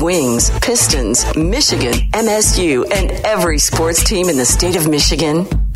Wings, 0.00 0.50
Pistons, 0.60 1.24
Michigan, 1.36 1.94
MSU, 2.12 2.84
and 2.92 3.10
every 3.24 3.58
sports 3.58 4.02
team 4.04 4.28
in 4.28 4.36
the 4.36 4.44
state 4.44 4.76
of 4.76 4.88
Michigan. 4.88 5.46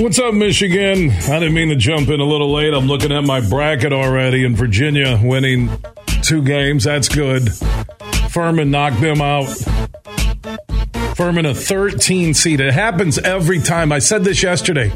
What's 0.00 0.18
up, 0.18 0.34
Michigan? 0.34 1.10
I 1.10 1.38
didn't 1.38 1.54
mean 1.54 1.68
to 1.68 1.76
jump 1.76 2.08
in 2.08 2.20
a 2.20 2.24
little 2.24 2.52
late. 2.52 2.72
I'm 2.72 2.86
looking 2.86 3.12
at 3.12 3.22
my 3.22 3.40
bracket 3.40 3.92
already, 3.92 4.44
and 4.44 4.56
Virginia 4.56 5.20
winning 5.22 5.70
two 6.22 6.42
games. 6.42 6.84
That's 6.84 7.08
good. 7.08 7.52
Furman 8.30 8.70
knocked 8.70 9.00
them 9.00 9.20
out. 9.20 9.46
Furman, 11.16 11.44
a 11.44 11.54
13 11.54 12.32
seed. 12.32 12.60
It 12.60 12.72
happens 12.72 13.18
every 13.18 13.58
time. 13.58 13.92
I 13.92 13.98
said 13.98 14.24
this 14.24 14.42
yesterday. 14.42 14.88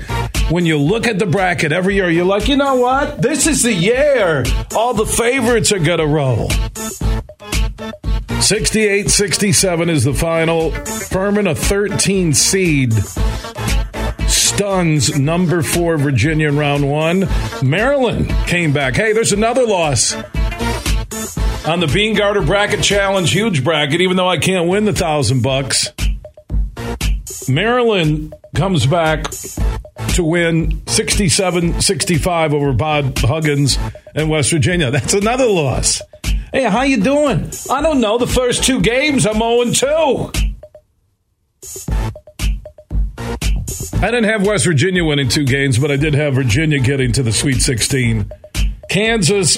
When 0.49 0.65
you 0.65 0.79
look 0.79 1.07
at 1.07 1.19
the 1.19 1.27
bracket 1.27 1.73
every 1.73 1.97
year, 1.97 2.09
you're 2.09 2.25
like, 2.25 2.49
you 2.49 2.57
know 2.57 2.77
what? 2.77 3.21
This 3.21 3.47
is 3.47 3.63
the 3.63 3.73
year. 3.73 4.45
All 4.75 4.95
the 4.95 5.07
favorites 5.07 5.71
are 5.73 5.79
going 5.79 5.99
to 5.99 6.07
roll. 6.07 6.49
68 8.41 9.11
67 9.11 9.91
is 9.91 10.05
the 10.05 10.15
final. 10.15 10.71
Furman, 10.71 11.47
a 11.47 11.55
13 11.55 12.33
seed 12.33 12.95
stuns 14.55 15.19
number 15.19 15.63
four 15.63 15.97
Virginia 15.97 16.47
in 16.47 16.57
round 16.57 16.89
one. 16.89 17.29
Maryland 17.61 18.29
came 18.47 18.73
back. 18.73 18.95
Hey, 18.95 19.13
there's 19.13 19.33
another 19.33 19.67
loss 19.67 20.15
on 21.67 21.81
the 21.81 21.91
Beene 21.93 22.15
Garter 22.15 22.41
Bracket 22.41 22.81
Challenge, 22.81 23.29
huge 23.33 23.65
bracket. 23.65 24.01
Even 24.01 24.17
though 24.17 24.29
I 24.29 24.39
can't 24.39 24.69
win 24.69 24.85
the 24.85 24.93
thousand 24.93 25.43
bucks, 25.43 25.89
Maryland 27.49 28.33
comes 28.55 28.87
back 28.87 29.29
to 30.15 30.23
win 30.23 30.71
67-65 30.83 32.53
over 32.53 32.73
Bob 32.73 33.19
Huggins 33.19 33.77
and 34.15 34.31
West 34.31 34.53
Virginia. 34.53 34.93
That's 34.93 35.15
another 35.15 35.47
loss. 35.47 36.01
Hey, 36.53 36.63
how 36.63 36.83
you 36.83 37.03
doing? 37.03 37.51
I 37.69 37.83
don't 37.83 38.01
know. 38.01 38.19
The 38.19 38.29
first 38.29 38.63
two 38.63 38.81
games, 38.81 39.27
I'm 39.27 39.41
0 39.41 40.31
2. 40.31 40.31
I 44.05 44.11
didn't 44.11 44.29
have 44.29 44.47
West 44.47 44.67
Virginia 44.67 45.03
winning 45.03 45.31
two 45.31 45.47
games, 45.47 45.79
but 45.79 45.91
I 45.91 45.97
did 45.97 46.13
have 46.13 46.35
Virginia 46.35 46.79
getting 46.79 47.11
to 47.13 47.23
the 47.23 47.33
Sweet 47.33 47.63
16. 47.63 48.31
Kansas 48.91 49.57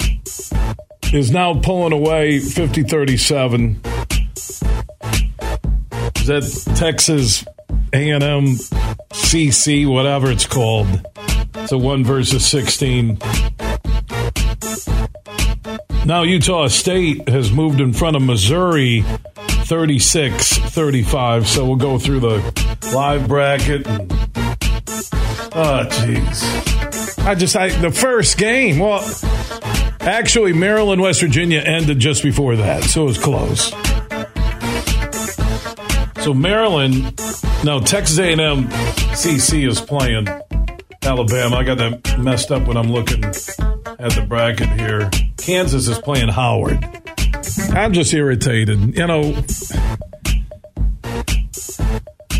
is 1.11 1.31
now 1.31 1.59
pulling 1.59 1.91
away 1.91 2.39
50 2.39 2.83
37. 2.83 3.81
Is 6.15 6.27
that 6.27 6.75
Texas 6.77 7.43
A&M 7.91 8.45
CC, 9.11 9.85
whatever 9.85 10.31
it's 10.31 10.45
called? 10.45 11.05
It's 11.55 11.73
a 11.73 11.77
1 11.77 12.05
versus 12.05 12.45
16. 12.45 13.19
Now 16.05 16.23
Utah 16.23 16.69
State 16.69 17.27
has 17.27 17.51
moved 17.51 17.81
in 17.81 17.91
front 17.91 18.15
of 18.15 18.21
Missouri 18.21 19.03
36 19.65 20.57
35. 20.57 21.47
So 21.49 21.65
we'll 21.65 21.75
go 21.75 21.99
through 21.99 22.21
the 22.21 22.87
live 22.93 23.27
bracket. 23.27 23.85
And, 23.85 24.16
oh, 25.57 25.85
jeez. 25.89 27.25
I 27.25 27.35
just, 27.35 27.55
I, 27.55 27.69
the 27.69 27.91
first 27.91 28.37
game, 28.37 28.79
well, 28.79 29.03
actually, 29.99 30.53
Maryland, 30.53 31.01
West 31.01 31.21
Virginia 31.21 31.59
ended 31.59 31.99
just 31.99 32.23
before 32.23 32.55
that. 32.55 32.83
So 32.83 33.03
it 33.03 33.05
was 33.05 33.17
close. 33.17 33.73
So 36.23 36.33
Maryland, 36.33 37.19
no, 37.63 37.79
Texas 37.79 38.19
A&M 38.19 38.67
CC 39.15 39.67
is 39.67 39.81
playing 39.81 40.27
Alabama. 41.01 41.55
I 41.55 41.63
got 41.63 41.77
that 41.77 42.19
messed 42.19 42.51
up 42.51 42.67
when 42.67 42.77
I'm 42.77 42.91
looking 42.91 43.23
at 43.23 44.11
the 44.11 44.25
bracket 44.27 44.69
here. 44.79 45.09
Kansas 45.37 45.87
is 45.87 45.97
playing 45.99 46.27
Howard. 46.29 46.83
I'm 47.71 47.93
just 47.93 48.13
irritated. 48.13 48.97
You 48.97 49.07
know, 49.07 49.33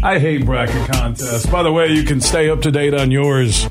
I 0.07 0.19
hate 0.19 0.45
bracket 0.45 0.90
contests. 0.90 1.45
By 1.47 1.63
the 1.63 1.72
way, 1.73 1.90
you 1.90 2.03
can 2.03 2.22
stay 2.22 2.50
up 2.50 2.62
to 2.62 2.72
date 2.72 2.94
on 2.94 3.12
yours 3.12 3.66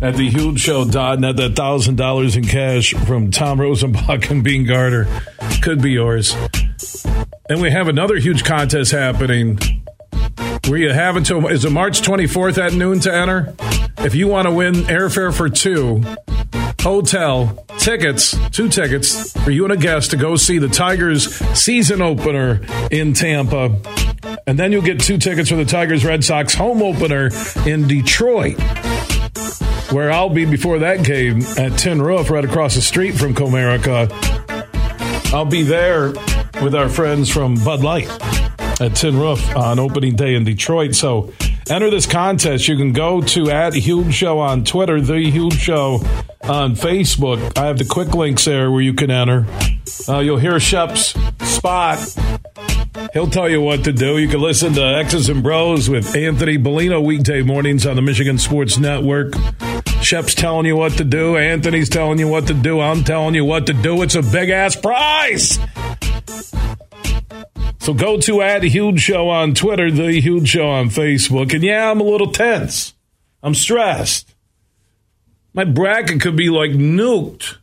at 0.00 0.14
thehugeshow.net. 0.14 1.36
That 1.36 1.54
$1,000 1.56 2.36
in 2.36 2.44
cash 2.44 2.94
from 2.94 3.32
Tom 3.32 3.58
Rosenbach 3.58 4.30
and 4.30 4.44
Beene 4.44 4.64
Garter 4.64 5.08
could 5.60 5.82
be 5.82 5.90
yours. 5.90 6.36
And 7.48 7.60
we 7.60 7.72
have 7.72 7.88
another 7.88 8.18
huge 8.18 8.44
contest 8.44 8.92
happening 8.92 9.58
where 10.68 10.78
you 10.78 10.92
have 10.92 11.16
until, 11.16 11.44
is 11.48 11.64
it 11.64 11.70
March 11.70 12.02
24th 12.02 12.64
at 12.64 12.74
noon 12.74 13.00
to 13.00 13.12
enter? 13.12 13.52
If 13.98 14.14
you 14.14 14.28
want 14.28 14.46
to 14.46 14.54
win 14.54 14.74
airfare 14.74 15.34
for 15.34 15.48
two, 15.48 16.04
hotel, 16.82 17.66
tickets, 17.82 18.36
two 18.50 18.68
tickets 18.68 19.32
for 19.42 19.50
you 19.50 19.64
and 19.64 19.72
a 19.72 19.76
guest 19.76 20.12
to 20.12 20.16
go 20.16 20.36
see 20.36 20.58
the 20.58 20.68
Tigers 20.68 21.34
season 21.58 22.00
opener 22.00 22.60
in 22.92 23.12
Tampa. 23.12 23.76
And 24.46 24.56
then 24.56 24.70
you'll 24.70 24.82
get 24.82 25.00
two 25.00 25.18
tickets 25.18 25.50
for 25.50 25.56
the 25.56 25.64
Tigers 25.64 26.04
Red 26.04 26.22
Sox 26.24 26.54
home 26.54 26.80
opener 26.80 27.30
in 27.66 27.88
Detroit, 27.88 28.60
where 29.90 30.12
I'll 30.12 30.30
be 30.30 30.44
before 30.44 30.78
that 30.78 31.04
game 31.04 31.42
at 31.58 31.76
Tin 31.76 32.00
Roof, 32.00 32.30
right 32.30 32.44
across 32.44 32.76
the 32.76 32.82
street 32.82 33.12
from 33.12 33.34
Comerica. 33.34 34.10
I'll 35.32 35.44
be 35.44 35.62
there 35.62 36.12
with 36.62 36.76
our 36.76 36.88
friends 36.88 37.30
from 37.30 37.56
Bud 37.64 37.82
Light 37.82 38.08
at 38.80 38.94
Tin 38.94 39.18
Roof 39.18 39.56
on 39.56 39.80
opening 39.80 40.14
day 40.14 40.36
in 40.36 40.44
Detroit. 40.44 40.94
So 40.94 41.32
enter 41.70 41.90
this 41.90 42.06
contest. 42.06 42.68
You 42.68 42.76
can 42.76 42.92
go 42.92 43.20
to 43.20 43.50
at 43.50 43.74
Huge 43.74 44.14
Show 44.14 44.38
on 44.38 44.64
Twitter, 44.64 45.00
The 45.00 45.30
Huge 45.30 45.58
Show 45.58 46.00
on 46.42 46.74
Facebook. 46.74 47.56
I 47.58 47.66
have 47.66 47.78
the 47.78 47.84
quick 47.84 48.14
links 48.14 48.44
there 48.44 48.70
where 48.70 48.80
you 48.80 48.94
can 48.94 49.10
enter. 49.10 49.46
Uh, 50.08 50.18
you'll 50.18 50.38
hear 50.38 50.58
Shep's 50.58 51.14
spot. 51.40 51.98
He'll 53.12 53.30
tell 53.30 53.48
you 53.48 53.60
what 53.60 53.84
to 53.84 53.92
do. 53.92 54.18
You 54.18 54.28
can 54.28 54.40
listen 54.40 54.74
to 54.74 54.82
X's 54.82 55.28
and 55.28 55.42
Bros 55.42 55.88
with 55.88 56.14
Anthony 56.14 56.58
Bellino 56.58 57.02
weekday 57.02 57.42
mornings 57.42 57.86
on 57.86 57.96
the 57.96 58.02
Michigan 58.02 58.38
Sports 58.38 58.78
Network. 58.78 59.34
Shep's 60.02 60.34
telling 60.34 60.66
you 60.66 60.76
what 60.76 60.92
to 60.92 61.04
do. 61.04 61.36
Anthony's 61.36 61.88
telling 61.88 62.18
you 62.18 62.28
what 62.28 62.46
to 62.48 62.54
do. 62.54 62.80
I'm 62.80 63.04
telling 63.04 63.34
you 63.34 63.44
what 63.44 63.66
to 63.66 63.72
do. 63.72 64.02
It's 64.02 64.14
a 64.14 64.22
big 64.22 64.50
ass 64.50 64.76
prize. 64.76 65.58
So 67.82 67.92
go 67.92 68.16
to 68.16 68.40
at 68.42 68.62
Huge 68.62 69.00
Show 69.00 69.28
on 69.28 69.54
Twitter, 69.54 69.90
The 69.90 70.20
Huge 70.20 70.50
Show 70.50 70.70
on 70.70 70.88
Facebook. 70.88 71.52
And 71.52 71.64
yeah, 71.64 71.90
I'm 71.90 72.00
a 72.00 72.04
little 72.04 72.30
tense. 72.30 72.94
I'm 73.42 73.56
stressed. 73.56 74.36
My 75.52 75.64
bracket 75.64 76.20
could 76.20 76.36
be 76.36 76.48
like 76.48 76.70
nuked 76.70 77.56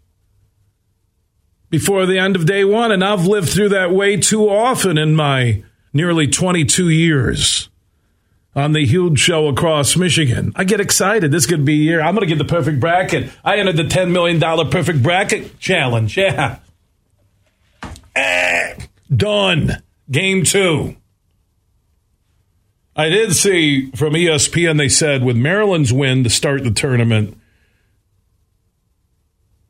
before 1.70 2.06
the 2.06 2.20
end 2.20 2.36
of 2.36 2.46
day 2.46 2.66
one. 2.66 2.92
And 2.92 3.02
I've 3.02 3.28
lived 3.28 3.48
through 3.48 3.70
that 3.70 3.92
way 3.92 4.18
too 4.18 4.50
often 4.50 4.98
in 4.98 5.16
my 5.16 5.64
nearly 5.94 6.28
22 6.28 6.90
years 6.90 7.70
on 8.54 8.74
the 8.74 8.86
huge 8.86 9.20
show 9.20 9.48
across 9.48 9.96
Michigan. 9.96 10.52
I 10.54 10.66
get 10.66 10.82
excited. 10.82 11.32
This 11.32 11.46
could 11.46 11.64
be 11.64 11.76
year. 11.76 12.02
I'm 12.02 12.14
going 12.14 12.28
to 12.28 12.36
get 12.36 12.46
the 12.46 12.54
perfect 12.54 12.82
bracket. 12.82 13.32
I 13.46 13.56
entered 13.56 13.78
the 13.78 13.84
$10 13.84 14.12
million 14.12 14.42
perfect 14.70 15.02
bracket 15.02 15.62
challenge. 15.62 16.18
Yeah. 16.18 16.60
Eh, 18.14 18.76
done. 19.16 19.82
Game 20.10 20.44
two. 20.44 20.96
I 22.96 23.10
did 23.10 23.34
see 23.34 23.92
from 23.92 24.14
ESPN, 24.14 24.78
they 24.78 24.90
said 24.90 25.24
with 25.24 25.38
Maryland's 25.38 25.94
win 25.94 26.24
to 26.24 26.30
start 26.30 26.64
the 26.64 26.72
tournament, 26.72 27.38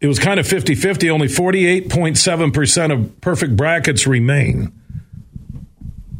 it 0.01 0.07
was 0.07 0.17
kind 0.17 0.39
of 0.39 0.47
50 0.47 0.75
50. 0.75 1.09
Only 1.09 1.27
48.7% 1.27 2.93
of 2.93 3.21
perfect 3.21 3.55
brackets 3.55 4.07
remain. 4.07 4.73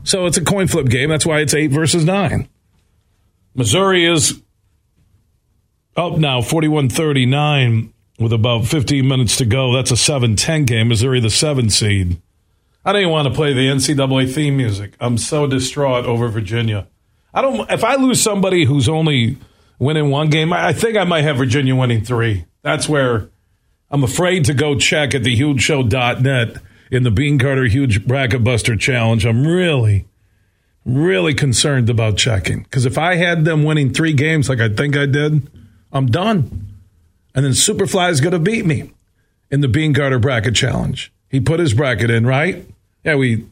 So 0.04 0.26
it's 0.26 0.38
a 0.38 0.44
coin 0.44 0.68
flip 0.68 0.88
game. 0.88 1.10
That's 1.10 1.26
why 1.26 1.40
it's 1.40 1.54
eight 1.54 1.72
versus 1.72 2.04
nine. 2.04 2.50
Missouri 3.56 4.06
is 4.06 4.42
up 5.96 6.18
now 6.18 6.42
41 6.42 6.90
39 6.90 7.94
with 8.20 8.34
about 8.34 8.66
15 8.66 9.08
minutes 9.08 9.38
to 9.38 9.46
go. 9.46 9.74
That's 9.74 9.92
a 9.92 9.98
7 9.98 10.36
10 10.36 10.66
game. 10.66 10.90
Missouri, 10.90 11.20
the 11.20 11.30
seven 11.30 11.70
seed. 11.70 12.22
I 12.86 12.94
don't 12.94 13.02
even 13.02 13.12
want 13.12 13.28
to 13.28 13.34
play 13.34 13.54
the 13.54 13.68
NCAA 13.68 14.34
theme 14.34 14.58
music. 14.58 14.94
I'm 15.00 15.18
so 15.18 15.48
distraught 15.48 16.06
over 16.06 16.30
Virginia. 16.30 16.88
I 17.34 17.42
don't. 17.42 17.70
If 17.70 17.84
I 17.84 17.96
lose 17.96 18.22
somebody 18.22 18.66
who's 18.66 18.88
only 18.90 19.38
winning 19.78 20.10
one 20.10 20.30
game, 20.30 20.54
I 20.54 20.74
think 20.74 20.98
I 20.98 21.04
might 21.04 21.24
have 21.24 21.38
Virginia 21.38 21.76
winning 21.76 22.04
three. 22.04 22.46
That's 22.62 22.90
where 22.90 23.30
I'm 23.92 24.04
afraid 24.04 24.46
to 24.46 24.54
go 24.54 24.76
check 24.76 25.14
at 25.14 25.24
thehugeshow.net 25.24 26.58
in 26.92 27.04
the 27.04 27.12
Beene 27.12 27.38
Garter 27.38 27.66
Huge 27.66 28.06
Bracket 28.06 28.44
Buster 28.44 28.76
Challenge. 28.76 29.26
I'm 29.26 29.46
really, 29.46 30.08
really 30.86 31.34
concerned 31.34 31.90
about 31.90 32.18
checking 32.18 32.64
because 32.64 32.86
if 32.86 32.98
I 32.98 33.16
had 33.16 33.46
them 33.46 33.64
winning 33.64 33.94
three 33.94 34.14
games 34.14 34.50
like 34.50 34.60
I 34.60 34.70
think 34.70 34.98
I 34.98 35.06
did, 35.06 35.50
I'm 35.92 36.08
done. 36.08 36.68
And 37.36 37.46
then 37.46 37.52
Superfly 37.52 38.10
is 38.10 38.22
going 38.22 38.34
to 38.34 38.40
beat 38.40 38.66
me 38.66 38.92
in 39.52 39.62
the 39.62 39.68
Beene 39.68 39.94
Garter 39.94 40.20
Bracket 40.20 40.56
Challenge. 40.56 41.12
He 41.30 41.40
put 41.40 41.60
his 41.60 41.74
bracket 41.74 42.10
in, 42.10 42.26
right? 42.26 42.66
Yeah, 43.04 43.16
we 43.16 43.46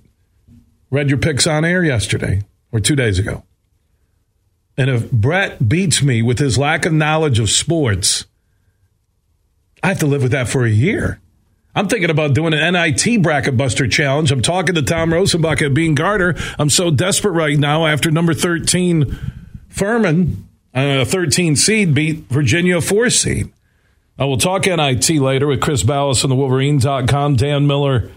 read 0.89 1.09
your 1.09 1.19
picks 1.19 1.47
on 1.47 1.63
air 1.63 1.83
yesterday 1.83 2.41
or 2.71 2.79
two 2.79 2.95
days 2.95 3.19
ago. 3.19 3.43
And 4.77 4.89
if 4.89 5.11
Brett 5.11 5.67
beats 5.67 6.03
me 6.03 6.21
with 6.21 6.39
his 6.39 6.57
lack 6.57 6.85
of 6.85 6.93
knowledge 6.93 7.39
of 7.39 7.49
sports, 7.49 8.25
I 9.81 9.87
have 9.87 9.99
to 9.99 10.07
live 10.07 10.23
with 10.23 10.31
that 10.31 10.47
for 10.47 10.65
a 10.65 10.69
year. 10.69 11.19
I'm 11.75 11.87
thinking 11.87 12.09
about 12.09 12.33
doing 12.33 12.53
an 12.53 12.73
NIT 12.73 13.21
bracket 13.21 13.55
buster 13.55 13.87
challenge. 13.87 14.31
I'm 14.31 14.41
talking 14.41 14.75
to 14.75 14.81
Tom 14.81 15.11
Rosenbach 15.11 15.61
at 15.61 15.75
Beene 15.75 15.93
Garter. 15.93 16.35
I'm 16.57 16.71
so 16.71 16.89
desperate 16.89 17.33
right 17.33 17.57
now 17.57 17.85
after 17.85 18.09
number 18.09 18.33
13 18.33 19.15
Furman, 19.69 20.47
a 20.73 21.01
uh, 21.01 21.05
13 21.05 21.55
seed, 21.55 21.93
beat 21.93 22.25
Virginia 22.29 22.81
4 22.81 23.11
seed. 23.11 23.51
I 24.19 24.25
will 24.25 24.37
talk 24.37 24.65
NIT 24.65 25.09
later 25.09 25.47
with 25.47 25.61
Chris 25.61 25.83
Balas 25.83 26.23
on 26.23 26.29
the 26.29 26.35
Wolverine.com, 26.35 27.35
Dan 27.35 27.67
Miller 27.67 28.09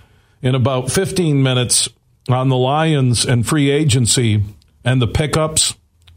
in 0.43 0.55
about 0.55 0.91
15 0.91 1.43
minutes 1.43 1.88
on 2.29 2.49
the 2.49 2.56
Lions 2.56 3.26
and 3.26 3.47
free 3.47 3.70
agency 3.70 4.43
and 4.85 5.02
the 5.02 5.06
pickups 5.06 5.75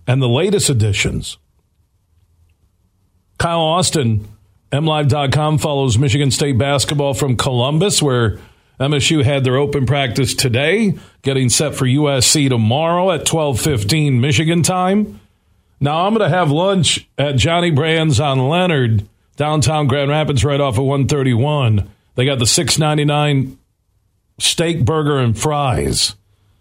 and 0.08 0.22
the 0.22 0.30
latest 0.30 0.70
additions. 0.70 1.38
Kyle 3.38 3.60
Austin, 3.60 4.28
MLive.com, 4.72 5.58
follows 5.58 5.98
Michigan 5.98 6.32
State 6.32 6.58
basketball 6.58 7.14
from 7.14 7.36
Columbus, 7.36 8.02
where 8.02 8.40
MSU 8.80 9.24
had 9.24 9.44
their 9.44 9.58
open 9.58 9.86
practice 9.86 10.34
today, 10.34 10.98
getting 11.22 11.50
set 11.50 11.76
for 11.76 11.86
USC 11.86 12.50
tomorrow 12.50 13.12
at 13.12 13.26
12:15 13.26 14.20
Michigan 14.20 14.64
time. 14.64 15.20
Now 15.80 16.06
I'm 16.06 16.14
going 16.14 16.30
to 16.30 16.36
have 16.36 16.52
lunch 16.52 17.08
at 17.18 17.36
Johnny 17.36 17.70
Brann's 17.70 18.20
on 18.20 18.48
Leonard, 18.48 19.08
downtown 19.44 19.88
Grand 19.88 20.10
Rapids, 20.10 20.46
right 20.46 20.62
off 20.62 20.78
of 20.78 20.86
131. 20.86 21.92
They 22.16 22.24
got 22.24 22.40
the 22.40 22.46
6.99 22.46 23.58
steak, 24.40 24.86
burger, 24.86 25.20
and 25.20 25.38
fries 25.38 26.16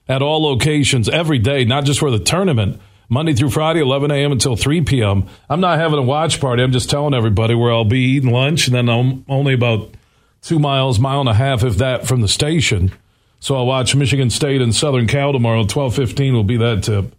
at 0.08 0.20
all 0.20 0.42
locations 0.42 1.08
every 1.08 1.38
day, 1.38 1.64
not 1.64 1.84
just 1.84 2.00
for 2.00 2.10
the 2.10 2.18
tournament. 2.18 2.80
Monday 3.08 3.34
through 3.34 3.50
Friday, 3.50 3.78
11 3.78 4.10
a.m. 4.10 4.32
until 4.32 4.56
3 4.56 4.80
p.m. 4.80 5.28
I'm 5.48 5.60
not 5.60 5.78
having 5.78 6.00
a 6.00 6.02
watch 6.02 6.40
party. 6.40 6.60
I'm 6.60 6.72
just 6.72 6.90
telling 6.90 7.14
everybody 7.14 7.54
where 7.54 7.70
I'll 7.70 7.84
be 7.84 8.00
eating 8.00 8.32
lunch, 8.32 8.66
and 8.66 8.74
then 8.74 8.88
I'm 8.88 9.24
only 9.28 9.54
about 9.54 9.94
two 10.40 10.58
miles, 10.58 10.98
mile 10.98 11.20
and 11.20 11.28
a 11.28 11.34
half, 11.34 11.62
if 11.62 11.76
that, 11.76 12.08
from 12.08 12.20
the 12.20 12.26
station. 12.26 12.90
So 13.38 13.54
I'll 13.54 13.66
watch 13.66 13.94
Michigan 13.94 14.28
State 14.28 14.60
and 14.60 14.74
Southern 14.74 15.06
Cal 15.06 15.32
tomorrow. 15.32 15.62
12:15 15.62 16.32
will 16.32 16.42
be 16.42 16.56
that 16.56 16.82
tip. 16.82 17.14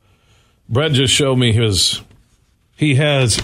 Brett 0.68 0.92
just 0.92 1.14
showed 1.14 1.38
me 1.38 1.54
his. 1.54 2.02
He 2.76 2.96
has 2.96 3.40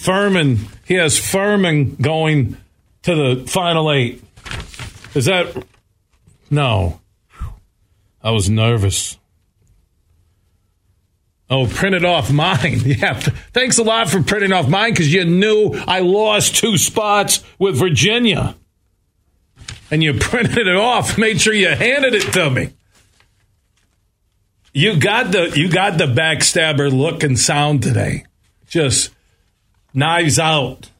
Furman. 0.00 0.60
He 0.86 0.94
has 0.94 1.18
Furman 1.18 1.96
going 1.96 2.56
to 3.02 3.14
the 3.14 3.46
final 3.46 3.92
eight. 3.92 4.22
Is 5.14 5.26
that 5.26 5.64
no? 6.50 7.00
I 8.22 8.30
was 8.30 8.48
nervous. 8.48 9.18
Oh, 11.50 11.66
printed 11.66 12.04
off 12.04 12.32
mine. 12.32 12.80
Yeah. 12.84 13.14
Thanks 13.52 13.76
a 13.78 13.82
lot 13.82 14.08
for 14.08 14.22
printing 14.22 14.52
off 14.52 14.68
mine 14.68 14.92
because 14.92 15.12
you 15.12 15.24
knew 15.24 15.74
I 15.86 16.00
lost 16.00 16.56
two 16.56 16.78
spots 16.78 17.42
with 17.58 17.76
Virginia. 17.76 18.56
And 19.90 20.02
you 20.02 20.14
printed 20.18 20.66
it 20.66 20.76
off, 20.76 21.18
made 21.18 21.40
sure 21.40 21.52
you 21.52 21.68
handed 21.68 22.14
it 22.14 22.32
to 22.32 22.50
me. 22.50 22.70
You 24.72 24.98
got 24.98 25.32
the 25.32 25.52
you 25.54 25.68
got 25.68 25.98
the 25.98 26.06
backstabber 26.06 26.90
look 26.90 27.22
and 27.22 27.38
sound 27.38 27.82
today. 27.82 28.24
Just 28.68 29.10
knives 29.94 30.38
out. 30.38 30.90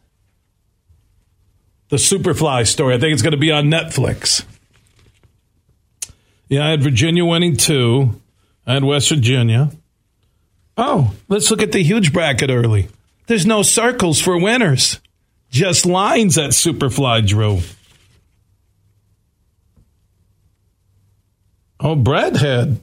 The 1.89 1.97
Superfly 1.97 2.67
story. 2.67 2.95
I 2.95 2.99
think 2.99 3.13
it's 3.13 3.23
going 3.23 3.33
to 3.33 3.37
be 3.37 3.51
on 3.51 3.67
Netflix. 3.67 4.45
Yeah, 6.49 6.67
I 6.67 6.71
had 6.71 6.83
Virginia 6.83 7.25
winning 7.25 7.57
two. 7.57 8.21
I 8.67 8.75
had 8.75 8.85
West 8.85 9.09
Virginia. 9.09 9.71
Oh, 10.77 11.15
let's 11.29 11.51
look 11.51 11.63
at 11.63 11.73
the 11.73 11.83
huge 11.83 12.13
bracket 12.13 12.51
early. 12.51 12.89
There's 13.27 13.47
no 13.47 13.63
circles 13.63 14.21
for 14.21 14.39
winners, 14.39 15.01
just 15.51 15.87
lines 15.87 16.37
that 16.37 16.51
Superfly 16.51 17.27
drew. 17.27 17.61
Oh, 21.79 21.95
Brad 21.95 22.37
had 22.37 22.81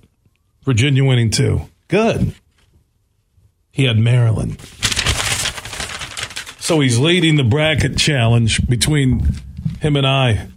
Virginia 0.64 1.04
winning 1.04 1.30
two. 1.30 1.62
Good. 1.88 2.34
He 3.72 3.84
had 3.84 3.98
Maryland. 3.98 4.58
So 6.68 6.82
he's 6.82 7.00
leading 7.00 7.38
the 7.38 7.46
bracket 7.46 7.98
challenge 7.98 8.68
between 8.68 9.26
him 9.80 9.96
and 9.96 10.06
I. 10.06 10.50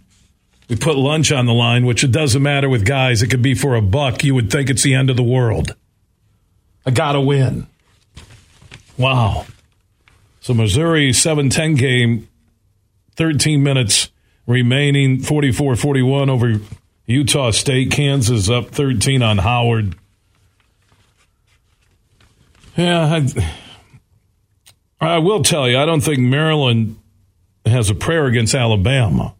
We 0.67 0.75
put 0.75 0.97
lunch 0.97 1.31
on 1.31 1.45
the 1.45 1.53
line, 1.53 1.85
which 1.85 2.03
it 2.03 2.11
doesn't 2.11 2.43
matter 2.43 2.67
with 2.67 2.83
guys. 2.83 3.23
It 3.23 3.27
could 3.27 3.41
be 3.41 3.53
for 3.53 3.75
a 3.75 3.81
buck. 3.81 4.21
You 4.21 4.35
would 4.35 4.51
think 4.51 4.69
it's 4.69 4.83
the 4.83 4.93
end 4.93 5.09
of 5.09 5.15
the 5.15 5.23
world. 5.23 5.73
I 6.85 6.91
got 6.91 7.13
to 7.13 7.21
win. 7.21 7.65
Wow. 8.97 9.45
So 10.41 10.53
Missouri 10.53 11.11
7-10 11.11 11.77
game, 11.77 12.27
13 13.15 13.63
minutes 13.63 14.09
remaining, 14.45 15.19
44-41 15.19 16.29
over 16.29 16.59
Utah 17.05 17.51
State. 17.51 17.89
Kansas 17.89 18.49
up 18.49 18.71
13 18.71 19.23
on 19.23 19.37
Howard. 19.37 19.95
Yeah, 22.75 23.05
I, 23.05 23.60
I 25.01 25.17
will 25.17 25.43
tell 25.43 25.67
you, 25.67 25.77
I 25.77 25.85
don't 25.85 26.01
think 26.01 26.19
Maryland 26.19 26.97
has 27.65 27.89
a 27.89 27.95
prayer 27.95 28.27
against 28.27 28.55
Alabama. 28.55 29.33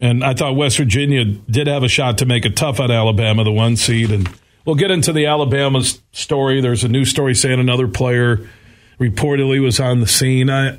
And 0.00 0.22
I 0.22 0.34
thought 0.34 0.56
West 0.56 0.76
Virginia 0.76 1.24
did 1.24 1.66
have 1.66 1.82
a 1.82 1.88
shot 1.88 2.18
to 2.18 2.26
make 2.26 2.44
it 2.44 2.56
tough 2.56 2.78
on 2.80 2.90
Alabama, 2.90 3.44
the 3.44 3.52
one 3.52 3.76
seed, 3.76 4.10
and– 4.10 4.28
We'll 4.64 4.76
get 4.76 4.92
into 4.92 5.12
the 5.12 5.26
Alabama 5.26 5.82
story. 6.12 6.60
There's 6.60 6.84
a 6.84 6.88
new 6.88 7.04
story 7.04 7.34
saying 7.34 7.58
another 7.58 7.88
player 7.88 8.48
reportedly 9.00 9.60
was 9.60 9.80
on 9.80 10.00
the 10.00 10.06
scene. 10.06 10.48
I, 10.50 10.78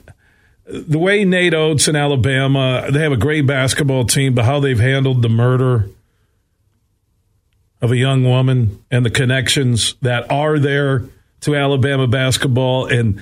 the 0.66 0.98
way 0.98 1.26
Nate 1.26 1.54
Oats 1.54 1.90
in 1.90 1.96
Alabama, 1.96 2.88
they 2.90 3.00
have 3.00 3.12
a 3.12 3.18
great 3.18 3.46
basketball 3.46 4.06
team, 4.06 4.36
but 4.36 4.46
how 4.46 4.62
they've 4.62 4.80
handled 4.80 5.22
the 5.22 5.30
murder 5.30 5.90
of 7.82 7.92
a 7.92 7.98
young 7.98 8.24
woman 8.24 8.82
and 8.90 9.06
the 9.06 9.10
connections 9.10 9.96
that 10.02 10.32
are 10.32 10.60
there 10.60 11.04
to 11.42 11.54
Alabama 11.54 12.08
basketball 12.08 12.86
and 12.86 13.22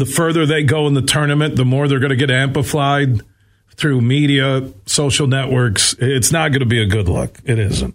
the 0.00 0.06
further 0.06 0.46
they 0.46 0.62
go 0.62 0.86
in 0.86 0.94
the 0.94 1.02
tournament, 1.02 1.56
the 1.56 1.64
more 1.64 1.86
they're 1.86 2.00
going 2.00 2.10
to 2.10 2.16
get 2.16 2.30
amplified 2.30 3.20
through 3.76 4.00
media, 4.00 4.72
social 4.86 5.26
networks. 5.26 5.94
It's 5.98 6.32
not 6.32 6.52
going 6.52 6.60
to 6.60 6.66
be 6.66 6.82
a 6.82 6.86
good 6.86 7.08
look. 7.08 7.38
It 7.44 7.58
isn't. 7.58 7.94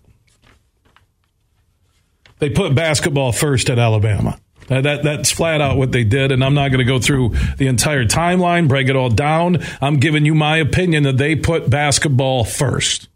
They 2.38 2.50
put 2.52 2.76
basketball 2.76 3.32
first 3.32 3.70
at 3.70 3.80
Alabama. 3.80 4.40
Uh, 4.70 4.82
that 4.82 5.04
that's 5.04 5.32
flat 5.32 5.62
out 5.62 5.78
what 5.78 5.92
they 5.92 6.04
did, 6.04 6.32
and 6.32 6.44
I'm 6.44 6.54
not 6.54 6.70
going 6.70 6.80
to 6.80 6.86
go 6.86 7.00
through 7.00 7.36
the 7.58 7.68
entire 7.68 8.06
timeline, 8.06 8.68
break 8.68 8.88
it 8.88 8.96
all 8.96 9.10
down. 9.10 9.64
I'm 9.82 9.98
giving 9.98 10.26
you 10.26 10.34
my 10.34 10.58
opinion 10.58 11.04
that 11.04 11.18
they 11.18 11.36
put 11.36 11.70
basketball 11.70 12.44
first. 12.44 13.08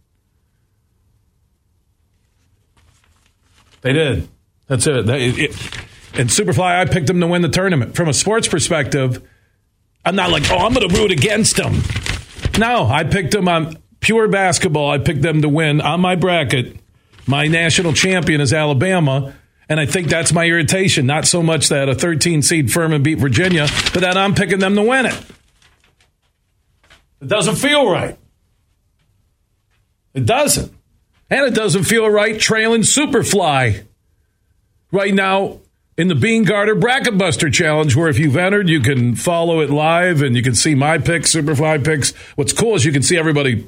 They 3.82 3.94
did. 3.94 4.28
That's 4.68 4.86
it. 4.86 5.06
They, 5.06 5.30
it. 5.30 5.56
And 6.14 6.30
Superfly, 6.30 6.80
I 6.80 6.86
picked 6.86 7.08
them 7.08 7.20
to 7.20 7.28
win 7.28 7.42
the 7.42 7.50
tournament. 7.50 7.96
From 7.96 8.10
a 8.10 8.14
sports 8.14 8.48
perspective, 8.48 9.28
I'm 10.04 10.16
not 10.16 10.32
like, 10.32 10.50
oh, 10.52 10.58
I'm 10.58 10.74
going 10.74 10.90
to 10.90 10.96
root 10.96 11.12
against 11.12 11.56
them. 11.56 11.82
No, 12.58 12.88
I 12.88 13.04
picked 13.04 13.32
them 13.32 13.48
on 13.48 13.78
pure 14.00 14.28
basketball. 14.28 14.90
I 14.90 14.98
picked 14.98 15.22
them 15.22 15.42
to 15.42 15.50
win 15.50 15.82
on 15.82 16.02
my 16.02 16.16
bracket 16.16 16.80
my 17.30 17.46
national 17.46 17.94
champion 17.94 18.42
is 18.42 18.52
Alabama. 18.54 19.36
And 19.70 19.80
I 19.80 19.86
think 19.86 20.08
that's 20.08 20.34
my 20.34 20.46
irritation. 20.46 21.06
Not 21.06 21.28
so 21.28 21.44
much 21.44 21.70
that 21.70 21.88
a 21.88 21.94
13 21.94 22.42
seed 22.42 22.74
Furman 22.74 23.04
beat 23.04 23.20
Virginia, 23.20 23.68
but 23.94 24.02
that 24.02 24.18
I'm 24.18 24.34
picking 24.34 24.58
them 24.58 24.76
to 24.76 24.82
win 24.82 25.06
it. 25.06 25.14
It 27.22 27.28
doesn't 27.28 27.58
feel 27.58 27.88
right. 27.88 28.18
It 30.16 30.26
doesn't. 30.26 30.74
And 31.30 31.46
it 31.46 31.54
doesn't 31.54 31.84
feel 31.84 32.10
right 32.10 32.40
trailing 32.40 32.82
Superfly 32.82 33.86
right 34.92 35.14
now 35.14 35.60
in 36.00 36.08
the 36.08 36.16
Beene 36.16 36.46
Garter 36.46 36.76
Bracket 36.76 37.18
Buster 37.18 37.50
Challenge, 37.50 37.94
where 37.94 38.08
if 38.08 38.18
you've 38.18 38.38
entered, 38.38 38.70
you 38.70 38.80
can 38.80 39.16
follow 39.16 39.60
it 39.60 39.70
live 39.70 40.22
and 40.22 40.34
you 40.34 40.42
can 40.42 40.56
see 40.56 40.74
my 40.74 40.98
picks, 40.98 41.36
Superfly 41.36 41.84
picks. 41.84 42.14
What's 42.38 42.54
cool 42.54 42.76
is 42.76 42.86
you 42.86 42.94
can 42.94 43.04
see 43.04 43.18
everybody 43.18 43.68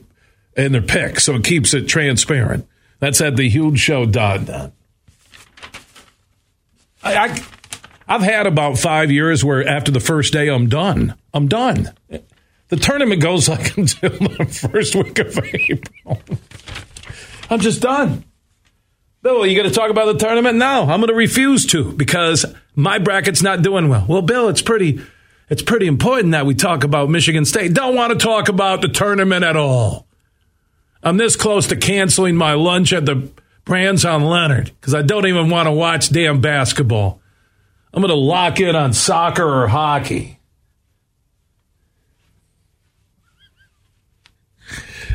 in 0.55 0.71
their 0.71 0.81
picks, 0.81 1.25
so 1.25 1.35
it 1.35 1.43
keeps 1.43 1.73
it 1.73 1.89
transparent. 1.89 2.65
That's 2.99 3.19
at 3.19 3.35
the 3.35 3.49
huge 3.49 3.79
show 3.79 4.05
dot 4.05 4.47
net. 4.47 4.71
I, 7.03 7.17
I 7.17 7.43
I've 8.07 8.21
had 8.21 8.47
about 8.47 8.77
five 8.79 9.11
years 9.11 9.43
where 9.43 9.67
after 9.67 9.91
the 9.91 9.99
first 9.99 10.31
day 10.31 10.47
I'm 10.47 10.69
done. 10.69 11.15
I'm 11.33 11.49
done. 11.49 11.89
The 12.69 12.77
tournament 12.77 13.21
goes 13.21 13.49
like 13.49 13.77
until 13.77 14.09
the 14.09 14.69
first 14.71 14.95
week 14.95 15.19
of 15.19 15.37
April. 15.37 16.21
I'm 17.49 17.59
just 17.59 17.81
done. 17.81 18.23
Bill, 19.21 19.43
are 19.43 19.45
you 19.45 19.55
going 19.55 19.69
to 19.69 19.75
talk 19.75 19.91
about 19.91 20.05
the 20.05 20.17
tournament? 20.17 20.57
No, 20.57 20.81
I'm 20.81 20.99
going 20.99 21.07
to 21.07 21.13
refuse 21.13 21.67
to 21.67 21.91
because 21.91 22.43
my 22.75 22.97
bracket's 22.97 23.43
not 23.43 23.61
doing 23.61 23.87
well. 23.87 24.05
Well, 24.07 24.23
Bill, 24.23 24.49
it's 24.49 24.63
pretty, 24.63 24.99
it's 25.47 25.61
pretty 25.61 25.85
important 25.85 26.31
that 26.31 26.47
we 26.47 26.55
talk 26.55 26.83
about 26.83 27.09
Michigan 27.09 27.45
State. 27.45 27.73
Don't 27.73 27.95
want 27.95 28.13
to 28.13 28.17
talk 28.17 28.49
about 28.49 28.81
the 28.81 28.87
tournament 28.87 29.43
at 29.43 29.55
all. 29.55 30.07
I'm 31.03 31.17
this 31.17 31.35
close 31.35 31.67
to 31.67 31.75
canceling 31.75 32.35
my 32.35 32.53
lunch 32.53 32.93
at 32.93 33.05
the 33.05 33.31
Brann's 33.63 34.05
on 34.05 34.23
Leonard 34.23 34.71
because 34.79 34.95
I 34.95 35.03
don't 35.03 35.27
even 35.27 35.51
want 35.51 35.67
to 35.67 35.71
watch 35.71 36.09
damn 36.09 36.41
basketball. 36.41 37.21
I'm 37.93 38.01
going 38.01 38.09
to 38.09 38.15
lock 38.15 38.59
in 38.59 38.75
on 38.75 38.93
soccer 38.93 39.43
or 39.43 39.67
hockey. 39.67 40.39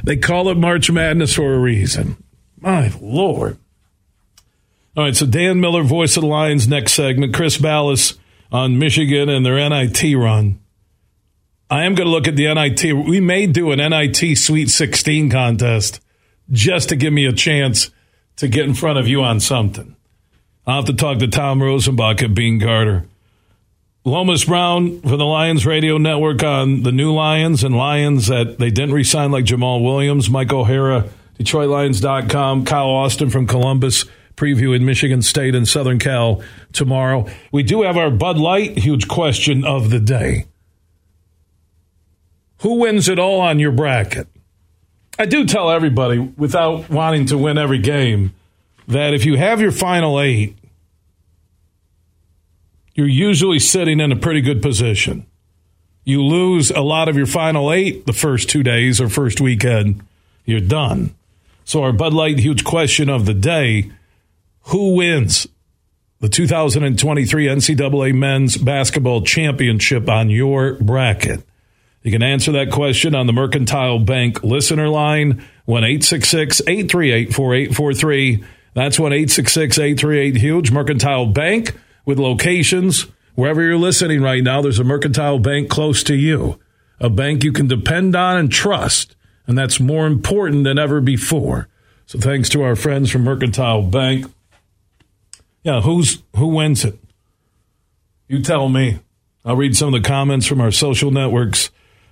They 0.04 0.16
call 0.16 0.48
it 0.48 0.56
March 0.56 0.88
Madness 0.90 1.34
for 1.34 1.54
a 1.54 1.58
reason. 1.58 2.22
My 2.60 2.92
Lord. 3.00 3.58
All 4.96 5.04
right, 5.04 5.14
so 5.14 5.26
Dan 5.26 5.60
Miller, 5.60 5.82
voice 5.82 6.16
of 6.16 6.22
the 6.22 6.26
Lions, 6.28 6.66
next 6.66 6.94
segment. 6.94 7.34
Chris 7.34 7.58
Balas 7.58 8.14
on 8.50 8.78
Michigan 8.78 9.28
and 9.28 9.44
their 9.44 9.56
NIT 9.68 10.16
run. 10.16 10.58
I 11.68 11.84
am 11.84 11.94
going 11.94 12.06
to 12.06 12.10
look 12.10 12.26
at 12.26 12.36
the 12.36 12.52
NIT. 12.54 13.06
We 13.06 13.20
may 13.20 13.46
do 13.46 13.72
an 13.72 13.78
NIT 13.78 14.38
Sweet 14.38 14.70
16 14.70 15.28
contest 15.28 16.00
just 16.50 16.88
to 16.88 16.96
give 16.96 17.12
me 17.12 17.26
a 17.26 17.32
chance 17.32 17.90
to 18.36 18.48
get 18.48 18.64
in 18.64 18.72
front 18.72 18.98
of 18.98 19.06
you 19.06 19.22
on 19.22 19.38
something. 19.38 19.96
I'll 20.66 20.76
have 20.76 20.84
to 20.86 20.94
talk 20.94 21.18
to 21.18 21.28
Tom 21.28 21.60
Rosenbach 21.60 22.22
at 22.22 22.34
Beene 22.34 22.58
Garter. 22.58 23.04
Lomas 24.04 24.44
Brown 24.44 25.02
for 25.02 25.18
the 25.18 25.26
Lions 25.26 25.66
Radio 25.66 25.98
Network 25.98 26.42
on 26.42 26.84
the 26.84 26.92
new 26.92 27.12
Lions 27.12 27.64
and 27.64 27.76
Lions 27.76 28.28
that 28.28 28.58
they 28.58 28.70
didn't 28.70 28.94
resign 28.94 29.30
like 29.30 29.44
Jamaal 29.44 29.84
Williams, 29.84 30.30
Mike 30.30 30.52
O'Hara, 30.52 31.08
DetroitLions.com, 31.38 32.64
Kyle 32.64 32.88
Austin 32.88 33.28
from 33.28 33.46
Columbus 33.46 34.06
previewing 34.36 34.82
Michigan 34.82 35.22
State 35.22 35.54
and 35.54 35.66
Southern 35.66 35.98
Cal 35.98 36.42
tomorrow. 36.72 37.26
We 37.50 37.62
do 37.62 37.82
have 37.82 37.96
our 37.96 38.10
Bud 38.10 38.38
Light 38.38 38.78
huge 38.78 39.08
question 39.08 39.64
of 39.64 39.90
the 39.90 40.00
day. 40.00 40.46
Who 42.60 42.80
wins 42.80 43.08
it 43.08 43.18
all 43.18 43.40
on 43.40 43.58
your 43.58 43.72
bracket? 43.72 44.28
I 45.18 45.26
do 45.26 45.46
tell 45.46 45.70
everybody, 45.70 46.18
without 46.18 46.90
wanting 46.90 47.26
to 47.26 47.38
win 47.38 47.56
every 47.56 47.78
game, 47.78 48.34
that 48.86 49.14
if 49.14 49.24
you 49.24 49.36
have 49.36 49.60
your 49.60 49.72
final 49.72 50.20
eight, 50.20 50.56
you're 52.94 53.08
usually 53.08 53.58
sitting 53.58 54.00
in 54.00 54.12
a 54.12 54.16
pretty 54.16 54.40
good 54.40 54.60
position. 54.60 55.26
You 56.04 56.22
lose 56.22 56.70
a 56.70 56.80
lot 56.80 57.08
of 57.08 57.16
your 57.16 57.26
final 57.26 57.72
eight 57.72 58.06
the 58.06 58.12
first 58.12 58.48
two 58.48 58.62
days 58.62 59.00
or 59.00 59.08
first 59.08 59.40
weekend, 59.40 60.02
you're 60.44 60.60
done. 60.60 61.14
So, 61.64 61.82
our 61.82 61.92
Bud 61.92 62.14
Light 62.14 62.38
huge 62.38 62.64
question 62.64 63.08
of 63.08 63.26
the 63.26 63.34
day 63.34 63.90
who 64.66 64.94
wins 64.94 65.46
the 66.20 66.28
2023 66.28 67.46
NCAA 67.46 68.14
Men's 68.14 68.56
Basketball 68.56 69.22
Championship 69.22 70.08
on 70.08 70.30
your 70.30 70.74
bracket? 70.74 71.44
You 72.02 72.12
can 72.12 72.22
answer 72.22 72.52
that 72.52 72.70
question 72.70 73.14
on 73.14 73.26
the 73.26 73.32
Mercantile 73.32 73.98
Bank 73.98 74.44
listener 74.44 74.88
line, 74.88 75.44
1 75.64 75.84
838 75.84 77.34
4843. 77.34 78.44
That's 78.74 78.98
1 78.98 79.12
838 79.12 80.36
Huge. 80.36 80.70
Mercantile 80.70 81.26
Bank 81.26 81.76
with 82.04 82.18
locations 82.18 83.06
wherever 83.34 83.62
you're 83.62 83.76
listening 83.76 84.22
right 84.22 84.42
now. 84.42 84.62
There's 84.62 84.78
a 84.78 84.84
Mercantile 84.84 85.38
Bank 85.38 85.68
close 85.68 86.02
to 86.04 86.14
you, 86.14 86.58
a 87.00 87.10
bank 87.10 87.42
you 87.42 87.52
can 87.52 87.68
depend 87.68 88.14
on 88.14 88.36
and 88.36 88.52
trust. 88.52 89.16
And 89.46 89.56
that's 89.56 89.78
more 89.78 90.06
important 90.06 90.64
than 90.64 90.78
ever 90.78 91.00
before. 91.00 91.68
So 92.06 92.18
thanks 92.18 92.48
to 92.50 92.62
our 92.62 92.76
friends 92.76 93.10
from 93.10 93.24
Mercantile 93.24 93.82
Bank. 93.82 94.26
Yeah, 95.66 95.80
who's 95.80 96.22
who 96.36 96.46
wins 96.46 96.84
it? 96.84 96.96
You 98.28 98.40
tell 98.40 98.68
me. 98.68 99.00
I'll 99.44 99.56
read 99.56 99.76
some 99.76 99.92
of 99.92 100.00
the 100.00 100.08
comments 100.08 100.46
from 100.46 100.60
our 100.60 100.70
social 100.70 101.10
networks. 101.10 101.70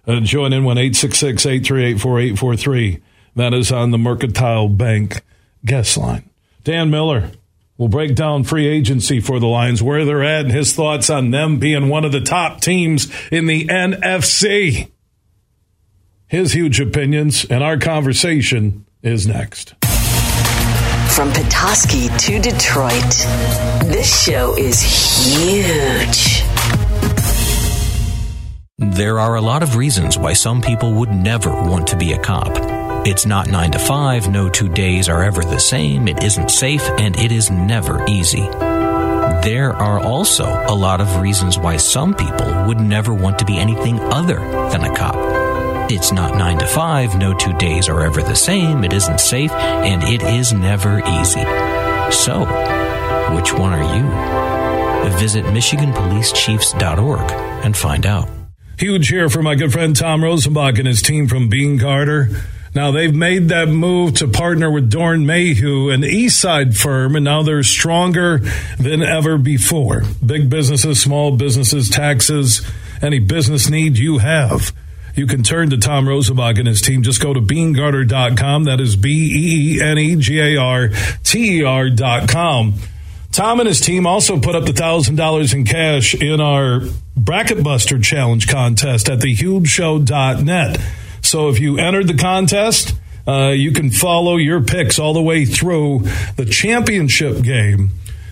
Uh, 0.09 0.19
join 0.19 0.53
in 0.53 0.65
1 0.65 0.77
838 0.77 2.01
4843. 2.01 3.01
That 3.37 3.55
is 3.55 3.71
on 3.71 3.93
the 3.93 3.99
Mercantile 3.99 4.69
Bank 4.69 5.23
guest 5.65 5.97
line. 5.97 6.29
Dan 6.65 6.91
Miller 6.91 7.31
will 7.79 7.87
break 7.87 8.17
down 8.17 8.43
free 8.43 8.67
agency 8.67 9.21
for 9.21 9.39
the 9.39 9.47
Lions, 9.47 9.81
where 9.81 10.05
they're 10.05 10.25
at, 10.25 10.47
and 10.47 10.53
his 10.53 10.75
thoughts 10.75 11.09
on 11.09 11.31
them 11.31 11.61
being 11.61 11.89
one 11.89 12.05
of 12.05 12.11
the 12.11 12.21
top 12.21 12.61
teams 12.61 13.09
in 13.31 13.47
the 13.47 13.67
NFC. 13.69 14.91
His 16.27 16.55
huge 16.55 16.81
opinions 16.81 17.45
and 17.45 17.63
our 17.63 17.79
conversation 17.79 18.85
is 19.01 19.29
next. 19.29 19.75
From 21.15 21.31
Petoskey 21.31 22.09
to 22.09 22.41
Detroit, 22.41 22.91
this 23.85 24.25
show 24.25 24.57
is 24.59 24.83
huge. 24.83 26.43
There 28.79 29.21
are 29.21 29.37
a 29.37 29.41
lot 29.41 29.63
of 29.63 29.77
reasons 29.77 30.19
why 30.19 30.33
some 30.33 30.61
people 30.61 30.93
would 30.95 31.11
never 31.11 31.51
want 31.51 31.87
to 31.87 31.97
be 31.97 32.15
a 32.15 32.19
cop. 32.19 32.51
It's 33.07 33.27
not 33.27 33.47
9 33.49 33.71
to 33.71 33.79
5, 33.79 34.29
no 34.29 34.49
two 34.49 34.69
days 34.69 35.09
are 35.09 35.23
ever 35.23 35.45
the 35.45 35.61
same, 35.61 36.09
it 36.09 36.21
isn't 36.25 36.51
safe, 36.51 36.83
and 36.99 37.17
it 37.17 37.31
is 37.31 37.49
never 37.49 38.05
easy. 38.09 38.49
There 39.45 39.73
are 39.73 40.01
also 40.01 40.47
a 40.67 40.75
lot 40.75 41.01
of 41.01 41.21
reasons 41.21 41.61
why 41.61 41.77
some 41.77 42.15
people 42.15 42.65
would 42.67 42.81
never 42.81 43.15
want 43.15 43.39
to 43.39 43.45
be 43.45 43.57
anything 43.57 44.01
other 44.01 44.41
than 44.71 44.83
a 44.83 44.93
cop. 44.97 45.34
It's 45.91 46.13
not 46.13 46.35
9 46.35 46.61
to 46.61 46.67
5, 46.67 47.19
no 47.19 47.35
two 47.35 47.53
days 47.59 47.91
are 47.91 48.01
ever 48.01 48.23
the 48.23 48.35
same, 48.35 48.85
it 48.85 48.95
isn't 48.95 49.21
safe, 49.21 49.53
and 49.53 50.03
it 50.03 50.23
is 50.23 50.51
never 50.51 51.01
easy. 51.21 51.45
So, 52.11 52.47
which 53.37 53.53
one 53.53 53.75
are 53.75 53.95
you? 53.95 54.05
Visit 55.19 55.45
MichiganPoliceChiefs.org 55.45 57.31
and 57.65 57.77
find 57.77 58.07
out. 58.07 58.31
Huge 58.79 59.09
here 59.09 59.29
for 59.29 59.43
my 59.43 59.55
good 59.57 59.73
friend 59.73 59.95
Tom 59.95 60.23
Rosenbach 60.23 60.79
and 60.79 60.89
his 60.89 61.03
team 61.03 61.29
from 61.29 61.51
Beene 61.51 61.77
Garter. 61.77 62.31
Now 62.75 62.91
they've 62.91 63.15
made 63.15 63.51
that 63.51 63.69
move 63.69 64.15
to 64.15 64.27
partner 64.27 64.71
with 64.71 64.91
Doeren 64.91 65.27
Mayhew, 65.27 65.91
an 65.91 66.01
Eastside 66.01 66.75
firm, 66.75 67.15
and 67.15 67.27
now 67.27 67.43
they're 67.43 67.63
stronger 67.63 68.39
than 68.79 69.03
ever 69.03 69.37
before. 69.37 70.05
Big 70.25 70.49
businesses, 70.49 70.99
small 70.99 71.37
businesses, 71.37 71.91
taxes, 71.91 72.63
any 73.03 73.19
business 73.19 73.69
need 73.69 73.99
you 73.99 74.17
have 74.19 74.73
you 75.15 75.27
can 75.27 75.43
turn 75.43 75.71
to 75.71 75.79
Tom 75.79 76.07
Rosenbach 76.07 76.59
and 76.59 76.67
his 76.67 76.81
team. 76.81 77.03
Just 77.03 77.21
go 77.21 77.33
to 77.33 77.41
beenegarter.com. 77.41 78.65
That 78.65 78.81
is 78.81 78.97
B 78.97 79.11
E 79.11 79.77
E 79.77 79.83
N 79.83 79.99
E 79.99 80.17
G 80.17 80.41
A 80.41 80.57
R 80.57 80.89
T 81.23 81.59
E 81.61 81.65
R.com. 81.65 82.75
Tom 83.33 83.59
and 83.59 83.67
his 83.67 83.81
team 83.81 84.07
also 84.07 84.39
put 84.39 84.55
up 84.55 84.65
the 84.65 84.73
$1,000 84.73 85.55
in 85.55 85.65
cash 85.65 86.15
in 86.15 86.41
our 86.41 86.83
Bracket 87.17 87.65
Buster 87.65 87.99
Challenge 87.99 88.47
contest 88.47 89.09
at 89.09 89.19
thehugeshow.net. 89.19 90.81
So 91.21 91.49
if 91.49 91.59
you 91.59 91.79
entered 91.79 92.07
the 92.07 92.15
contest, 92.15 92.95
uh, 93.27 93.49
you 93.49 93.73
can 93.73 93.91
follow 93.91 94.37
your 94.37 94.61
picks 94.63 95.01
all 95.01 95.15
the 95.15 95.23
way 95.23 95.47
through 95.47 96.03
the 96.37 96.45
championship 96.45 97.43
game 97.43 97.91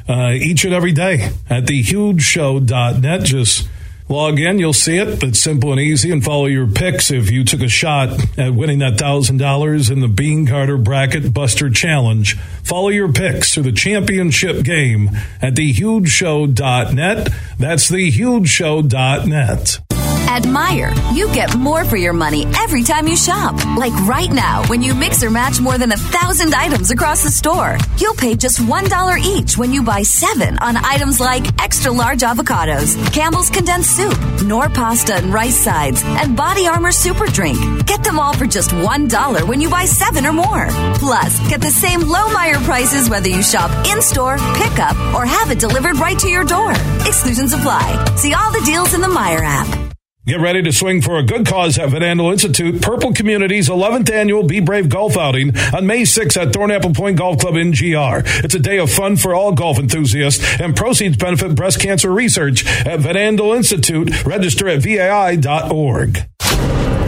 uh, 0.09 0.33
each 0.33 0.65
and 0.65 0.73
every 0.75 0.93
day 0.93 1.31
at 1.49 1.65
thehugeshow.net. 1.65 3.25
Just 3.25 3.69
Log 4.13 4.39
in, 4.39 4.59
you'll 4.59 4.75
see 4.75 4.99
it. 4.99 5.23
It's 5.23 5.41
simple 5.41 5.73
and 5.73 5.81
easy, 5.81 6.11
and 6.11 6.23
follow 6.23 6.45
your 6.45 6.67
picks 6.67 7.11
if 7.11 7.31
you 7.31 7.45
took 7.45 7.63
a 7.63 7.69
shot 7.69 8.11
at 8.39 8.53
winning 8.53 8.81
that 8.81 8.99
$1,000 8.99 9.91
in 9.91 10.01
the 10.01 10.09
Beene 10.09 10.45
Garter 10.45 10.77
Bracket 10.77 11.33
Buster 11.33 11.71
Challenge. 11.71 12.35
Follow 12.63 12.89
your 12.89 13.11
picks 13.11 13.55
to 13.55 13.63
the 13.63 13.73
championship 13.73 14.67
game 14.67 15.09
at 15.41 15.55
thehugeshow.net. 15.55 17.29
That's 17.59 17.91
thehugeshow.net. 17.91 19.92
At 20.33 20.45
Meijer, 20.45 20.95
you 21.15 21.27
get 21.35 21.55
more 21.59 21.85
for 21.85 21.99
your 21.99 22.15
money 22.15 22.47
every 22.57 22.83
time 22.83 23.07
you 23.07 23.17
shop. 23.17 23.55
Like 23.77 23.93
right 24.09 24.33
now, 24.33 24.65
when 24.67 24.81
you 24.81 24.95
mix 24.95 25.23
or 25.23 25.29
match 25.29 25.61
more 25.61 25.77
than 25.77 25.93
a 25.93 25.97
thousand 25.99 26.55
items 26.55 26.91
across 26.91 27.23
the 27.23 27.29
store, 27.29 27.77
you'll 27.99 28.15
pay 28.15 28.35
just 28.35 28.59
$1 28.59 29.19
each 29.19 29.59
when 29.59 29.75
you 29.75 29.83
buy 29.83 30.01
seven 30.03 30.57
on 30.61 30.79
items 30.79 31.21
like 31.21 31.45
extra 31.63 31.93
large 31.93 32.21
avocados, 32.21 32.97
Campbell's 33.13 33.51
condensed 33.51 33.95
soup, 33.95 34.19
Knorr 34.43 34.71
pasta 34.71 35.17
and 35.17 35.35
rice 35.35 35.63
sides, 35.63 36.03
and 36.03 36.35
Body 36.35 36.67
Armor 36.67 36.93
Super 36.93 37.27
Drink. 37.27 37.59
Get 37.87 38.03
them 38.03 38.19
all 38.19 38.33
for 38.33 38.47
just 38.47 38.71
$1 38.71 39.47
when 39.47 39.61
you 39.61 39.69
buy 39.69 39.85
seven 39.85 40.25
or 40.25 40.33
more. 40.33 40.67
Plus, 40.95 41.39
get 41.51 41.61
the 41.61 41.71
same 41.71 42.01
low 42.01 42.29
Meijer 42.29 42.65
prices 42.65 43.11
whether 43.11 43.29
you 43.29 43.43
shop 43.43 43.71
in 43.87 44.01
store, 44.01 44.39
pick 44.55 44.79
up, 44.79 44.97
or 45.15 45.27
have 45.27 45.51
it 45.51 45.59
delivered 45.59 45.99
right 45.99 46.19
to 46.21 46.31
your 46.31 46.45
door. 46.45 46.73
Exclusions 47.05 47.53
apply. 47.53 48.15
See 48.17 48.33
all 48.33 48.51
the 48.51 48.63
deals 48.65 48.95
in 48.95 49.03
the 49.03 49.09
Meijer 49.09 49.43
app. 49.45 49.82
Get 50.25 50.39
ready 50.39 50.63
to 50.63 50.71
swing 50.71 51.03
for 51.03 51.17
a 51.19 51.25
good 51.25 51.45
cause 51.47 51.77
at 51.81 51.89
Van 51.89 52.03
Andel 52.03 52.31
Institute, 52.31 52.81
Purple 52.81 53.13
Community's 53.13 53.69
11th 53.69 54.09
annual 54.09 54.45
Be 54.45 54.61
Brave 54.61 54.89
golf 54.89 55.17
outing 55.17 55.59
on 55.75 55.85
May 55.85 56.03
6th 56.03 56.41
at 56.41 56.53
Thornapple 56.53 56.95
Point 56.95 57.19
Golf 57.19 57.41
Club 57.41 57.57
in 57.57 57.73
GR. 57.73 58.23
It's 58.45 58.55
a 58.55 58.61
day 58.61 58.79
of 58.79 58.89
fun 58.89 59.17
for 59.17 59.35
all 59.35 59.51
golf 59.51 59.81
enthusiasts, 59.81 60.61
and 60.61 60.77
proceeds 60.77 61.17
benefit 61.17 61.57
breast 61.57 61.81
cancer 61.81 62.13
research 62.13 62.65
at 62.87 63.01
Van 63.01 63.17
Andel 63.17 63.57
Institute. 63.57 64.25
Register 64.25 64.69
at 64.69 64.83
vai.org. 64.83 66.19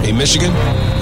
Hey, 0.02 0.11
Michigan, 0.11 0.52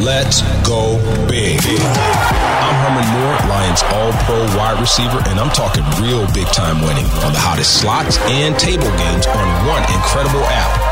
let's 0.04 0.42
go 0.69 0.99
big. 1.31 1.61
I'm 1.64 2.75
Herman 2.85 3.09
Moore, 3.09 3.49
Lions 3.49 3.83
All 3.85 4.12
Pro 4.26 4.45
wide 4.59 4.78
receiver, 4.78 5.23
and 5.31 5.40
I'm 5.40 5.50
talking 5.54 5.83
real 6.04 6.26
big 6.35 6.47
time 6.49 6.83
winning 6.83 7.07
on 7.25 7.33
the 7.33 7.40
hottest 7.40 7.81
slots 7.81 8.19
and 8.19 8.54
table 8.59 8.90
games 8.99 9.26
on 9.26 9.66
one 9.66 9.83
incredible 9.95 10.45
app. 10.45 10.91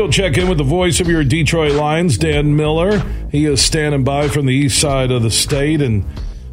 Go 0.00 0.08
check 0.08 0.38
in 0.38 0.48
with 0.48 0.56
the 0.56 0.64
voice 0.64 0.98
of 1.00 1.08
your 1.08 1.22
Detroit 1.22 1.72
Lions, 1.72 2.16
Dan 2.16 2.56
Miller. 2.56 3.00
He 3.30 3.44
is 3.44 3.60
standing 3.60 4.02
by 4.02 4.28
from 4.28 4.46
the 4.46 4.54
east 4.54 4.80
side 4.80 5.10
of 5.10 5.22
the 5.22 5.30
state. 5.30 5.82
And 5.82 6.06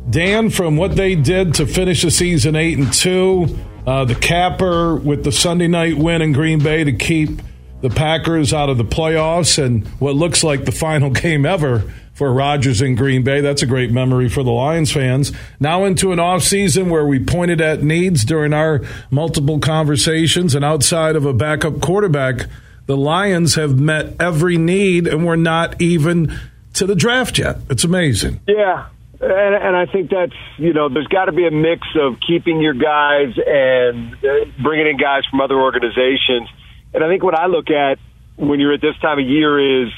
Dan, 0.10 0.50
from 0.50 0.76
what 0.76 0.98
they 0.98 1.16
did 1.16 1.54
to 1.54 1.66
finish 1.66 2.02
the 2.02 2.12
season 2.12 2.58
eight 2.58 2.78
and 2.78 2.92
two, 2.92 3.58
uh, 3.86 4.04
the 4.04 4.16
capper 4.16 4.98
with 4.98 5.24
the 5.24 5.32
Sunday 5.32 5.70
night 5.70 5.98
win 5.98 6.22
in 6.22 6.34
Green 6.34 6.62
Bay 6.62 6.84
to 6.84 6.92
keep 6.92 7.42
the 7.80 7.90
Packers 7.90 8.52
out 8.52 8.68
of 8.68 8.78
the 8.78 8.84
playoffs, 8.84 9.64
and 9.64 9.88
what 10.00 10.16
looks 10.16 10.44
like 10.44 10.66
the 10.66 10.74
final 10.74 11.10
game 11.22 11.46
ever 11.46 11.90
for 12.16 12.34
Rodgers 12.34 12.82
in 12.82 12.96
Green 12.96 13.24
Bay. 13.24 13.40
That's 13.40 13.62
a 13.62 13.66
great 13.66 13.92
memory 13.92 14.28
for 14.28 14.44
the 14.44 14.52
Lions 14.52 14.92
fans. 14.92 15.32
Now 15.58 15.86
into 15.86 16.12
an 16.12 16.20
offseason 16.20 16.90
where 16.90 17.08
we 17.08 17.24
pointed 17.24 17.62
at 17.62 17.82
needs 17.82 18.26
during 18.26 18.52
our 18.52 18.82
multiple 19.10 19.60
conversations, 19.60 20.54
and 20.54 20.66
outside 20.66 21.16
of 21.16 21.26
a 21.26 21.32
backup 21.32 21.80
quarterback 21.80 22.48
the 22.88 22.98
Lions 22.98 23.56
have 23.56 23.80
met 23.80 24.16
every 24.20 24.58
need, 24.58 25.08
and 25.08 25.26
we're 25.26 25.36
not 25.36 25.80
even 25.82 26.38
to 26.74 26.86
the 26.86 26.96
draft 26.96 27.38
yet. 27.38 27.58
It's 27.70 27.84
amazing. 27.84 28.40
Yeah. 28.48 28.88
And, 29.20 29.56
and 29.56 29.76
I 29.76 29.88
think 29.88 30.10
that's, 30.10 30.34
you 30.58 30.74
know, 30.74 30.90
there's 30.90 31.08
got 31.08 31.26
to 31.26 31.32
be 31.32 31.48
a 31.48 31.52
mix 31.52 31.88
of 32.00 32.18
keeping 32.26 32.62
your 32.62 32.74
guys 32.74 33.34
and 33.46 34.14
uh, 34.14 34.46
bringing 34.62 34.88
in 34.88 34.98
guys 34.98 35.24
from 35.30 35.42
other 35.42 35.60
organizations. 35.60 36.50
And 36.94 37.04
I 37.04 37.08
think 37.08 37.24
what 37.24 37.34
I 37.34 37.48
look 37.48 37.70
at 37.70 38.00
when 38.36 38.60
you're 38.60 38.74
at 38.74 38.82
this 38.82 38.96
time 39.02 39.20
of 39.20 39.26
year 39.26 39.84
is 39.84 39.92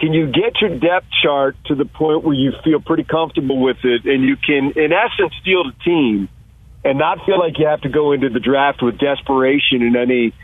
can 0.00 0.14
you 0.14 0.26
get 0.26 0.60
your 0.60 0.78
depth 0.78 1.06
chart 1.22 1.54
to 1.66 1.74
the 1.74 1.84
point 1.84 2.24
where 2.24 2.34
you 2.34 2.52
feel 2.64 2.80
pretty 2.80 3.04
comfortable 3.04 3.60
with 3.60 3.76
it 3.84 4.04
and 4.04 4.24
you 4.24 4.36
can, 4.36 4.72
in 4.74 4.90
essence, 4.92 5.34
field 5.44 5.68
a 5.68 5.84
team 5.84 6.28
and 6.82 6.98
not 6.98 7.24
feel 7.26 7.38
like 7.38 7.58
you 7.58 7.66
have 7.66 7.82
to 7.82 7.88
go 7.88 8.12
into 8.12 8.30
the 8.30 8.40
draft 8.40 8.82
with 8.82 8.98
desperation 8.98 9.82
in 9.82 9.94
any 9.96 10.34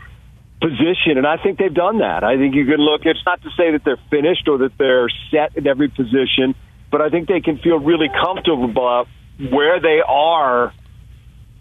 position, 0.61 1.17
and 1.17 1.25
I 1.25 1.37
think 1.37 1.57
they've 1.57 1.73
done 1.73 1.99
that. 1.99 2.23
I 2.23 2.37
think 2.37 2.55
you 2.55 2.65
can 2.65 2.77
look. 2.77 3.01
It's 3.05 3.23
not 3.25 3.41
to 3.43 3.49
say 3.57 3.71
that 3.71 3.83
they're 3.83 3.99
finished 4.09 4.47
or 4.47 4.59
that 4.59 4.77
they're 4.77 5.09
set 5.31 5.55
in 5.55 5.67
every 5.67 5.87
position, 5.87 6.55
but 6.91 7.01
I 7.01 7.09
think 7.09 7.27
they 7.27 7.41
can 7.41 7.57
feel 7.59 7.79
really 7.79 8.09
comfortable 8.09 8.65
about 8.65 9.07
where 9.37 9.79
they 9.79 10.01
are 10.05 10.73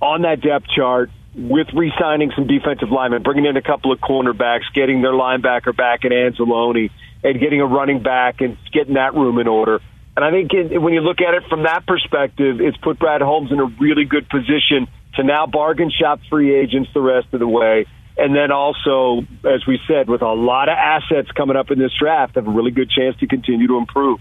on 0.01 0.23
that 0.23 0.41
depth 0.41 0.67
chart 0.75 1.11
with 1.35 1.69
re-signing 1.75 2.33
some 2.35 2.47
defensive 2.49 2.91
linemen, 2.91 3.23
bringing 3.23 3.45
in 3.45 3.57
a 3.57 3.63
couple 3.63 3.93
of 3.93 4.01
cornerbacks, 4.01 4.63
getting 4.75 5.03
their 5.03 5.13
linebacker 5.13 5.77
back 5.77 6.05
in 6.05 6.11
Anzalone, 6.11 6.91
and 7.23 7.41
getting 7.41 7.61
a 7.61 7.67
running 7.67 8.03
back 8.03 8.41
and 8.41 8.57
getting 8.73 8.95
that 8.95 9.15
room 9.15 9.39
in 9.39 9.47
order. 9.47 9.81
And 10.17 10.25
I 10.25 10.33
think 10.33 10.51
when 10.83 10.95
you 10.95 11.01
look 11.01 11.21
at 11.21 11.35
it 11.35 11.45
from 11.49 11.63
that 11.63 11.87
perspective, 11.87 12.61
it's 12.61 12.77
put 12.79 12.99
Brad 12.99 13.21
Holmes 13.21 13.53
in 13.53 13.61
a 13.61 13.67
really 13.67 14.05
good 14.05 14.29
position 14.29 14.89
to 15.15 15.23
now 15.23 15.47
bargain 15.47 15.91
shop 15.91 16.21
free 16.29 16.55
agents 16.55 16.91
the 16.93 17.01
rest 17.01 17.29
of 17.33 17.39
the 17.39 17.47
way 17.47 17.87
and 18.19 18.35
then 18.35 18.51
also, 18.51 19.21
as 19.45 19.65
we 19.67 19.79
said, 19.87 20.09
with 20.09 20.23
a 20.23 20.33
lot 20.33 20.69
of 20.69 20.77
assets 20.77 21.31
coming 21.31 21.57
up 21.57 21.71
in 21.71 21.79
this 21.79 21.93
draft, 21.99 22.35
have 22.35 22.49
a 22.49 22.51
really 22.51 22.73
good 22.73 22.91
chance 22.91 23.17
to 23.19 23.27
continue 23.27 23.69
to 23.69 23.77
improve. 23.77 24.21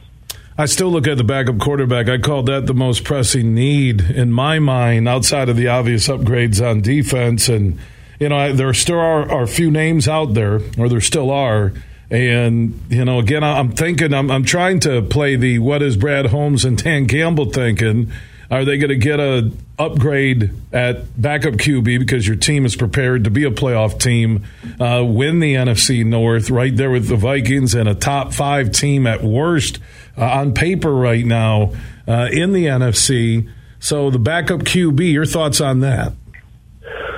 I 0.55 0.65
still 0.65 0.89
look 0.89 1.07
at 1.07 1.17
the 1.17 1.23
backup 1.23 1.59
quarterback. 1.59 2.07
I 2.07 2.17
call 2.17 2.43
that 2.43 2.67
the 2.67 2.73
most 2.73 3.03
pressing 3.03 3.53
need 3.53 4.01
in 4.01 4.31
my 4.31 4.59
mind, 4.59 5.07
outside 5.07 5.49
of 5.49 5.55
the 5.55 5.67
obvious 5.67 6.07
upgrades 6.07 6.65
on 6.65 6.81
defense. 6.81 7.49
And 7.49 7.79
you 8.19 8.29
know, 8.29 8.53
there 8.53 8.73
still 8.73 8.99
are, 8.99 9.31
are 9.31 9.43
a 9.43 9.47
few 9.47 9.69
names 9.69 10.07
out 10.07 10.33
there, 10.33 10.61
or 10.77 10.89
there 10.89 11.01
still 11.01 11.31
are. 11.31 11.73
And 12.09 12.79
you 12.89 13.03
know, 13.03 13.19
again, 13.19 13.43
I'm 13.43 13.71
thinking, 13.71 14.13
I'm, 14.13 14.31
I'm 14.31 14.43
trying 14.43 14.79
to 14.81 15.01
play 15.01 15.35
the 15.35 15.59
what 15.59 15.81
is 15.81 15.97
Brad 15.97 16.27
Holmes 16.27 16.65
and 16.65 16.77
Dan 16.77 17.07
Campbell 17.07 17.51
thinking 17.51 18.11
are 18.49 18.63
they 18.63 18.77
going 18.77 18.89
to 18.89 18.95
get 18.95 19.19
a 19.19 19.51
upgrade 19.77 20.51
at 20.71 21.21
backup 21.21 21.55
QB 21.55 21.99
because 21.99 22.25
your 22.25 22.37
team 22.37 22.65
is 22.65 22.75
prepared 22.75 23.25
to 23.25 23.29
be 23.29 23.43
a 23.43 23.51
playoff 23.51 23.99
team, 23.99 24.45
uh, 24.79 25.03
win 25.05 25.39
the 25.39 25.55
NFC 25.55 26.05
North 26.05 26.49
right 26.49 26.75
there 26.75 26.89
with 26.89 27.07
the 27.07 27.17
Vikings 27.17 27.75
and 27.75 27.89
a 27.89 27.95
top 27.95 28.33
five 28.33 28.71
team 28.71 29.05
at 29.05 29.23
worst 29.23 29.79
uh, 30.17 30.23
on 30.23 30.53
paper 30.53 30.93
right 30.93 31.25
now 31.25 31.73
uh, 32.07 32.29
in 32.31 32.53
the 32.53 32.65
NFC. 32.65 33.49
So 33.79 34.09
the 34.09 34.19
backup 34.19 34.61
QB, 34.61 35.11
your 35.11 35.25
thoughts 35.25 35.61
on 35.61 35.81
that? 35.81 36.13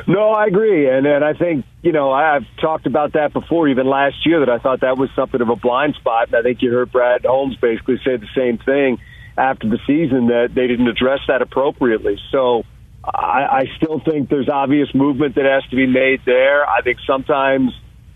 No, 0.07 0.29
I 0.31 0.47
agree, 0.47 0.89
and 0.89 1.05
and 1.05 1.23
I 1.23 1.33
think 1.33 1.65
you 1.83 1.91
know 1.91 2.11
I've 2.11 2.45
talked 2.59 2.87
about 2.87 3.13
that 3.13 3.31
before, 3.31 3.67
even 3.67 3.85
last 3.87 4.25
year, 4.25 4.39
that 4.39 4.49
I 4.49 4.57
thought 4.57 4.79
that 4.81 4.97
was 4.97 5.11
something 5.15 5.39
of 5.39 5.49
a 5.49 5.55
blind 5.55 5.93
spot, 5.95 6.29
and 6.29 6.35
I 6.35 6.41
think 6.41 6.63
you 6.63 6.71
heard 6.71 6.91
Brad 6.91 7.25
Holmes 7.25 7.57
basically 7.57 7.97
say 8.03 8.17
the 8.17 8.27
same 8.35 8.57
thing 8.57 8.97
after 9.37 9.69
the 9.69 9.79
season 9.87 10.27
that 10.27 10.49
they 10.53 10.67
didn't 10.67 10.87
address 10.87 11.19
that 11.27 11.41
appropriately. 11.41 12.19
So 12.31 12.63
I, 13.03 13.61
I 13.61 13.63
still 13.77 13.99
think 13.99 14.29
there's 14.29 14.49
obvious 14.49 14.89
movement 14.93 15.35
that 15.35 15.45
has 15.45 15.63
to 15.69 15.75
be 15.75 15.87
made 15.87 16.21
there. 16.25 16.67
I 16.67 16.81
think 16.81 16.99
sometimes 17.07 17.71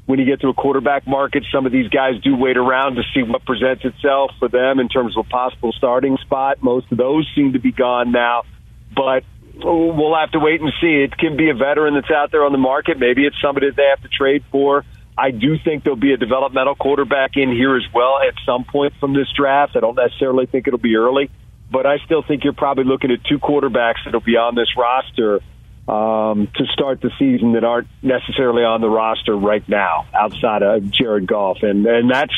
when 0.06 0.20
you 0.20 0.26
get 0.26 0.42
to 0.42 0.50
a 0.50 0.54
quarterback 0.54 1.08
market, 1.08 1.46
some 1.52 1.66
of 1.66 1.72
these 1.72 1.88
guys 1.90 2.20
do 2.22 2.36
wait 2.36 2.58
around 2.58 2.96
to 2.96 3.04
see 3.14 3.24
what 3.24 3.46
presents 3.46 3.86
itself 3.86 4.32
for 4.40 4.50
them 4.50 4.80
in 4.80 4.90
terms 4.90 5.18
of 5.18 5.26
a 5.26 5.30
possible 5.30 5.72
starting 5.72 6.18
spot. 6.18 6.62
Most 6.62 6.92
of 6.92 6.98
those 6.98 7.30
seem 7.36 7.54
to 7.54 7.60
be 7.60 7.72
gone 7.72 8.12
now, 8.12 8.44
but 8.94 9.24
we'll 9.56 10.16
have 10.16 10.32
to 10.32 10.40
wait 10.40 10.62
and 10.62 10.72
see. 10.82 11.04
It 11.04 11.18
can 11.18 11.38
be 11.38 11.50
a 11.50 11.54
veteran 11.54 11.94
that's 11.94 12.12
out 12.12 12.32
there 12.32 12.44
on 12.44 12.52
the 12.52 12.58
market. 12.58 13.00
Maybe 13.00 13.26
it's 13.26 13.40
somebody 13.42 13.70
that 13.70 13.76
they 13.78 13.88
have 13.90 14.02
to 14.02 14.10
trade 14.10 14.44
for. 14.52 14.84
I 15.18 15.32
do 15.32 15.58
think 15.64 15.84
there'll 15.84 15.96
be 15.96 16.14
a 16.14 16.18
developmental 16.18 16.76
quarterback 16.76 17.38
in 17.38 17.52
here 17.52 17.76
as 17.76 17.84
well 17.94 18.20
at 18.28 18.34
some 18.46 18.64
point 18.64 18.94
from 19.00 19.14
this 19.14 19.28
draft. 19.36 19.76
I 19.76 19.80
don't 19.80 19.96
necessarily 19.96 20.46
think 20.48 20.68
it'll 20.68 20.80
be 20.80 20.96
early, 20.96 21.30
but 21.72 21.86
I 21.86 21.98
still 22.06 22.24
think 22.24 22.44
you're 22.44 22.54
probably 22.54 22.86
looking 22.86 23.12
at 23.12 23.24
two 23.24 23.40
quarterbacks 23.40 24.06
that'll 24.06 24.22
be 24.22 24.38
on 24.38 24.56
this 24.56 24.76
roster 24.76 25.42
um, 25.88 26.48
to 26.56 26.66
start 26.72 27.02
the 27.02 27.12
season 27.20 27.54
that 27.54 27.64
aren't 27.64 27.90
necessarily 28.02 28.64
on 28.64 28.80
the 28.80 28.90
roster 28.90 29.36
right 29.36 29.68
now 29.68 30.06
outside 30.14 30.64
of 30.64 30.90
Jared 30.90 31.28
Goff. 31.28 31.58
And, 31.62 31.86
and 31.86 32.10
that's, 32.10 32.34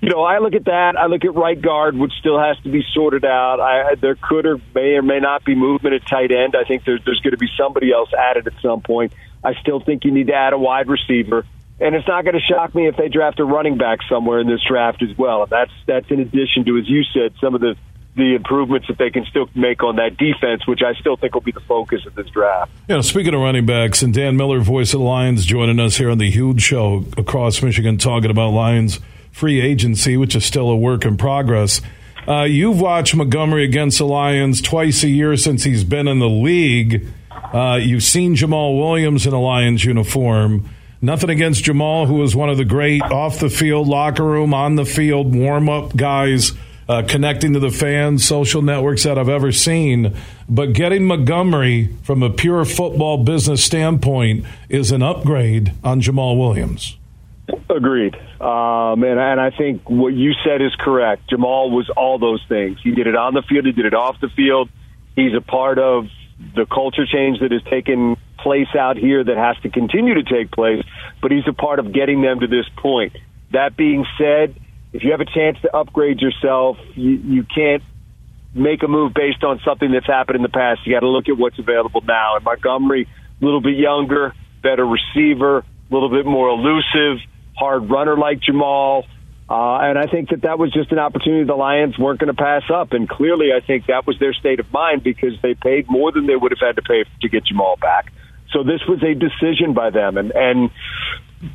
you 0.00 0.10
know, 0.10 0.22
I 0.22 0.38
look 0.38 0.54
at 0.54 0.64
that. 0.64 0.96
I 0.98 1.06
look 1.06 1.24
at 1.24 1.34
right 1.34 1.60
guard, 1.60 1.96
which 1.96 2.12
still 2.18 2.38
has 2.38 2.58
to 2.64 2.70
be 2.70 2.82
sorted 2.92 3.24
out. 3.24 3.60
I, 3.60 3.94
there 3.94 4.16
could 4.16 4.46
or 4.46 4.60
may 4.74 4.96
or 4.96 5.02
may 5.02 5.20
not 5.20 5.44
be 5.44 5.54
movement 5.54 5.94
at 5.94 6.06
tight 6.06 6.32
end. 6.32 6.56
I 6.56 6.64
think 6.64 6.84
there's, 6.84 7.00
there's 7.04 7.20
going 7.20 7.32
to 7.32 7.38
be 7.38 7.48
somebody 7.56 7.92
else 7.92 8.12
added 8.12 8.48
at 8.48 8.54
some 8.60 8.80
point. 8.80 9.12
I 9.44 9.54
still 9.54 9.78
think 9.78 10.04
you 10.04 10.10
need 10.10 10.26
to 10.26 10.34
add 10.34 10.52
a 10.52 10.58
wide 10.58 10.88
receiver. 10.88 11.46
And 11.80 11.94
it's 11.94 12.08
not 12.08 12.24
going 12.24 12.34
to 12.34 12.40
shock 12.40 12.74
me 12.74 12.88
if 12.88 12.96
they 12.96 13.08
draft 13.08 13.38
a 13.38 13.44
running 13.44 13.78
back 13.78 14.00
somewhere 14.08 14.40
in 14.40 14.48
this 14.48 14.60
draft 14.66 15.02
as 15.02 15.16
well. 15.16 15.42
And 15.42 15.50
that's 15.50 15.70
that's 15.86 16.10
in 16.10 16.20
addition 16.20 16.64
to, 16.64 16.76
as 16.78 16.88
you 16.88 17.04
said, 17.14 17.34
some 17.40 17.54
of 17.54 17.60
the 17.60 17.76
the 18.16 18.34
improvements 18.34 18.88
that 18.88 18.98
they 18.98 19.10
can 19.10 19.24
still 19.26 19.48
make 19.54 19.82
on 19.84 19.96
that 19.96 20.16
defense, 20.16 20.66
which 20.66 20.80
I 20.82 20.98
still 20.98 21.16
think 21.16 21.34
will 21.34 21.40
be 21.40 21.52
the 21.52 21.60
focus 21.60 22.04
of 22.04 22.16
this 22.16 22.26
draft. 22.30 22.72
You 22.88 22.96
know, 22.96 23.00
speaking 23.00 23.32
of 23.32 23.40
running 23.40 23.64
backs, 23.64 24.02
and 24.02 24.12
Dan 24.12 24.36
Miller, 24.36 24.58
voice 24.58 24.92
of 24.92 25.00
the 25.00 25.06
Lions, 25.06 25.46
joining 25.46 25.78
us 25.78 25.96
here 25.96 26.10
on 26.10 26.18
the 26.18 26.28
huge 26.30 26.60
show 26.60 27.04
across 27.16 27.62
Michigan, 27.62 27.96
talking 27.96 28.30
about 28.30 28.50
Lions 28.50 28.98
free 29.30 29.60
agency, 29.60 30.16
which 30.16 30.34
is 30.34 30.44
still 30.44 30.68
a 30.68 30.76
work 30.76 31.04
in 31.04 31.16
progress. 31.16 31.80
Uh, 32.26 32.42
you've 32.42 32.80
watched 32.80 33.14
Montgomery 33.14 33.64
against 33.64 33.98
the 33.98 34.04
Lions 34.04 34.60
twice 34.60 35.04
a 35.04 35.08
year 35.08 35.36
since 35.36 35.62
he's 35.62 35.84
been 35.84 36.08
in 36.08 36.18
the 36.18 36.28
league. 36.28 37.06
Uh, 37.30 37.78
you've 37.80 38.02
seen 38.02 38.34
Jamaal 38.34 38.76
Williams 38.78 39.26
in 39.26 39.32
a 39.32 39.40
Lions 39.40 39.84
uniform. 39.84 40.68
Nothing 41.00 41.30
against 41.30 41.64
Jamaal, 41.64 42.06
who 42.08 42.22
is 42.22 42.34
one 42.34 42.48
of 42.48 42.56
the 42.56 42.64
great 42.64 43.02
off 43.02 43.38
the 43.38 43.50
field, 43.50 43.86
locker 43.86 44.24
room, 44.24 44.52
on 44.52 44.74
the 44.74 44.84
field, 44.84 45.34
warm 45.34 45.68
up 45.68 45.96
guys 45.96 46.52
uh, 46.88 47.02
connecting 47.06 47.52
to 47.52 47.60
the 47.60 47.70
fans, 47.70 48.24
social 48.24 48.62
networks 48.62 49.04
that 49.04 49.18
I've 49.18 49.28
ever 49.28 49.52
seen. 49.52 50.16
But 50.48 50.72
getting 50.72 51.04
Montgomery 51.04 51.94
from 52.02 52.22
a 52.22 52.30
pure 52.30 52.64
football 52.64 53.22
business 53.22 53.62
standpoint 53.62 54.46
is 54.68 54.90
an 54.90 55.02
upgrade 55.02 55.72
on 55.84 56.00
Jamaal 56.00 56.38
Williams. 56.38 56.96
Agreed. 57.70 58.14
Um, 58.40 59.02
and, 59.04 59.18
and 59.20 59.40
I 59.40 59.50
think 59.56 59.88
what 59.88 60.14
you 60.14 60.32
said 60.44 60.62
is 60.62 60.74
correct. 60.78 61.30
Jamaal 61.30 61.70
was 61.70 61.88
all 61.96 62.18
those 62.18 62.44
things. 62.48 62.78
He 62.82 62.90
did 62.90 63.06
it 63.06 63.14
on 63.14 63.34
the 63.34 63.42
field, 63.42 63.66
he 63.66 63.72
did 63.72 63.86
it 63.86 63.94
off 63.94 64.20
the 64.20 64.28
field. 64.30 64.68
He's 65.14 65.34
a 65.34 65.40
part 65.40 65.78
of 65.78 66.06
the 66.54 66.66
culture 66.66 67.06
change 67.06 67.40
that 67.40 67.52
has 67.52 67.62
taken 67.64 68.16
place 68.38 68.68
out 68.78 68.96
here 68.96 69.22
that 69.24 69.36
has 69.36 69.56
to 69.62 69.70
continue 69.70 70.14
to 70.14 70.22
take 70.22 70.50
place, 70.52 70.84
but 71.20 71.30
he's 71.30 71.46
a 71.48 71.52
part 71.52 71.78
of 71.78 71.92
getting 71.92 72.22
them 72.22 72.40
to 72.40 72.46
this 72.46 72.66
point. 72.76 73.16
That 73.52 73.76
being 73.76 74.06
said, 74.16 74.54
if 74.92 75.02
you 75.02 75.10
have 75.10 75.20
a 75.20 75.24
chance 75.24 75.58
to 75.62 75.76
upgrade 75.76 76.20
yourself, 76.20 76.78
you, 76.94 77.10
you 77.10 77.44
can't 77.44 77.82
make 78.54 78.82
a 78.82 78.88
move 78.88 79.12
based 79.14 79.44
on 79.44 79.60
something 79.64 79.90
that's 79.90 80.06
happened 80.06 80.36
in 80.36 80.42
the 80.42 80.48
past. 80.48 80.80
You 80.86 80.94
got 80.94 81.00
to 81.00 81.08
look 81.08 81.28
at 81.28 81.36
what's 81.36 81.58
available 81.58 82.00
now. 82.02 82.36
And 82.36 82.44
Montgomery, 82.44 83.08
a 83.40 83.44
little 83.44 83.60
bit 83.60 83.76
younger, 83.76 84.34
better 84.62 84.86
receiver, 84.86 85.58
a 85.58 85.64
little 85.90 86.10
bit 86.10 86.24
more 86.24 86.48
elusive, 86.48 87.24
hard 87.56 87.90
runner 87.90 88.16
like 88.16 88.40
Jamaal. 88.40 89.04
Uh, 89.50 89.78
and 89.78 89.98
I 89.98 90.06
think 90.06 90.28
that 90.28 90.42
that 90.42 90.58
was 90.58 90.72
just 90.72 90.92
an 90.92 90.98
opportunity 90.98 91.44
the 91.44 91.54
Lions 91.54 91.98
weren't 91.98 92.20
going 92.20 92.34
to 92.34 92.40
pass 92.40 92.64
up. 92.72 92.92
And 92.92 93.08
clearly, 93.08 93.48
I 93.56 93.64
think 93.64 93.86
that 93.86 94.06
was 94.06 94.18
their 94.18 94.34
state 94.34 94.60
of 94.60 94.70
mind 94.72 95.02
because 95.02 95.40
they 95.42 95.54
paid 95.54 95.88
more 95.88 96.12
than 96.12 96.26
they 96.26 96.36
would 96.36 96.52
have 96.52 96.60
had 96.60 96.76
to 96.76 96.82
pay 96.82 97.04
to 97.22 97.28
get 97.28 97.44
Jamaal 97.44 97.80
back. 97.80 98.12
So 98.52 98.62
this 98.62 98.82
was 98.86 99.02
a 99.02 99.14
decision 99.14 99.72
by 99.72 99.88
them. 99.90 100.18
And, 100.18 100.32
and 100.32 100.70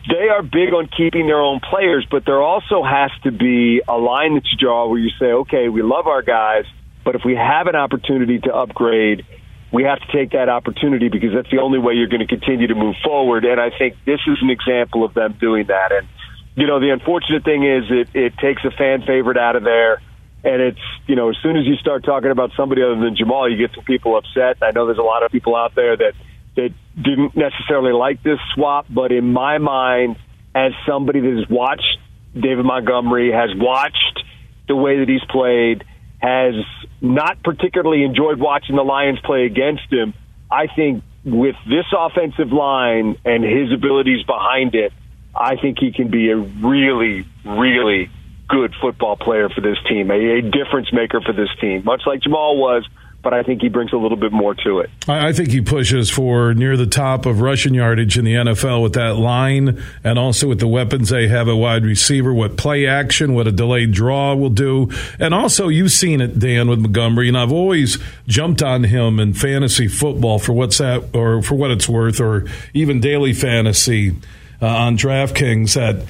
they 0.09 0.29
are 0.29 0.41
big 0.41 0.73
on 0.73 0.89
keeping 0.95 1.27
their 1.27 1.41
own 1.41 1.59
players, 1.59 2.07
but 2.09 2.25
there 2.25 2.41
also 2.41 2.83
has 2.83 3.11
to 3.23 3.31
be 3.31 3.81
a 3.87 3.97
line 3.97 4.35
that 4.35 4.45
you 4.51 4.57
draw 4.57 4.87
where 4.87 4.99
you 4.99 5.11
say, 5.19 5.25
okay, 5.25 5.69
we 5.69 5.83
love 5.83 6.07
our 6.07 6.23
guys, 6.23 6.65
but 7.05 7.15
if 7.15 7.21
we 7.23 7.35
have 7.35 7.67
an 7.67 7.75
opportunity 7.75 8.39
to 8.39 8.55
upgrade, 8.55 9.25
we 9.71 9.83
have 9.83 9.99
to 9.99 10.11
take 10.11 10.31
that 10.31 10.49
opportunity 10.49 11.09
because 11.09 11.33
that's 11.33 11.49
the 11.51 11.59
only 11.59 11.79
way 11.79 11.93
you're 11.93 12.07
going 12.07 12.25
to 12.25 12.27
continue 12.27 12.67
to 12.67 12.75
move 12.75 12.95
forward. 13.03 13.43
And 13.43 13.59
I 13.59 13.69
think 13.77 13.97
this 14.05 14.19
is 14.25 14.37
an 14.41 14.49
example 14.49 15.03
of 15.03 15.13
them 15.13 15.35
doing 15.39 15.65
that. 15.67 15.91
And, 15.91 16.07
you 16.55 16.67
know, 16.67 16.79
the 16.79 16.91
unfortunate 16.91 17.43
thing 17.43 17.63
is 17.63 17.83
it, 17.89 18.09
it 18.13 18.37
takes 18.37 18.63
a 18.63 18.71
fan 18.71 19.03
favorite 19.05 19.37
out 19.37 19.55
of 19.55 19.63
there. 19.63 20.01
And 20.43 20.61
it's, 20.61 20.79
you 21.07 21.15
know, 21.15 21.29
as 21.29 21.37
soon 21.41 21.55
as 21.55 21.65
you 21.65 21.75
start 21.77 22.03
talking 22.03 22.29
about 22.29 22.51
somebody 22.57 22.83
other 22.83 22.99
than 22.99 23.15
Jamaal, 23.15 23.49
you 23.49 23.57
get 23.57 23.73
some 23.73 23.85
people 23.85 24.17
upset. 24.17 24.57
I 24.61 24.71
know 24.71 24.85
there's 24.85 24.97
a 24.97 25.01
lot 25.01 25.23
of 25.23 25.31
people 25.31 25.55
out 25.55 25.73
there 25.73 25.95
that, 25.95 26.13
that 26.55 26.69
didn't 27.01 27.35
necessarily 27.35 27.93
like 27.93 28.21
this 28.23 28.39
swap, 28.53 28.85
but 28.89 29.11
in 29.11 29.31
my 29.31 29.57
mind, 29.57 30.17
as 30.53 30.73
somebody 30.85 31.21
that 31.21 31.35
has 31.37 31.49
watched 31.49 31.97
David 32.33 32.65
Montgomery, 32.65 33.31
has 33.31 33.51
watched 33.55 34.23
the 34.67 34.75
way 34.75 34.99
that 34.99 35.07
he's 35.07 35.23
played, 35.29 35.85
has 36.21 36.55
not 37.01 37.41
particularly 37.43 38.03
enjoyed 38.03 38.39
watching 38.39 38.75
the 38.75 38.83
Lions 38.83 39.19
play 39.23 39.45
against 39.45 39.91
him, 39.91 40.13
I 40.51 40.67
think 40.67 41.03
with 41.25 41.55
this 41.67 41.85
offensive 41.97 42.51
line 42.51 43.17
and 43.25 43.43
his 43.43 43.71
abilities 43.73 44.25
behind 44.25 44.75
it, 44.75 44.93
I 45.35 45.55
think 45.55 45.79
he 45.79 45.91
can 45.91 46.09
be 46.09 46.29
a 46.29 46.37
really, 46.37 47.25
really 47.43 48.09
good 48.47 48.73
football 48.79 49.15
player 49.15 49.49
for 49.49 49.61
this 49.61 49.77
team, 49.87 50.11
a, 50.11 50.15
a 50.15 50.41
difference 50.41 50.91
maker 50.93 51.21
for 51.21 51.33
this 51.33 51.49
team, 51.59 51.83
much 51.85 52.03
like 52.05 52.21
Jamaal 52.21 52.57
was 52.57 52.87
but 53.23 53.33
I 53.33 53.41
think 53.41 53.61
he 53.61 53.69
brings 53.69 53.93
a 53.93 53.97
little 53.97 54.17
bit 54.17 54.33
more 54.33 54.53
to 54.53 54.79
it. 54.79 54.89
I 55.07 55.31
think 55.31 55.49
he 55.49 55.61
pushes 55.61 56.09
for 56.09 56.53
near 56.53 56.75
the 56.75 56.85
top 56.85 57.25
of 57.25 57.39
rushing 57.39 57.73
yardage 57.73 58.17
in 58.17 58.25
the 58.25 58.33
NFL 58.33 58.83
with 58.83 58.93
that 58.93 59.15
line 59.15 59.81
and 60.03 60.19
also 60.19 60.49
with 60.49 60.59
the 60.59 60.67
weapons 60.67 61.09
they 61.09 61.29
have 61.29 61.47
at 61.47 61.53
wide 61.53 61.85
receiver, 61.85 62.33
what 62.33 62.57
play 62.57 62.85
action, 62.85 63.33
what 63.33 63.47
a 63.47 63.51
delayed 63.51 63.93
draw 63.93 64.35
will 64.35 64.49
do. 64.49 64.91
And 65.19 65.33
also, 65.33 65.69
you've 65.69 65.93
seen 65.93 66.19
it, 66.19 66.37
Dan, 66.37 66.67
with 66.67 66.79
Montgomery, 66.79 67.29
and 67.29 67.37
I've 67.37 67.53
always 67.53 67.97
jumped 68.27 68.61
on 68.61 68.83
him 68.83 69.21
in 69.21 69.33
fantasy 69.33 69.87
football 69.87 70.37
for 70.37 70.51
what's 70.51 70.79
that, 70.79 71.15
or 71.15 71.41
for 71.41 71.55
what 71.55 71.71
it's 71.71 71.87
worth, 71.87 72.19
or 72.19 72.45
even 72.73 72.99
daily 72.99 73.31
fantasy 73.31 74.17
uh, 74.63 74.67
on 74.67 74.97
DraftKings 74.97 75.73
that 75.75 76.05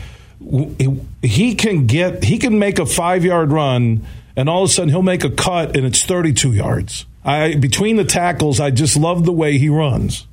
he 1.22 1.56
can 1.56 1.88
get, 1.88 2.24
he 2.24 2.38
can 2.38 2.60
make 2.60 2.80
a 2.80 2.86
five 2.86 3.26
yard 3.26 3.52
run 3.52 4.06
and 4.36 4.50
all 4.50 4.64
of 4.64 4.70
a 4.70 4.74
sudden 4.74 4.90
he'll 4.90 5.02
make 5.02 5.24
a 5.24 5.30
cut 5.30 5.76
and 5.76 5.86
it's 5.86 6.04
32 6.04 6.54
yards. 6.54 7.06
I 7.26 7.56
between 7.56 7.96
the 7.96 8.04
tackles, 8.04 8.60
I 8.60 8.72
just 8.72 8.98
love 8.98 9.26
the 9.26 9.32
way 9.32 9.58
he 9.58 9.70
runs. 9.70 10.28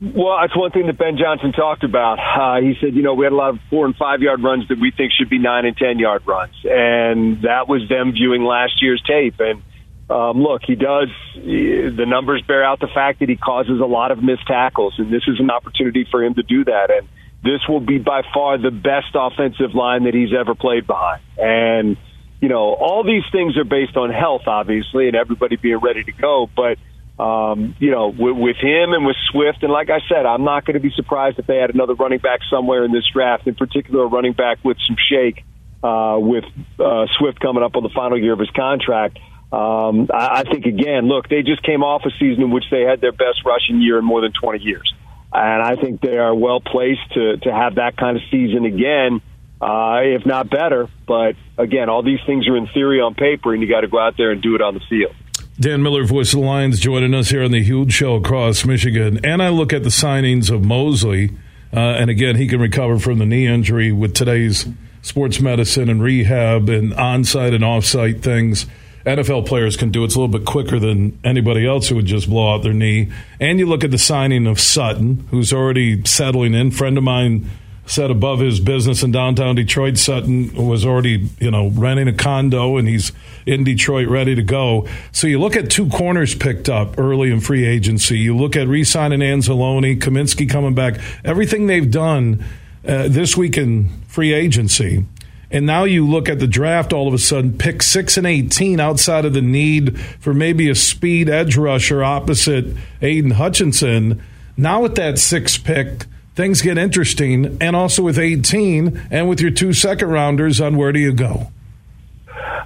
Well, 0.00 0.38
that's 0.40 0.56
one 0.56 0.70
thing 0.70 0.86
that 0.86 0.98
Ben 0.98 1.16
Johnson 1.16 1.52
talked 1.52 1.84
about. 1.84 2.18
Uh, 2.18 2.60
he 2.60 2.74
said, 2.80 2.94
you 2.94 3.02
know, 3.02 3.14
we 3.14 3.24
had 3.24 3.32
a 3.32 3.36
lot 3.36 3.50
of 3.50 3.60
four 3.70 3.86
and 3.86 3.94
five 3.96 4.20
yard 4.20 4.42
runs 4.42 4.68
that 4.68 4.78
we 4.78 4.90
think 4.90 5.12
should 5.12 5.30
be 5.30 5.38
nine 5.38 5.64
and 5.64 5.76
ten 5.76 5.98
yard 5.98 6.26
runs, 6.26 6.54
and 6.64 7.42
that 7.42 7.68
was 7.68 7.88
them 7.88 8.12
viewing 8.12 8.42
last 8.42 8.82
year's 8.82 9.02
tape. 9.06 9.36
And 9.38 9.62
um, 10.10 10.42
look, 10.42 10.62
he 10.66 10.74
does. 10.74 11.08
The 11.34 12.04
numbers 12.06 12.42
bear 12.46 12.64
out 12.64 12.80
the 12.80 12.88
fact 12.88 13.20
that 13.20 13.28
he 13.28 13.36
causes 13.36 13.80
a 13.80 13.86
lot 13.86 14.10
of 14.10 14.22
missed 14.22 14.46
tackles, 14.46 14.94
and 14.98 15.12
this 15.12 15.22
is 15.26 15.40
an 15.40 15.50
opportunity 15.50 16.06
for 16.10 16.22
him 16.22 16.34
to 16.34 16.42
do 16.42 16.64
that. 16.64 16.90
And 16.90 17.08
this 17.44 17.60
will 17.68 17.80
be 17.80 17.98
by 17.98 18.22
far 18.32 18.58
the 18.58 18.70
best 18.70 19.14
offensive 19.14 19.74
line 19.74 20.04
that 20.04 20.14
he's 20.14 20.32
ever 20.32 20.54
played 20.54 20.86
behind. 20.86 21.22
And 21.36 21.96
you 22.40 22.48
know, 22.48 22.74
all 22.74 23.04
these 23.04 23.22
things 23.32 23.56
are 23.56 23.64
based 23.64 23.96
on 23.96 24.10
health, 24.10 24.42
obviously, 24.46 25.06
and 25.06 25.16
everybody 25.16 25.56
being 25.56 25.78
ready 25.78 26.04
to 26.04 26.12
go. 26.12 26.48
But 26.54 26.78
um, 27.22 27.76
you 27.78 27.90
know, 27.90 28.08
with, 28.08 28.36
with 28.36 28.56
him 28.56 28.92
and 28.92 29.06
with 29.06 29.16
Swift, 29.30 29.62
and 29.62 29.72
like 29.72 29.88
I 29.88 30.00
said, 30.08 30.26
I'm 30.26 30.44
not 30.44 30.64
going 30.64 30.74
to 30.74 30.80
be 30.80 30.90
surprised 30.96 31.38
if 31.38 31.46
they 31.46 31.58
had 31.58 31.70
another 31.70 31.94
running 31.94 32.18
back 32.18 32.40
somewhere 32.50 32.84
in 32.84 32.92
this 32.92 33.04
draft, 33.12 33.46
in 33.46 33.54
particular 33.54 34.04
a 34.04 34.08
running 34.08 34.32
back 34.32 34.58
with 34.64 34.78
some 34.86 34.96
shake, 35.08 35.44
uh, 35.82 36.16
with 36.18 36.44
uh, 36.80 37.06
Swift 37.18 37.40
coming 37.40 37.62
up 37.62 37.76
on 37.76 37.82
the 37.82 37.92
final 37.94 38.20
year 38.20 38.32
of 38.32 38.40
his 38.40 38.50
contract. 38.50 39.18
Um, 39.52 40.08
I, 40.12 40.40
I 40.40 40.42
think 40.42 40.66
again, 40.66 41.06
look, 41.06 41.28
they 41.28 41.42
just 41.42 41.62
came 41.62 41.84
off 41.84 42.02
a 42.04 42.10
season 42.18 42.42
in 42.42 42.50
which 42.50 42.64
they 42.70 42.82
had 42.82 43.00
their 43.00 43.12
best 43.12 43.44
rushing 43.46 43.80
year 43.80 43.98
in 43.98 44.04
more 44.04 44.20
than 44.20 44.32
20 44.32 44.60
years, 44.64 44.92
and 45.34 45.62
I 45.62 45.76
think 45.76 46.00
they 46.00 46.16
are 46.16 46.34
well 46.34 46.60
placed 46.60 47.12
to 47.14 47.36
to 47.38 47.52
have 47.52 47.74
that 47.76 47.96
kind 47.96 48.16
of 48.16 48.22
season 48.30 48.64
again 48.64 49.20
uh, 49.64 50.00
if 50.02 50.26
not 50.26 50.50
better. 50.50 50.88
But 51.06 51.36
again, 51.56 51.88
all 51.88 52.02
these 52.02 52.20
things 52.26 52.46
are 52.48 52.56
in 52.56 52.66
theory 52.68 53.00
on 53.00 53.14
paper, 53.14 53.52
and 53.52 53.62
you 53.62 53.68
got 53.68 53.80
to 53.80 53.88
go 53.88 53.98
out 53.98 54.16
there 54.16 54.30
and 54.30 54.42
do 54.42 54.54
it 54.54 54.60
on 54.60 54.74
the 54.74 54.80
field. 54.88 55.14
Dan 55.58 55.82
Miller, 55.82 56.04
voice 56.04 56.34
of 56.34 56.40
the 56.40 56.46
Lions, 56.46 56.80
joining 56.80 57.14
us 57.14 57.30
here 57.30 57.42
on 57.42 57.52
the 57.52 57.62
huge 57.62 57.92
show 57.92 58.16
across 58.16 58.64
Michigan. 58.64 59.24
And 59.24 59.42
I 59.42 59.50
look 59.50 59.72
at 59.72 59.84
the 59.84 59.88
signings 59.88 60.50
of 60.50 60.64
Moseley, 60.64 61.30
uh, 61.72 61.78
and 61.78 62.10
again, 62.10 62.36
he 62.36 62.48
can 62.48 62.60
recover 62.60 62.98
from 62.98 63.18
the 63.18 63.26
knee 63.26 63.46
injury 63.46 63.92
with 63.92 64.14
today's 64.14 64.66
sports 65.00 65.40
medicine 65.40 65.88
and 65.88 66.02
rehab 66.02 66.68
and 66.68 66.92
on-site 66.94 67.54
and 67.54 67.64
off-site 67.64 68.22
things. 68.22 68.66
NFL 69.04 69.46
players 69.46 69.76
can 69.76 69.90
do 69.90 70.04
it's 70.04 70.14
a 70.14 70.18
little 70.18 70.38
bit 70.38 70.46
quicker 70.46 70.78
than 70.78 71.18
anybody 71.24 71.66
else 71.66 71.88
who 71.88 71.96
would 71.96 72.06
just 72.06 72.28
blow 72.28 72.54
out 72.54 72.62
their 72.62 72.72
knee. 72.72 73.12
And 73.38 73.58
you 73.58 73.66
look 73.66 73.84
at 73.84 73.90
the 73.90 73.98
signing 73.98 74.46
of 74.46 74.58
Sutton, 74.58 75.26
who's 75.30 75.52
already 75.52 76.04
settling 76.04 76.54
in. 76.54 76.70
Friend 76.70 76.96
of 76.96 77.04
mine 77.04 77.50
set 77.86 78.10
above 78.10 78.40
his 78.40 78.60
business 78.60 79.02
in 79.02 79.12
downtown 79.12 79.54
Detroit. 79.54 79.98
Sutton 79.98 80.54
was 80.54 80.86
already, 80.86 81.28
you 81.38 81.50
know, 81.50 81.68
renting 81.68 82.08
a 82.08 82.12
condo 82.12 82.78
and 82.78 82.88
he's 82.88 83.12
in 83.44 83.62
Detroit 83.64 84.08
ready 84.08 84.34
to 84.34 84.42
go. 84.42 84.88
So 85.12 85.26
you 85.26 85.38
look 85.38 85.56
at 85.56 85.70
two 85.70 85.88
corners 85.90 86.34
picked 86.34 86.68
up 86.68 86.98
early 86.98 87.30
in 87.30 87.40
free 87.40 87.66
agency. 87.66 88.18
You 88.18 88.36
look 88.36 88.56
at 88.56 88.68
re-signing 88.68 89.20
Anzalone, 89.20 89.98
Kaminsky 89.98 90.48
coming 90.48 90.74
back. 90.74 90.98
Everything 91.24 91.66
they've 91.66 91.90
done 91.90 92.44
uh, 92.86 93.08
this 93.08 93.36
week 93.36 93.58
in 93.58 93.88
free 94.08 94.32
agency. 94.32 95.04
And 95.50 95.66
now 95.66 95.84
you 95.84 96.06
look 96.06 96.28
at 96.28 96.38
the 96.38 96.46
draft 96.46 96.92
all 96.92 97.06
of 97.06 97.14
a 97.14 97.18
sudden, 97.18 97.56
pick 97.56 97.82
6 97.82 98.16
and 98.16 98.26
18 98.26 98.80
outside 98.80 99.24
of 99.24 99.32
the 99.32 99.42
need 99.42 99.98
for 100.20 100.34
maybe 100.34 100.68
a 100.68 100.74
speed 100.74 101.28
edge 101.28 101.56
rusher 101.56 102.02
opposite 102.02 102.66
Aidan 103.02 103.32
Hutchinson. 103.32 104.22
Now 104.56 104.82
with 104.82 104.94
that 104.96 105.18
six 105.18 105.58
pick, 105.58 106.06
things 106.34 106.62
get 106.62 106.78
interesting. 106.78 107.58
And 107.60 107.76
also 107.76 108.02
with 108.02 108.18
18 108.18 109.08
and 109.10 109.28
with 109.28 109.40
your 109.40 109.50
two 109.50 109.72
second 109.72 110.10
rounders 110.10 110.60
on 110.60 110.76
where 110.76 110.92
do 110.92 110.98
you 110.98 111.12
go? 111.12 111.48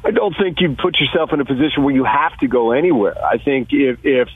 I 0.04 0.10
don't 0.10 0.34
think 0.38 0.60
you 0.60 0.74
put 0.80 0.98
yourself 0.98 1.32
in 1.32 1.40
a 1.40 1.44
position 1.44 1.84
where 1.84 1.94
you 1.94 2.04
have 2.04 2.36
to 2.38 2.48
go 2.48 2.72
anywhere. 2.72 3.22
I 3.24 3.38
think 3.38 3.68
if, 3.72 3.98
if 4.04 4.28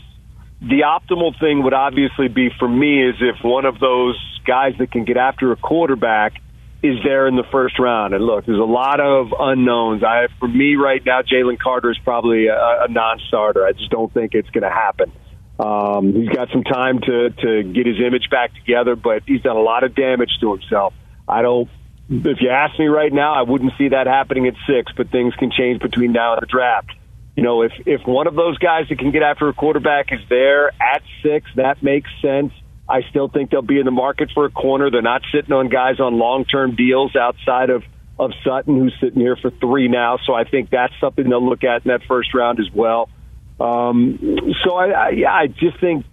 the 0.60 0.82
optimal 0.82 1.38
thing 1.40 1.62
would 1.62 1.72
obviously 1.72 2.28
be 2.28 2.50
for 2.58 2.68
me 2.68 3.02
is 3.08 3.16
if 3.20 3.42
one 3.42 3.64
of 3.64 3.78
those 3.78 4.16
guys 4.44 4.74
that 4.78 4.90
can 4.90 5.04
get 5.04 5.16
after 5.16 5.50
a 5.52 5.56
quarterback 5.56 6.40
is 6.82 6.96
there 7.04 7.28
in 7.28 7.36
the 7.36 7.44
first 7.52 7.78
round. 7.78 8.12
And 8.12 8.24
look, 8.24 8.44
there's 8.44 8.58
a 8.58 8.62
lot 8.62 9.00
of 9.00 9.32
unknowns. 9.38 10.02
I, 10.02 10.26
for 10.40 10.48
me 10.48 10.74
right 10.74 11.04
now, 11.04 11.22
Jalen 11.22 11.58
Carter 11.58 11.90
is 11.90 11.98
probably 12.02 12.48
a, 12.48 12.54
a 12.54 12.88
non-starter. 12.88 13.64
I 13.64 13.72
just 13.72 13.90
don't 13.90 14.12
think 14.12 14.34
it's 14.34 14.50
going 14.50 14.64
to 14.64 14.70
happen. 14.70 15.12
Um, 15.58 16.12
he's 16.12 16.28
got 16.28 16.48
some 16.50 16.64
time 16.64 17.00
to 17.00 17.30
to 17.30 17.62
get 17.62 17.86
his 17.86 17.96
image 18.04 18.28
back 18.30 18.54
together, 18.54 18.96
but 18.96 19.22
he's 19.26 19.42
done 19.42 19.56
a 19.56 19.60
lot 19.60 19.84
of 19.84 19.94
damage 19.94 20.30
to 20.40 20.50
himself. 20.50 20.92
I 21.28 21.42
don't. 21.42 21.68
If 22.08 22.40
you 22.40 22.50
ask 22.50 22.76
me 22.78 22.86
right 22.86 23.12
now, 23.12 23.34
I 23.34 23.42
wouldn't 23.42 23.72
see 23.78 23.88
that 23.88 24.06
happening 24.06 24.48
at 24.48 24.54
six, 24.66 24.90
but 24.96 25.10
things 25.10 25.34
can 25.34 25.52
change 25.52 25.80
between 25.80 26.12
now 26.12 26.32
and 26.32 26.42
the 26.42 26.46
draft. 26.46 26.90
You 27.36 27.42
know, 27.44 27.62
if 27.62 27.72
if 27.86 28.00
one 28.06 28.26
of 28.26 28.34
those 28.34 28.58
guys 28.58 28.88
that 28.88 28.98
can 28.98 29.12
get 29.12 29.22
after 29.22 29.48
a 29.48 29.52
quarterback 29.52 30.10
is 30.10 30.20
there 30.28 30.68
at 30.82 31.02
six, 31.22 31.48
that 31.54 31.82
makes 31.82 32.10
sense. 32.20 32.52
I 32.92 33.00
still 33.08 33.28
think 33.28 33.50
they'll 33.50 33.62
be 33.62 33.78
in 33.78 33.86
the 33.86 33.90
market 33.90 34.30
for 34.34 34.44
a 34.44 34.50
corner. 34.50 34.90
They're 34.90 35.00
not 35.00 35.22
sitting 35.32 35.52
on 35.52 35.70
guys 35.70 35.98
on 35.98 36.18
long 36.18 36.44
term 36.44 36.76
deals 36.76 37.16
outside 37.16 37.70
of 37.70 37.82
of 38.18 38.32
Sutton, 38.44 38.78
who's 38.78 38.94
sitting 39.00 39.20
here 39.20 39.36
for 39.36 39.50
three 39.50 39.88
now. 39.88 40.18
So 40.26 40.34
I 40.34 40.44
think 40.44 40.68
that's 40.68 40.92
something 41.00 41.28
they'll 41.28 41.44
look 41.44 41.64
at 41.64 41.86
in 41.86 41.88
that 41.88 42.02
first 42.06 42.34
round 42.34 42.60
as 42.60 42.70
well. 42.70 43.08
Um, 43.58 44.18
so 44.62 44.74
I, 44.74 44.90
I, 44.90 45.08
yeah, 45.10 45.32
I 45.32 45.46
just 45.46 45.80
think 45.80 46.04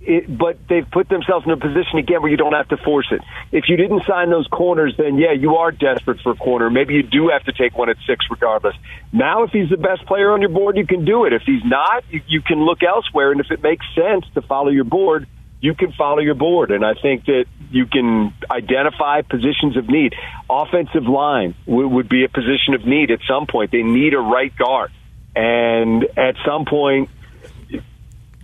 it, 0.00 0.26
but 0.26 0.58
they've 0.68 0.90
put 0.90 1.10
themselves 1.10 1.44
in 1.46 1.52
a 1.52 1.56
position 1.58 1.98
again 1.98 2.22
where 2.22 2.30
you 2.30 2.38
don't 2.38 2.54
have 2.54 2.68
to 2.68 2.78
force 2.78 3.08
it. 3.12 3.20
If 3.52 3.68
you 3.68 3.76
didn't 3.76 4.02
sign 4.06 4.30
those 4.30 4.46
corners, 4.46 4.94
then 4.96 5.18
yeah, 5.18 5.32
you 5.32 5.56
are 5.56 5.70
desperate 5.70 6.20
for 6.22 6.32
a 6.32 6.36
corner. 6.36 6.70
Maybe 6.70 6.94
you 6.94 7.02
do 7.02 7.28
have 7.28 7.44
to 7.44 7.52
take 7.52 7.76
one 7.76 7.90
at 7.90 7.96
six 8.06 8.24
regardless. 8.30 8.74
Now, 9.12 9.44
if 9.44 9.50
he's 9.50 9.68
the 9.68 9.76
best 9.76 10.06
player 10.06 10.32
on 10.32 10.40
your 10.40 10.50
board, 10.50 10.76
you 10.78 10.86
can 10.86 11.04
do 11.04 11.26
it. 11.26 11.32
If 11.34 11.42
he's 11.44 11.64
not, 11.64 12.04
you, 12.10 12.22
you 12.26 12.40
can 12.40 12.64
look 12.64 12.82
elsewhere. 12.82 13.30
And 13.30 13.40
if 13.40 13.50
it 13.50 13.62
makes 13.62 13.84
sense 13.94 14.24
to 14.34 14.42
follow 14.42 14.70
your 14.70 14.84
board, 14.84 15.28
you 15.62 15.74
can 15.74 15.92
follow 15.92 16.18
your 16.18 16.34
board. 16.34 16.72
And 16.72 16.84
I 16.84 16.94
think 17.00 17.24
that 17.26 17.46
you 17.70 17.86
can 17.86 18.34
identify 18.50 19.22
positions 19.22 19.78
of 19.78 19.88
need. 19.88 20.12
Offensive 20.50 21.04
line 21.04 21.54
would 21.66 22.08
be 22.08 22.24
a 22.24 22.28
position 22.28 22.74
of 22.74 22.84
need 22.84 23.10
at 23.10 23.20
some 23.26 23.46
point. 23.46 23.70
They 23.70 23.82
need 23.82 24.12
a 24.12 24.18
right 24.18 24.54
guard. 24.54 24.90
And 25.34 26.04
at 26.18 26.34
some 26.44 26.66
point, 26.66 27.08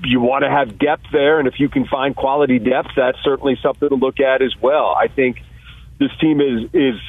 you 0.04 0.20
want 0.20 0.44
to 0.44 0.50
have 0.50 0.78
depth 0.78 1.06
there, 1.12 1.40
and 1.40 1.48
if 1.48 1.58
you 1.58 1.68
can 1.68 1.86
find 1.86 2.14
quality 2.14 2.60
depth, 2.60 2.90
that's 2.96 3.18
certainly 3.24 3.58
something 3.60 3.88
to 3.88 3.96
look 3.96 4.20
at 4.20 4.40
as 4.40 4.54
well. 4.62 4.94
I 4.96 5.08
think 5.08 5.42
this 5.98 6.10
team 6.20 6.40
is 6.40 6.70
is 6.72 7.00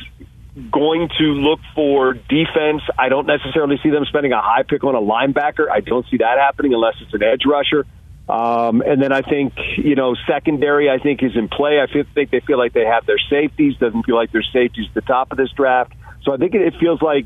going 0.72 1.10
to 1.20 1.24
look 1.24 1.60
for 1.76 2.14
defense. 2.14 2.82
I 2.98 3.10
don't 3.10 3.28
necessarily 3.28 3.80
see 3.84 3.92
them 3.92 4.06
spending 4.06 4.34
a 4.34 4.42
high 4.42 4.64
pick 4.64 4.84
on 4.84 4.96
a 4.96 5.00
linebacker. 5.00 5.70
I 5.72 5.82
don't 5.82 6.06
see 6.10 6.18
that 6.18 6.40
happening 6.40 6.74
unless 6.74 6.96
it's 7.00 7.14
an 7.14 7.22
edge 7.22 7.44
rusher. 7.46 7.86
Um, 8.30 8.82
and 8.82 9.02
then 9.02 9.12
I 9.12 9.24
think 9.24 9.54
you 9.78 9.96
know 9.96 10.16
secondary. 10.28 10.90
I 10.90 11.00
think 11.00 11.24
is 11.24 11.36
in 11.36 11.48
play. 11.50 11.82
I 11.82 11.92
feel, 11.92 12.04
think 12.14 12.30
they 12.30 12.42
feel 12.42 12.60
like 12.60 12.74
they 12.74 12.86
have 12.86 13.06
their 13.08 13.18
safeties. 13.30 13.78
Doesn't 13.78 14.04
feel 14.04 14.16
like 14.16 14.32
their 14.32 14.44
safeties 14.44 14.88
at 14.90 14.94
the 14.94 15.02
top 15.02 15.32
of 15.32 15.38
this 15.38 15.52
draft. 15.52 15.94
So 16.24 16.34
I 16.34 16.38
think 16.38 16.54
it, 16.54 16.62
it 16.62 16.76
feels 16.80 17.02
like 17.02 17.26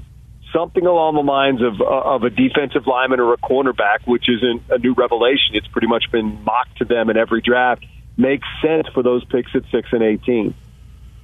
something 0.53 0.85
along 0.85 1.15
the 1.15 1.21
lines 1.21 1.61
of 1.61 1.81
uh, 1.81 1.85
of 1.85 2.23
a 2.23 2.29
defensive 2.29 2.87
lineman 2.87 3.19
or 3.19 3.33
a 3.33 3.37
cornerback, 3.37 4.05
which 4.05 4.29
isn't 4.29 4.63
a 4.69 4.77
new 4.77 4.93
revelation. 4.93 5.55
It's 5.55 5.67
pretty 5.67 5.87
much 5.87 6.05
been 6.09 6.41
mocked 6.45 6.77
to 6.77 6.85
them 6.85 7.09
in 7.09 7.17
every 7.17 7.41
draft. 7.41 7.85
Makes 8.15 8.47
sense 8.61 8.87
for 8.93 9.03
those 9.03 9.25
picks 9.25 9.53
at 9.55 9.63
six 9.71 9.89
and 9.91 10.03
eighteen. 10.03 10.53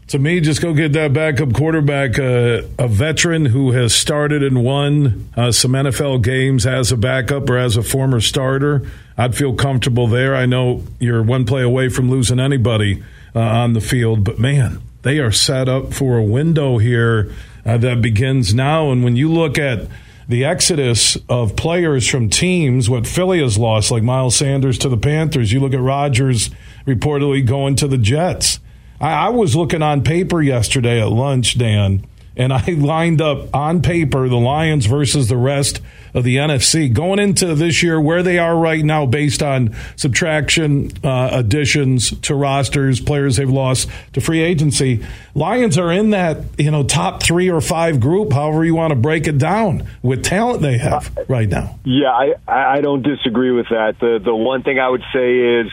To 0.10 0.18
me, 0.18 0.40
just 0.40 0.60
go 0.60 0.74
get 0.74 0.94
that 0.94 1.14
backup 1.14 1.54
quarterback, 1.54 2.18
uh, 2.18 2.64
a 2.80 2.88
veteran 2.88 3.46
who 3.46 3.74
has 3.74 3.94
started 3.94 4.42
and 4.42 4.64
won 4.64 5.30
uh, 5.38 5.52
some 5.52 5.74
NFL 5.74 6.24
games 6.24 6.66
as 6.66 6.92
a 6.92 6.98
backup 6.98 7.48
or 7.48 7.60
as 7.60 7.78
a 7.78 7.84
former 7.84 8.20
starter. 8.20 8.90
I'd 9.20 9.36
feel 9.36 9.54
comfortable 9.54 10.08
there. 10.08 10.36
I 10.36 10.48
know 10.48 10.84
you're 11.00 11.22
one 11.22 11.46
play 11.46 11.62
away 11.62 11.90
from 11.90 12.10
losing 12.10 12.40
anybody 12.40 13.04
uh, 13.36 13.40
on 13.40 13.74
the 13.74 13.82
field, 13.82 14.24
but 14.24 14.40
man, 14.40 14.82
they 15.04 15.20
are 15.20 15.32
set 15.32 15.70
up 15.70 15.94
for 15.94 16.18
a 16.18 16.24
window 16.24 16.80
here 16.80 17.32
uh, 17.64 17.78
that 17.78 18.02
begins 18.02 18.52
now. 18.52 18.92
And 18.92 19.04
when 19.04 19.16
you 19.16 19.32
look 19.32 19.60
at 19.60 19.88
the 20.28 20.44
exodus 20.44 21.20
of 21.30 21.56
players 21.56 22.08
from 22.08 22.32
teams, 22.32 22.90
what 22.90 23.06
Philly 23.06 23.44
has 23.44 23.60
lost, 23.60 23.92
like 23.92 24.02
Miles 24.02 24.36
Sanders 24.36 24.80
to 24.80 24.90
the 24.90 24.98
Panthers, 24.98 25.54
you 25.54 25.60
look 25.60 25.76
at 25.76 25.80
Rodgers 25.80 26.50
reportedly 26.88 27.46
going 27.46 27.76
to 27.76 27.88
the 27.88 28.00
Jets. 28.00 28.60
I, 29.00 29.28
I 29.28 29.30
was 29.30 29.56
looking 29.56 29.82
on 29.82 30.04
paper 30.04 30.42
yesterday 30.42 31.02
at 31.02 31.10
lunch, 31.10 31.58
Dan, 31.58 32.06
and 32.36 32.54
I 32.54 32.66
lined 32.78 33.22
up 33.22 33.54
on 33.54 33.82
paper 33.82 34.28
the 34.28 34.38
Lions 34.38 34.86
versus 34.86 35.28
the 35.28 35.38
rest 35.38 35.82
of 36.14 36.24
the 36.24 36.38
NFC 36.38 36.92
going 36.92 37.20
into 37.20 37.54
this 37.56 37.84
year 37.84 38.00
where 38.02 38.24
they 38.24 38.40
are 38.40 38.58
right 38.58 38.84
now 38.84 39.06
based 39.06 39.44
on 39.44 39.76
subtraction 39.96 40.92
uh, 41.04 41.30
additions 41.32 42.18
to 42.22 42.34
rosters 42.34 43.00
players 43.00 43.36
they've 43.36 43.50
lost 43.50 43.90
to 44.14 44.22
free 44.22 44.42
agency 44.42 45.06
lions 45.36 45.78
are 45.78 45.92
in 45.92 46.10
that 46.10 46.38
you 46.58 46.72
know 46.72 46.84
top 46.84 47.22
three 47.22 47.50
or 47.50 47.62
five 47.62 48.00
group 48.00 48.34
however 48.34 48.66
you 48.66 48.74
want 48.74 48.92
to 48.92 48.96
break 48.96 49.28
it 49.28 49.38
down 49.38 49.88
with 50.02 50.24
talent 50.24 50.62
they 50.62 50.78
have 50.78 51.16
right 51.28 51.50
now. 51.50 51.78
Yeah 51.84 52.10
i 52.12 52.34
i 52.48 52.82
don't 52.82 53.04
disagree 53.04 53.52
with 53.52 53.68
that. 53.70 54.00
The 54.00 54.20
the 54.24 54.36
one 54.36 54.64
thing 54.64 54.80
i 54.80 54.90
would 54.90 55.04
say 55.14 55.38
is 55.38 55.68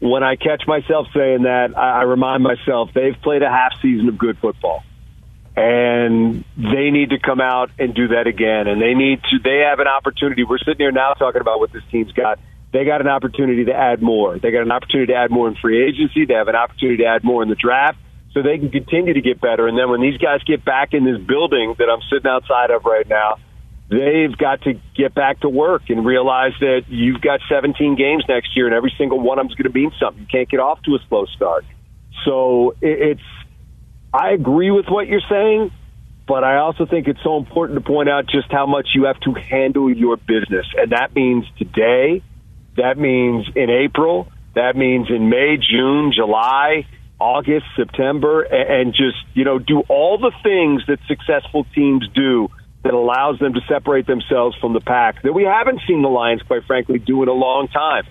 when 0.00 0.22
i 0.22 0.36
catch 0.36 0.62
myself 0.66 1.06
saying 1.14 1.42
that 1.42 1.76
i, 1.76 2.00
I 2.00 2.02
remind 2.02 2.42
myself 2.42 2.90
they've 2.94 3.16
played 3.22 3.42
a 3.42 3.50
half 3.50 3.72
season 3.82 4.08
of 4.08 4.18
good 4.18 4.38
football 4.38 4.82
and 5.58 6.44
they 6.56 6.90
need 6.90 7.10
to 7.10 7.18
come 7.18 7.40
out 7.40 7.70
and 7.80 7.92
do 7.92 8.08
that 8.08 8.28
again. 8.28 8.68
And 8.68 8.80
they 8.80 8.94
need 8.94 9.20
to. 9.30 9.38
They 9.42 9.64
have 9.68 9.80
an 9.80 9.88
opportunity. 9.88 10.44
We're 10.44 10.58
sitting 10.58 10.78
here 10.78 10.92
now 10.92 11.14
talking 11.14 11.40
about 11.40 11.58
what 11.58 11.72
this 11.72 11.82
team's 11.90 12.12
got. 12.12 12.38
They 12.72 12.84
got 12.84 13.00
an 13.00 13.08
opportunity 13.08 13.64
to 13.64 13.74
add 13.74 14.00
more. 14.00 14.38
They 14.38 14.52
got 14.52 14.62
an 14.62 14.70
opportunity 14.70 15.12
to 15.12 15.18
add 15.18 15.32
more 15.32 15.48
in 15.48 15.56
free 15.56 15.82
agency. 15.82 16.26
They 16.26 16.34
have 16.34 16.46
an 16.46 16.54
opportunity 16.54 17.02
to 17.02 17.08
add 17.08 17.24
more 17.24 17.42
in 17.42 17.48
the 17.48 17.56
draft, 17.56 17.98
so 18.32 18.42
they 18.42 18.58
can 18.58 18.70
continue 18.70 19.14
to 19.14 19.20
get 19.20 19.40
better. 19.40 19.66
And 19.66 19.76
then 19.76 19.90
when 19.90 20.00
these 20.00 20.18
guys 20.18 20.44
get 20.44 20.64
back 20.64 20.94
in 20.94 21.04
this 21.04 21.18
building 21.18 21.74
that 21.78 21.88
I'm 21.90 22.02
sitting 22.08 22.30
outside 22.30 22.70
of 22.70 22.84
right 22.84 23.08
now, 23.08 23.38
they've 23.88 24.36
got 24.36 24.62
to 24.62 24.74
get 24.96 25.14
back 25.14 25.40
to 25.40 25.48
work 25.48 25.82
and 25.88 26.04
realize 26.04 26.52
that 26.60 26.82
you've 26.88 27.20
got 27.20 27.40
17 27.48 27.96
games 27.96 28.24
next 28.28 28.56
year, 28.56 28.66
and 28.66 28.74
every 28.74 28.92
single 28.98 29.20
one 29.20 29.38
of 29.38 29.44
them 29.44 29.50
is 29.50 29.56
going 29.56 29.72
to 29.72 29.78
mean 29.78 29.92
something. 30.00 30.22
You 30.22 30.28
can't 30.30 30.48
get 30.48 30.60
off 30.60 30.82
to 30.82 30.94
a 30.94 30.98
slow 31.08 31.26
start. 31.26 31.64
So 32.24 32.76
it's 32.80 33.20
I 34.12 34.30
agree 34.30 34.70
with 34.70 34.86
what 34.88 35.06
you're 35.06 35.22
saying, 35.28 35.70
but 36.26 36.44
I 36.44 36.56
also 36.58 36.86
think 36.86 37.08
it's 37.08 37.22
so 37.22 37.36
important 37.36 37.78
to 37.78 37.84
point 37.84 38.08
out 38.08 38.26
just 38.26 38.50
how 38.50 38.66
much 38.66 38.88
you 38.94 39.04
have 39.04 39.20
to 39.20 39.34
handle 39.34 39.94
your 39.94 40.16
business. 40.16 40.66
And 40.76 40.92
that 40.92 41.14
means 41.14 41.44
today, 41.58 42.22
that 42.76 42.98
means 42.98 43.46
in 43.54 43.70
April, 43.70 44.28
that 44.54 44.76
means 44.76 45.08
in 45.10 45.28
May, 45.28 45.56
June, 45.56 46.12
July, 46.14 46.86
August, 47.20 47.66
September, 47.76 48.42
and 48.42 48.92
just, 48.92 49.18
you 49.34 49.44
know, 49.44 49.58
do 49.58 49.80
all 49.88 50.18
the 50.18 50.32
things 50.42 50.82
that 50.86 50.98
successful 51.06 51.66
teams 51.74 52.08
do 52.14 52.48
that 52.88 52.94
allows 52.94 53.38
them 53.38 53.52
to 53.52 53.60
separate 53.68 54.06
themselves 54.06 54.56
from 54.56 54.72
the 54.72 54.80
pack 54.80 55.20
that 55.20 55.34
we 55.34 55.44
haven't 55.44 55.82
seen 55.86 56.00
the 56.00 56.08
Lions, 56.08 56.40
quite 56.40 56.64
frankly, 56.64 56.98
do 56.98 57.22
in 57.22 57.28
a 57.28 57.34
long 57.34 57.68
time. 57.68 58.06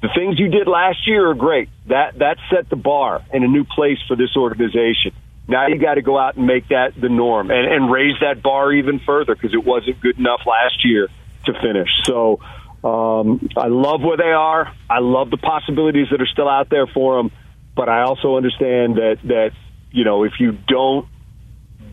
The 0.00 0.08
things 0.08 0.38
you 0.38 0.48
did 0.48 0.66
last 0.66 1.06
year 1.06 1.28
are 1.28 1.34
great. 1.34 1.68
That 1.88 2.18
that 2.20 2.38
set 2.50 2.70
the 2.70 2.76
bar 2.76 3.22
in 3.30 3.44
a 3.44 3.46
new 3.46 3.64
place 3.64 3.98
for 4.08 4.16
this 4.16 4.34
organization. 4.34 5.12
Now 5.46 5.66
you 5.66 5.78
got 5.78 5.94
to 5.94 6.02
go 6.02 6.18
out 6.18 6.36
and 6.36 6.46
make 6.46 6.68
that 6.68 6.98
the 6.98 7.10
norm 7.10 7.50
and, 7.50 7.70
and 7.70 7.92
raise 7.92 8.14
that 8.22 8.42
bar 8.42 8.72
even 8.72 9.00
further 9.00 9.34
because 9.34 9.52
it 9.52 9.62
wasn't 9.66 10.00
good 10.00 10.18
enough 10.18 10.40
last 10.46 10.82
year 10.82 11.08
to 11.44 11.52
finish. 11.60 11.90
So 12.04 12.40
um, 12.82 13.50
I 13.54 13.66
love 13.66 14.00
where 14.00 14.16
they 14.16 14.32
are. 14.32 14.72
I 14.88 15.00
love 15.00 15.28
the 15.28 15.36
possibilities 15.36 16.06
that 16.10 16.22
are 16.22 16.26
still 16.26 16.48
out 16.48 16.70
there 16.70 16.86
for 16.86 17.18
them. 17.18 17.30
But 17.76 17.90
I 17.90 18.04
also 18.04 18.38
understand 18.38 18.96
that 18.96 19.18
that 19.24 19.50
you 19.90 20.04
know 20.04 20.24
if 20.24 20.40
you 20.40 20.52
don't 20.52 21.06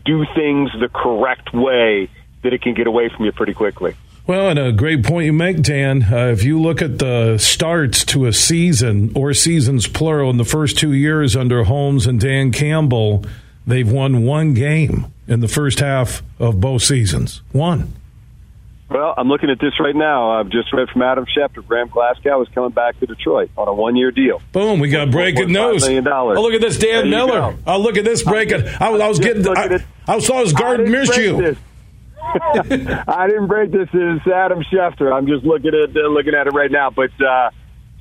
do 0.06 0.24
things 0.34 0.70
the 0.80 0.88
correct 0.88 1.52
way, 1.52 2.08
that 2.42 2.52
it 2.52 2.62
can 2.62 2.74
get 2.74 2.86
away 2.86 3.08
from 3.08 3.24
you 3.24 3.32
pretty 3.32 3.54
quickly. 3.54 3.94
Well, 4.26 4.50
and 4.50 4.58
a 4.58 4.70
great 4.70 5.04
point 5.04 5.26
you 5.26 5.32
make, 5.32 5.62
Dan. 5.62 6.04
Uh, 6.04 6.26
if 6.26 6.44
you 6.44 6.60
look 6.60 6.80
at 6.82 6.98
the 6.98 7.38
starts 7.38 8.04
to 8.06 8.26
a 8.26 8.32
season 8.32 9.12
or 9.16 9.34
seasons 9.34 9.88
plural 9.88 10.30
in 10.30 10.36
the 10.36 10.44
first 10.44 10.78
two 10.78 10.92
years 10.92 11.34
under 11.34 11.64
Holmes 11.64 12.06
and 12.06 12.20
Dan 12.20 12.52
Campbell, 12.52 13.24
they've 13.66 13.90
won 13.90 14.24
one 14.24 14.54
game 14.54 15.06
in 15.26 15.40
the 15.40 15.48
first 15.48 15.80
half 15.80 16.22
of 16.38 16.60
both 16.60 16.82
seasons. 16.82 17.42
One. 17.52 17.94
Well, 18.88 19.14
I'm 19.16 19.28
looking 19.28 19.50
at 19.50 19.60
this 19.60 19.78
right 19.78 19.94
now. 19.94 20.32
I've 20.32 20.48
just 20.48 20.72
read 20.72 20.88
from 20.90 21.02
Adam 21.02 21.24
Schefter. 21.24 21.64
Graham 21.66 21.88
Glasgow 21.88 22.42
is 22.42 22.48
coming 22.48 22.70
back 22.70 22.98
to 22.98 23.06
Detroit 23.06 23.50
on 23.56 23.68
a 23.68 23.72
one-year 23.72 24.10
deal. 24.10 24.42
Boom! 24.52 24.80
We 24.80 24.90
got 24.90 25.12
breaking 25.12 25.52
news. 25.52 25.88
Oh, 25.88 26.42
look 26.42 26.54
at 26.54 26.60
this, 26.60 26.76
Dan 26.76 27.08
Miller. 27.08 27.56
Oh, 27.66 27.78
look 27.80 27.96
at 27.96 28.04
this 28.04 28.24
breaking. 28.24 28.66
I, 28.66 28.88
I 28.88 29.08
was 29.08 29.20
getting. 29.20 29.46
I, 29.46 29.84
I 30.08 30.18
saw 30.18 30.40
his 30.40 30.52
guard 30.52 30.88
miss 30.88 31.16
you. 31.16 31.36
This. 31.36 31.58
I 33.08 33.26
didn't 33.26 33.48
break 33.48 33.72
this. 33.72 33.88
Is 33.92 34.20
Adam 34.32 34.62
Schefter? 34.62 35.12
I'm 35.12 35.26
just 35.26 35.44
looking 35.44 35.72
at 35.74 35.96
uh, 35.96 36.08
looking 36.08 36.34
at 36.34 36.46
it 36.46 36.50
right 36.50 36.70
now. 36.70 36.90
But 36.90 37.10
uh, 37.20 37.50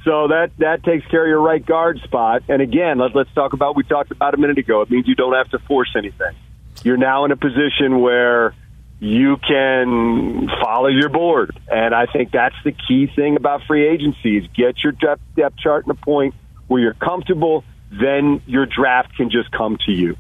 so 0.04 0.28
that 0.28 0.52
that 0.60 0.84
takes 0.84 1.06
care 1.08 1.24
of 1.24 1.30
your 1.30 1.42
right 1.42 1.66
guard 1.66 2.00
spot. 2.04 2.44
And 2.48 2.62
again, 2.62 3.00
let, 3.00 3.16
let's 3.16 3.34
talk 3.34 3.54
about 3.54 3.76
we 3.76 3.84
talked 3.84 4.12
about 4.12 4.34
a 4.34 4.38
minute 4.38 4.58
ago. 4.58 4.82
It 4.82 4.92
means 4.92 5.08
you 5.08 5.16
don't 5.16 5.34
have 5.34 5.50
to 5.50 5.60
force 5.60 5.94
anything. 5.98 6.36
You're 6.84 6.98
now 6.98 7.26
in 7.26 7.32
a 7.32 7.38
position 7.38 8.02
where 8.02 8.54
you 9.00 9.38
can 9.38 10.48
follow 10.62 10.88
your 10.88 11.10
board, 11.10 11.58
and 11.68 11.96
I 11.96 12.06
think 12.06 12.32
that's 12.32 12.56
the 12.64 12.72
key 12.72 13.08
thing 13.08 13.36
about 13.36 13.64
free 13.68 13.88
agency: 13.88 14.38
is 14.38 14.48
get 14.56 14.84
your 14.84 14.92
depth, 14.92 15.22
depth 15.36 15.58
chart 15.58 15.86
in 15.86 15.92
a 15.92 15.96
point 15.96 16.36
where 16.68 16.82
you're 16.82 16.94
comfortable. 16.94 17.64
Then 17.92 18.44
your 18.46 18.68
draft 18.68 19.16
can 19.18 19.32
just 19.32 19.52
come 19.52 19.78
to 19.88 19.92
you. 19.92 20.16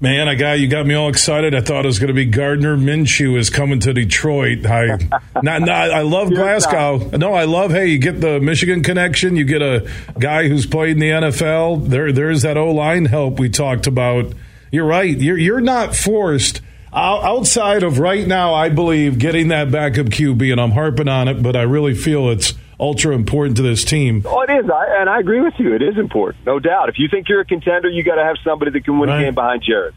Man, 0.00 0.28
I 0.28 0.34
got 0.34 0.58
you 0.58 0.68
got 0.68 0.86
me 0.86 0.94
all 0.94 1.08
excited. 1.08 1.54
I 1.54 1.60
thought 1.60 1.84
it 1.84 1.88
was 1.88 1.98
going 1.98 2.08
to 2.08 2.14
be 2.14 2.26
Gardner 2.26 2.76
Minshew 2.76 3.38
is 3.38 3.48
coming 3.48 3.80
to 3.80 3.92
Detroit. 3.94 4.66
I, 4.66 4.86
not, 5.42 5.62
not, 5.62 5.70
I 5.70 6.02
love 6.02 6.30
Glasgow. 6.30 7.16
No, 7.16 7.32
I 7.32 7.44
love. 7.44 7.70
Hey, 7.70 7.86
you 7.88 7.98
get 7.98 8.20
the 8.20 8.40
Michigan 8.40 8.82
connection. 8.82 9.36
You 9.36 9.44
get 9.44 9.62
a 9.62 9.88
guy 10.18 10.48
who's 10.48 10.66
played 10.66 10.92
in 10.92 10.98
the 10.98 11.10
NFL. 11.10 11.88
There, 11.88 12.12
there's 12.12 12.42
that 12.42 12.56
O 12.56 12.72
line 12.72 13.06
help 13.06 13.38
we 13.38 13.48
talked 13.48 13.86
about. 13.86 14.32
You're 14.70 14.86
right. 14.86 15.16
You're 15.16 15.38
you're 15.38 15.60
not 15.60 15.94
forced 15.94 16.60
outside 16.92 17.82
of 17.82 17.98
right 17.98 18.26
now. 18.26 18.52
I 18.52 18.68
believe 18.68 19.18
getting 19.18 19.48
that 19.48 19.70
backup 19.70 20.06
QB, 20.06 20.50
and 20.52 20.60
I'm 20.60 20.72
harping 20.72 21.08
on 21.08 21.28
it, 21.28 21.42
but 21.42 21.56
I 21.56 21.62
really 21.62 21.94
feel 21.94 22.30
it's 22.30 22.54
ultra 22.78 23.14
important 23.14 23.56
to 23.56 23.62
this 23.62 23.84
team. 23.84 24.22
Oh, 24.24 24.42
it 24.42 24.50
is, 24.50 24.70
I, 24.70 25.00
and 25.00 25.08
I 25.08 25.20
agree 25.20 25.40
with 25.40 25.54
you. 25.58 25.74
It 25.74 25.82
is 25.82 25.96
important, 25.96 26.46
no 26.46 26.58
doubt. 26.58 26.88
If 26.88 26.98
you 26.98 27.08
think 27.08 27.28
you're 27.28 27.40
a 27.40 27.44
contender, 27.44 27.88
you 27.88 28.02
got 28.02 28.16
to 28.16 28.24
have 28.24 28.36
somebody 28.44 28.70
that 28.72 28.84
can 28.84 28.98
win 28.98 29.08
right. 29.08 29.20
a 29.20 29.24
game 29.24 29.34
behind 29.34 29.62
Jared. 29.62 29.94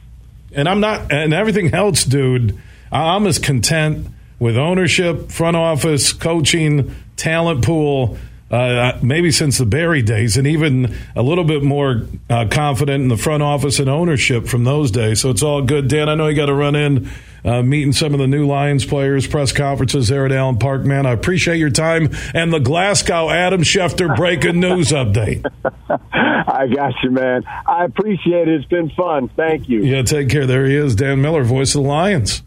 And 0.53 0.67
I'm 0.67 0.79
not, 0.79 1.11
and 1.11 1.33
everything 1.33 1.73
else, 1.73 2.03
dude. 2.03 2.57
I'm 2.91 3.27
as 3.27 3.37
content 3.39 4.07
with 4.39 4.57
ownership, 4.57 5.31
front 5.31 5.57
office, 5.57 6.13
coaching, 6.13 6.95
talent 7.15 7.65
pool. 7.65 8.17
Uh, 8.49 8.97
maybe 9.01 9.29
since 9.29 9.57
the 9.57 9.65
Barry 9.65 10.01
days, 10.01 10.37
and 10.37 10.47
even 10.47 10.95
a 11.17 11.21
little 11.21 11.43
bit 11.43 11.63
more 11.63 12.03
uh, 12.29 12.45
confident 12.49 13.03
in 13.03 13.09
the 13.09 13.17
front 13.17 13.43
office 13.43 13.77
and 13.77 13.89
ownership 13.89 14.47
from 14.47 14.63
those 14.63 14.89
days. 14.89 15.19
So 15.19 15.31
it's 15.31 15.43
all 15.43 15.61
good. 15.61 15.89
Dan, 15.89 16.07
I 16.07 16.15
know 16.15 16.27
you 16.27 16.35
got 16.35 16.45
to 16.45 16.53
run 16.53 16.73
in 16.73 17.09
uh, 17.47 17.61
meeting 17.61 17.93
some 17.93 18.13
of 18.13 18.19
the 18.19 18.27
new 18.27 18.45
Lions 18.45 18.85
players, 18.85 19.25
press 19.25 19.51
conferences 19.51 20.07
there 20.09 20.25
at 20.25 20.31
Allen 20.31 20.57
Park. 20.57 20.83
Man, 20.83 21.05
I 21.05 21.11
appreciate 21.11 21.57
your 21.57 21.69
time 21.69 22.09
and 22.33 22.51
the 22.51 22.59
Glasgow 22.59 23.29
Adam 23.29 23.61
Schefter 23.61 24.15
breaking 24.15 24.59
news 24.59 24.89
update. 24.89 25.45
I 25.89 26.67
got 26.67 26.93
you, 27.03 27.11
man. 27.11 27.43
I 27.65 27.85
appreciate 27.85 28.47
it. 28.47 28.55
It's 28.55 28.65
been 28.65 28.89
fun. 28.91 29.29
Thank 29.29 29.69
you. 29.69 29.83
Yeah, 29.83 30.01
take 30.01 30.29
care. 30.29 30.45
There 30.45 30.65
he 30.65 30.75
is, 30.75 30.95
Dan 30.95 31.21
Miller, 31.21 31.43
voice 31.43 31.75
of 31.75 31.83
the 31.83 31.87
Lions. 31.87 32.43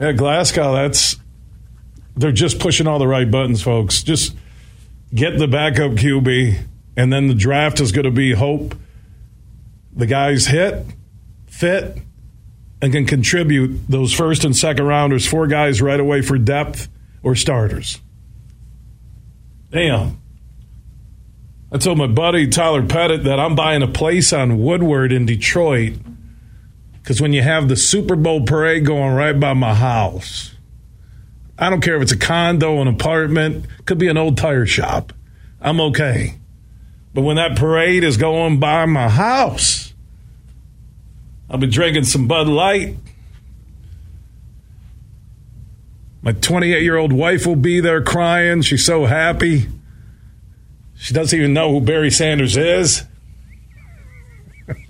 Yeah, 0.00 0.12
Glasgow, 0.12 0.74
that's 0.74 1.16
they're 2.16 2.32
just 2.32 2.58
pushing 2.58 2.86
all 2.86 2.98
the 2.98 3.06
right 3.06 3.30
buttons, 3.30 3.62
folks. 3.62 4.02
Just 4.02 4.34
get 5.14 5.38
the 5.38 5.46
backup 5.46 5.92
QB, 5.92 6.58
and 6.96 7.12
then 7.12 7.28
the 7.28 7.34
draft 7.34 7.80
is 7.80 7.92
going 7.92 8.04
to 8.04 8.10
be 8.10 8.32
hope 8.32 8.74
the 9.96 10.06
guys 10.06 10.46
hit, 10.46 10.84
fit, 11.46 11.96
and 12.82 12.92
can 12.92 13.06
contribute 13.06 13.80
those 13.88 14.12
first 14.12 14.44
and 14.44 14.54
second 14.54 14.84
rounders, 14.84 15.26
four 15.26 15.46
guys 15.46 15.80
right 15.80 15.98
away 15.98 16.20
for 16.20 16.36
depth 16.36 16.88
or 17.22 17.34
starters. 17.34 18.00
Damn. 19.70 20.20
I 21.72 21.78
told 21.78 21.98
my 21.98 22.06
buddy 22.06 22.46
Tyler 22.46 22.86
Pettit 22.86 23.24
that 23.24 23.40
I'm 23.40 23.56
buying 23.56 23.82
a 23.82 23.88
place 23.88 24.32
on 24.32 24.58
Woodward 24.58 25.12
in 25.12 25.26
Detroit 25.26 25.94
because 27.02 27.20
when 27.20 27.32
you 27.32 27.42
have 27.42 27.68
the 27.68 27.76
Super 27.76 28.16
Bowl 28.16 28.44
parade 28.44 28.84
going 28.84 29.14
right 29.14 29.38
by 29.38 29.54
my 29.54 29.74
house, 29.74 30.55
I 31.58 31.70
don't 31.70 31.80
care 31.80 31.96
if 31.96 32.02
it's 32.02 32.12
a 32.12 32.18
condo, 32.18 32.80
an 32.80 32.88
apartment, 32.88 33.66
could 33.86 33.98
be 33.98 34.08
an 34.08 34.16
old 34.16 34.36
tire 34.36 34.66
shop. 34.66 35.12
I'm 35.60 35.80
okay. 35.80 36.38
But 37.14 37.22
when 37.22 37.36
that 37.36 37.56
parade 37.56 38.04
is 38.04 38.18
going 38.18 38.60
by 38.60 38.84
my 38.84 39.08
house, 39.08 39.94
I'll 41.48 41.58
be 41.58 41.66
drinking 41.66 42.04
some 42.04 42.26
Bud 42.26 42.46
Light. 42.48 42.96
My 46.20 46.32
28 46.32 46.82
year 46.82 46.96
old 46.96 47.12
wife 47.12 47.46
will 47.46 47.56
be 47.56 47.80
there 47.80 48.02
crying. 48.02 48.60
She's 48.62 48.84
so 48.84 49.06
happy. 49.06 49.66
She 50.96 51.14
doesn't 51.14 51.38
even 51.38 51.54
know 51.54 51.72
who 51.72 51.80
Barry 51.80 52.10
Sanders 52.10 52.56
is. 52.56 53.04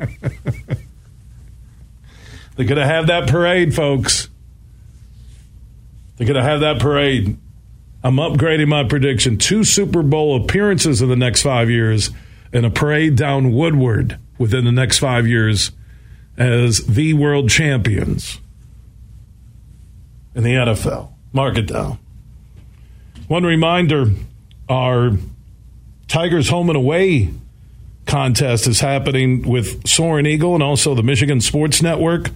They're 2.56 2.66
going 2.66 2.80
to 2.80 2.86
have 2.86 3.08
that 3.08 3.28
parade, 3.28 3.74
folks. 3.74 4.30
They're 6.16 6.26
going 6.26 6.36
to 6.36 6.42
have 6.42 6.60
that 6.60 6.78
parade. 6.78 7.36
I'm 8.02 8.16
upgrading 8.16 8.68
my 8.68 8.84
prediction. 8.84 9.38
Two 9.38 9.64
Super 9.64 10.02
Bowl 10.02 10.42
appearances 10.42 11.02
in 11.02 11.08
the 11.08 11.16
next 11.16 11.42
five 11.42 11.70
years 11.70 12.10
and 12.52 12.64
a 12.64 12.70
parade 12.70 13.16
down 13.16 13.52
Woodward 13.52 14.18
within 14.38 14.64
the 14.64 14.72
next 14.72 14.98
five 14.98 15.26
years 15.26 15.72
as 16.36 16.86
the 16.86 17.14
world 17.14 17.50
champions 17.50 18.40
in 20.34 20.42
the 20.42 20.50
NFL. 20.50 21.10
Mark 21.32 21.58
it 21.58 21.66
down. 21.66 21.98
One 23.28 23.44
reminder 23.44 24.12
our 24.68 25.12
Tigers 26.08 26.48
home 26.48 26.70
and 26.70 26.76
away 26.76 27.30
contest 28.06 28.68
is 28.68 28.80
happening 28.80 29.42
with 29.42 29.86
Soaring 29.86 30.26
Eagle 30.26 30.54
and 30.54 30.62
also 30.62 30.94
the 30.94 31.02
Michigan 31.02 31.40
Sports 31.40 31.82
Network. 31.82 32.30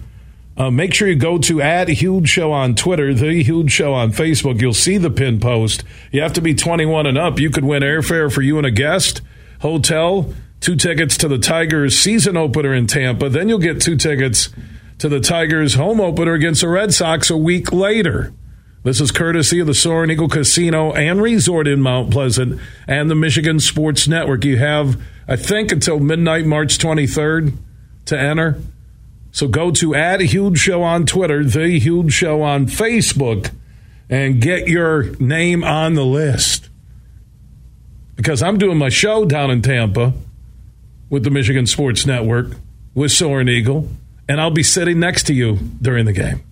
Uh, 0.57 0.69
make 0.69 0.93
sure 0.93 1.07
you 1.07 1.15
go 1.15 1.37
to 1.37 1.61
at 1.61 1.87
Huge 1.87 2.27
Show 2.27 2.51
on 2.51 2.75
Twitter, 2.75 3.13
The 3.13 3.41
Huge 3.41 3.71
Show 3.71 3.93
on 3.93 4.11
Facebook. 4.11 4.59
You'll 4.61 4.73
see 4.73 4.97
the 4.97 5.09
pin 5.09 5.39
post. 5.39 5.83
You 6.11 6.21
have 6.21 6.33
to 6.33 6.41
be 6.41 6.53
21 6.53 7.07
and 7.07 7.17
up. 7.17 7.39
You 7.39 7.49
could 7.49 7.63
win 7.63 7.83
airfare 7.83 8.31
for 8.31 8.41
you 8.41 8.57
and 8.57 8.67
a 8.67 8.71
guest, 8.71 9.21
hotel, 9.61 10.33
two 10.59 10.75
tickets 10.75 11.17
to 11.17 11.27
the 11.27 11.39
Tigers 11.39 11.97
season 11.97 12.35
opener 12.35 12.73
in 12.73 12.85
Tampa. 12.85 13.29
Then 13.29 13.47
you'll 13.47 13.59
get 13.59 13.81
two 13.81 13.95
tickets 13.95 14.49
to 14.99 15.07
the 15.07 15.19
Tigers 15.21 15.75
home 15.75 16.01
opener 16.01 16.33
against 16.33 16.61
the 16.61 16.67
Red 16.67 16.93
Sox 16.93 17.29
a 17.29 17.37
week 17.37 17.71
later. 17.71 18.33
This 18.83 18.99
is 18.99 19.11
courtesy 19.11 19.59
of 19.59 19.67
the 19.67 19.73
Soaring 19.75 20.09
Eagle 20.09 20.27
Casino 20.27 20.91
and 20.91 21.21
Resort 21.21 21.67
in 21.67 21.81
Mount 21.81 22.11
Pleasant 22.11 22.59
and 22.87 23.09
the 23.09 23.15
Michigan 23.15 23.59
Sports 23.59 24.07
Network. 24.07 24.43
You 24.43 24.57
have, 24.57 25.01
I 25.27 25.35
think, 25.35 25.71
until 25.71 25.99
midnight, 25.99 26.45
March 26.45 26.77
23rd 26.77 27.57
to 28.05 28.19
enter. 28.19 28.59
So 29.31 29.47
go 29.47 29.71
to 29.71 29.95
add 29.95 30.19
Huge 30.21 30.57
Show 30.59 30.83
on 30.83 31.05
Twitter, 31.05 31.43
The 31.43 31.79
Huge 31.79 32.11
Show 32.11 32.41
on 32.41 32.65
Facebook, 32.65 33.51
and 34.09 34.41
get 34.41 34.67
your 34.67 35.15
name 35.17 35.63
on 35.63 35.93
the 35.93 36.05
list. 36.05 36.69
Because 38.15 38.43
I'm 38.43 38.57
doing 38.57 38.77
my 38.77 38.89
show 38.89 39.25
down 39.25 39.49
in 39.49 39.61
Tampa 39.61 40.13
with 41.09 41.23
the 41.23 41.29
Michigan 41.29 41.65
Sports 41.65 42.05
Network 42.05 42.57
with 42.93 43.11
Soaring 43.11 43.47
Eagle, 43.47 43.87
and 44.27 44.41
I'll 44.41 44.51
be 44.51 44.63
sitting 44.63 44.99
next 44.99 45.23
to 45.27 45.33
you 45.33 45.57
during 45.81 46.05
the 46.05 46.13
game. 46.13 46.43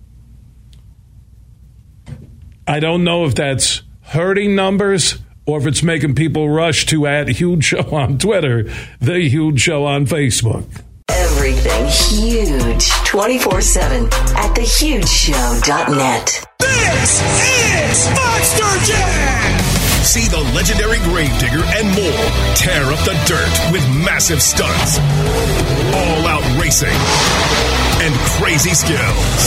I 2.66 2.80
don't 2.80 3.04
know 3.04 3.24
if 3.26 3.34
that's 3.34 3.82
hurting 4.02 4.54
numbers 4.54 5.18
or 5.44 5.58
if 5.58 5.66
it's 5.66 5.82
making 5.82 6.14
people 6.14 6.48
rush 6.48 6.86
to 6.86 7.06
add 7.06 7.28
Huge 7.28 7.64
Show 7.64 7.94
on 7.94 8.18
Twitter, 8.18 8.72
The 9.00 9.28
Huge 9.28 9.60
Show 9.60 9.84
on 9.84 10.06
Facebook. 10.06 10.82
Everything 11.10 11.86
huge 11.86 12.90
24 13.04 13.60
7 13.60 14.04
at 14.04 14.54
thehugeshow.net. 14.54 16.46
This 16.60 17.18
is 17.18 18.08
Monster 18.14 18.70
Jam! 18.86 19.58
See 20.06 20.28
the 20.28 20.38
legendary 20.54 20.98
Gravedigger 20.98 21.64
and 21.74 21.88
more 21.98 22.24
tear 22.54 22.84
up 22.84 23.02
the 23.02 23.18
dirt 23.26 23.72
with 23.72 23.82
massive 24.06 24.40
stunts, 24.40 24.98
all 25.94 26.26
out 26.30 26.46
racing, 26.62 26.94
and 28.06 28.14
crazy 28.38 28.70
skills. 28.70 29.42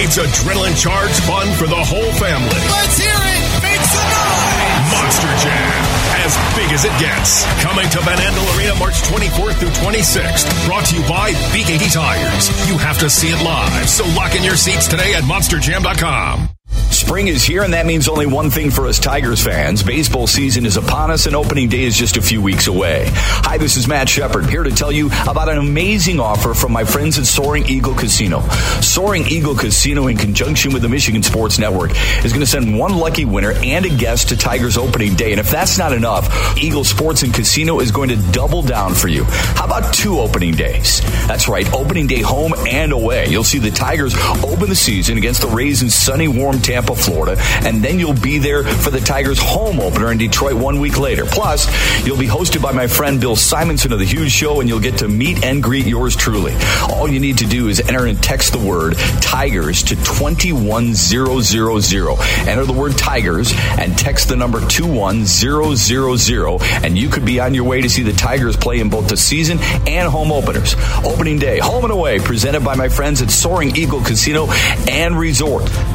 It's 0.00 0.16
adrenaline 0.16 0.76
charged 0.80 1.22
fun 1.24 1.52
for 1.54 1.66
the 1.66 1.76
whole 1.76 2.12
family. 2.16 2.60
Let's 2.72 2.96
hear 2.96 3.12
it! 3.12 3.62
Make 3.62 3.84
some 3.92 4.08
noise! 4.08 4.88
Monster 4.90 5.48
Jam 5.48 5.93
as 6.24 6.34
big 6.56 6.72
as 6.72 6.84
it 6.84 6.94
gets. 6.98 7.44
Coming 7.62 7.88
to 7.90 8.00
Van 8.00 8.16
Andel 8.18 8.46
Arena 8.56 8.74
March 8.80 8.96
24th 9.02 9.60
through 9.60 9.76
26th. 9.84 10.66
Brought 10.66 10.86
to 10.86 10.96
you 10.96 11.02
by 11.06 11.32
BKT 11.52 11.92
Tires. 11.92 12.48
You 12.68 12.78
have 12.78 12.98
to 12.98 13.10
see 13.10 13.28
it 13.28 13.44
live, 13.44 13.88
so 13.88 14.04
lock 14.16 14.34
in 14.34 14.42
your 14.42 14.56
seats 14.56 14.88
today 14.88 15.14
at 15.14 15.22
monsterjam.com. 15.24 16.48
Spring 16.94 17.26
is 17.26 17.42
here, 17.42 17.64
and 17.64 17.72
that 17.72 17.86
means 17.86 18.06
only 18.06 18.24
one 18.24 18.50
thing 18.50 18.70
for 18.70 18.86
us 18.86 19.00
Tigers 19.00 19.42
fans. 19.42 19.82
Baseball 19.82 20.28
season 20.28 20.64
is 20.64 20.76
upon 20.76 21.10
us, 21.10 21.26
and 21.26 21.34
opening 21.34 21.68
day 21.68 21.82
is 21.82 21.96
just 21.96 22.16
a 22.16 22.22
few 22.22 22.40
weeks 22.40 22.68
away. 22.68 23.06
Hi, 23.10 23.58
this 23.58 23.76
is 23.76 23.88
Matt 23.88 24.08
Shepard, 24.08 24.46
here 24.46 24.62
to 24.62 24.70
tell 24.70 24.92
you 24.92 25.08
about 25.28 25.48
an 25.48 25.58
amazing 25.58 26.20
offer 26.20 26.54
from 26.54 26.70
my 26.70 26.84
friends 26.84 27.18
at 27.18 27.26
Soaring 27.26 27.66
Eagle 27.66 27.94
Casino. 27.94 28.42
Soaring 28.80 29.26
Eagle 29.26 29.56
Casino, 29.56 30.06
in 30.06 30.16
conjunction 30.16 30.72
with 30.72 30.82
the 30.82 30.88
Michigan 30.88 31.24
Sports 31.24 31.58
Network, 31.58 31.90
is 32.24 32.32
going 32.32 32.40
to 32.40 32.46
send 32.46 32.78
one 32.78 32.96
lucky 32.96 33.24
winner 33.24 33.50
and 33.50 33.84
a 33.84 33.90
guest 33.96 34.28
to 34.28 34.36
Tigers 34.36 34.78
opening 34.78 35.16
day. 35.16 35.32
And 35.32 35.40
if 35.40 35.50
that's 35.50 35.76
not 35.76 35.92
enough, 35.92 36.56
Eagle 36.56 36.84
Sports 36.84 37.22
and 37.24 37.34
Casino 37.34 37.80
is 37.80 37.90
going 37.90 38.10
to 38.10 38.16
double 38.30 38.62
down 38.62 38.94
for 38.94 39.08
you. 39.08 39.24
How 39.24 39.64
about 39.64 39.92
two 39.92 40.20
opening 40.20 40.54
days? 40.54 41.00
That's 41.26 41.48
right, 41.48 41.70
opening 41.72 42.06
day 42.06 42.20
home 42.20 42.54
and 42.68 42.92
away. 42.92 43.26
You'll 43.26 43.42
see 43.42 43.58
the 43.58 43.72
Tigers 43.72 44.14
open 44.44 44.68
the 44.68 44.76
season 44.76 45.18
against 45.18 45.40
the 45.40 45.48
Rays 45.48 45.82
in 45.82 45.90
sunny, 45.90 46.28
warm 46.28 46.60
Tampa 46.60 46.83
Tampa, 46.84 47.00
Florida, 47.00 47.40
and 47.64 47.82
then 47.82 47.98
you'll 47.98 48.12
be 48.12 48.36
there 48.38 48.62
for 48.62 48.90
the 48.90 49.00
Tigers 49.00 49.38
home 49.40 49.80
opener 49.80 50.12
in 50.12 50.18
Detroit 50.18 50.52
one 50.54 50.80
week 50.80 50.98
later. 50.98 51.24
Plus, 51.24 51.66
you'll 52.04 52.18
be 52.18 52.26
hosted 52.26 52.60
by 52.62 52.72
my 52.72 52.86
friend 52.86 53.18
Bill 53.20 53.36
Simonson 53.36 53.92
of 53.92 53.98
The 53.98 54.04
Huge 54.04 54.30
Show, 54.30 54.60
and 54.60 54.68
you'll 54.68 54.80
get 54.80 54.98
to 54.98 55.08
meet 55.08 55.42
and 55.44 55.62
greet 55.62 55.86
yours 55.86 56.14
truly. 56.14 56.54
All 56.90 57.08
you 57.08 57.20
need 57.20 57.38
to 57.38 57.46
do 57.46 57.68
is 57.68 57.80
enter 57.80 58.04
and 58.06 58.22
text 58.22 58.52
the 58.52 58.58
word 58.58 58.98
Tigers 59.20 59.82
to 59.84 59.96
21000. 59.96 62.48
Enter 62.48 62.66
the 62.66 62.72
word 62.72 62.98
Tigers 62.98 63.54
and 63.78 63.96
text 63.98 64.28
the 64.28 64.36
number 64.36 64.60
21000, 64.66 66.84
and 66.84 66.98
you 66.98 67.08
could 67.08 67.24
be 67.24 67.40
on 67.40 67.54
your 67.54 67.64
way 67.64 67.80
to 67.80 67.88
see 67.88 68.02
the 68.02 68.12
Tigers 68.12 68.56
play 68.56 68.80
in 68.80 68.90
both 68.90 69.08
the 69.08 69.16
season 69.16 69.58
and 69.86 70.10
home 70.10 70.30
openers. 70.30 70.76
Opening 71.04 71.38
day, 71.38 71.58
home 71.58 71.84
and 71.84 71.92
away, 71.92 72.18
presented 72.18 72.62
by 72.62 72.74
my 72.74 72.90
friends 72.90 73.22
at 73.22 73.30
Soaring 73.30 73.74
Eagle 73.76 74.02
Casino 74.02 74.48
and 74.88 75.18
Resort. 75.18 75.70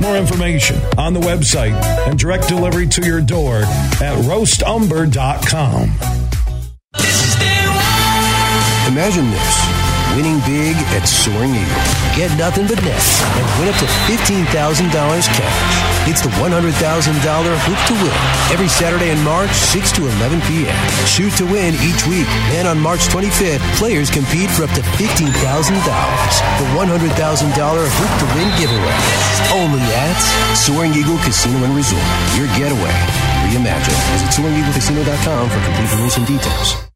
More 0.00 0.16
information 0.16 0.80
on 0.98 1.12
the 1.14 1.20
website 1.20 1.74
and 2.06 2.18
direct 2.18 2.48
delivery 2.48 2.86
to 2.88 3.06
your 3.06 3.20
door 3.20 3.56
at 3.56 4.16
roastumber.com. 4.24 5.92
Imagine 8.88 9.30
this 9.30 9.75
winning 10.16 10.40
big 10.48 10.72
at 10.96 11.04
Soaring 11.04 11.52
Eagle. 11.52 11.84
Get 12.16 12.32
nothing 12.40 12.64
but 12.64 12.80
net 12.80 12.96
and 13.36 13.44
win 13.60 13.68
up 13.68 13.76
to 13.84 13.88
$15,000 14.08 14.48
cash. 14.48 15.72
It's 16.08 16.24
the 16.24 16.32
$100,000 16.40 16.72
Hoop 16.72 17.80
to 17.92 17.94
Win 18.00 18.20
every 18.48 18.66
Saturday 18.72 19.12
in 19.12 19.20
March, 19.20 19.52
6 19.52 19.92
to 20.00 20.08
11 20.24 20.40
p.m. 20.48 20.72
Shoot 21.04 21.36
to 21.36 21.44
win 21.44 21.76
each 21.84 22.00
week. 22.08 22.24
Then 22.48 22.64
on 22.64 22.80
March 22.80 23.04
25th, 23.12 23.60
players 23.76 24.08
compete 24.08 24.48
for 24.48 24.64
up 24.64 24.72
to 24.72 24.82
$15,000. 24.96 25.36
The 25.36 26.68
$100,000 26.72 27.12
Hoop 27.12 28.12
to 28.16 28.26
Win 28.32 28.48
giveaway. 28.56 28.96
Only 29.52 29.84
at 30.00 30.16
Soaring 30.56 30.96
Eagle 30.96 31.20
Casino 31.20 31.60
and 31.60 31.76
Resort. 31.76 32.08
Your 32.40 32.48
getaway. 32.56 32.96
Reimagine. 33.52 34.00
Visit 34.16 34.32
SoaringEagleCasino.com 34.32 35.44
for 35.52 35.60
complete 35.60 35.92
rules 36.00 36.16
and 36.16 36.26
details. 36.26 36.95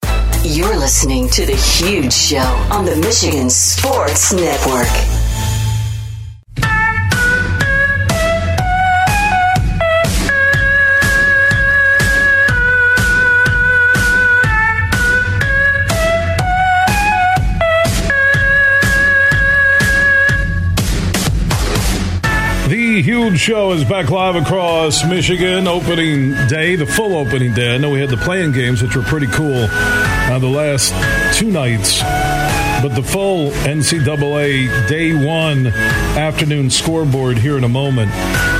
You're 0.53 0.77
listening 0.77 1.29
to 1.29 1.45
The 1.45 1.55
Huge 1.55 2.11
Show 2.11 2.39
on 2.39 2.83
the 2.83 2.97
Michigan 2.97 3.49
Sports 3.49 4.33
Network. 4.33 4.85
The 22.67 23.01
Huge 23.01 23.39
Show 23.39 23.71
is 23.71 23.85
back 23.85 24.09
live 24.09 24.35
across 24.35 25.05
Michigan. 25.05 25.65
Opening 25.69 26.31
day, 26.47 26.75
the 26.75 26.85
full 26.85 27.15
opening 27.15 27.53
day. 27.53 27.73
I 27.73 27.77
know 27.77 27.91
we 27.91 28.01
had 28.01 28.09
the 28.09 28.17
play-in 28.17 28.51
games, 28.51 28.83
which 28.83 28.97
were 28.97 29.03
pretty 29.03 29.27
cool 29.27 29.69
uh, 30.31 30.39
the 30.39 30.47
last 30.47 30.93
two 31.37 31.51
nights. 31.51 32.01
But 32.81 32.95
the 32.95 33.03
full 33.03 33.51
NCAA 33.51 34.87
day 34.87 35.13
one 35.13 35.67
afternoon 35.67 36.69
scoreboard 36.69 37.37
here 37.37 37.57
in 37.57 37.63
a 37.63 37.69
moment. 37.69 38.11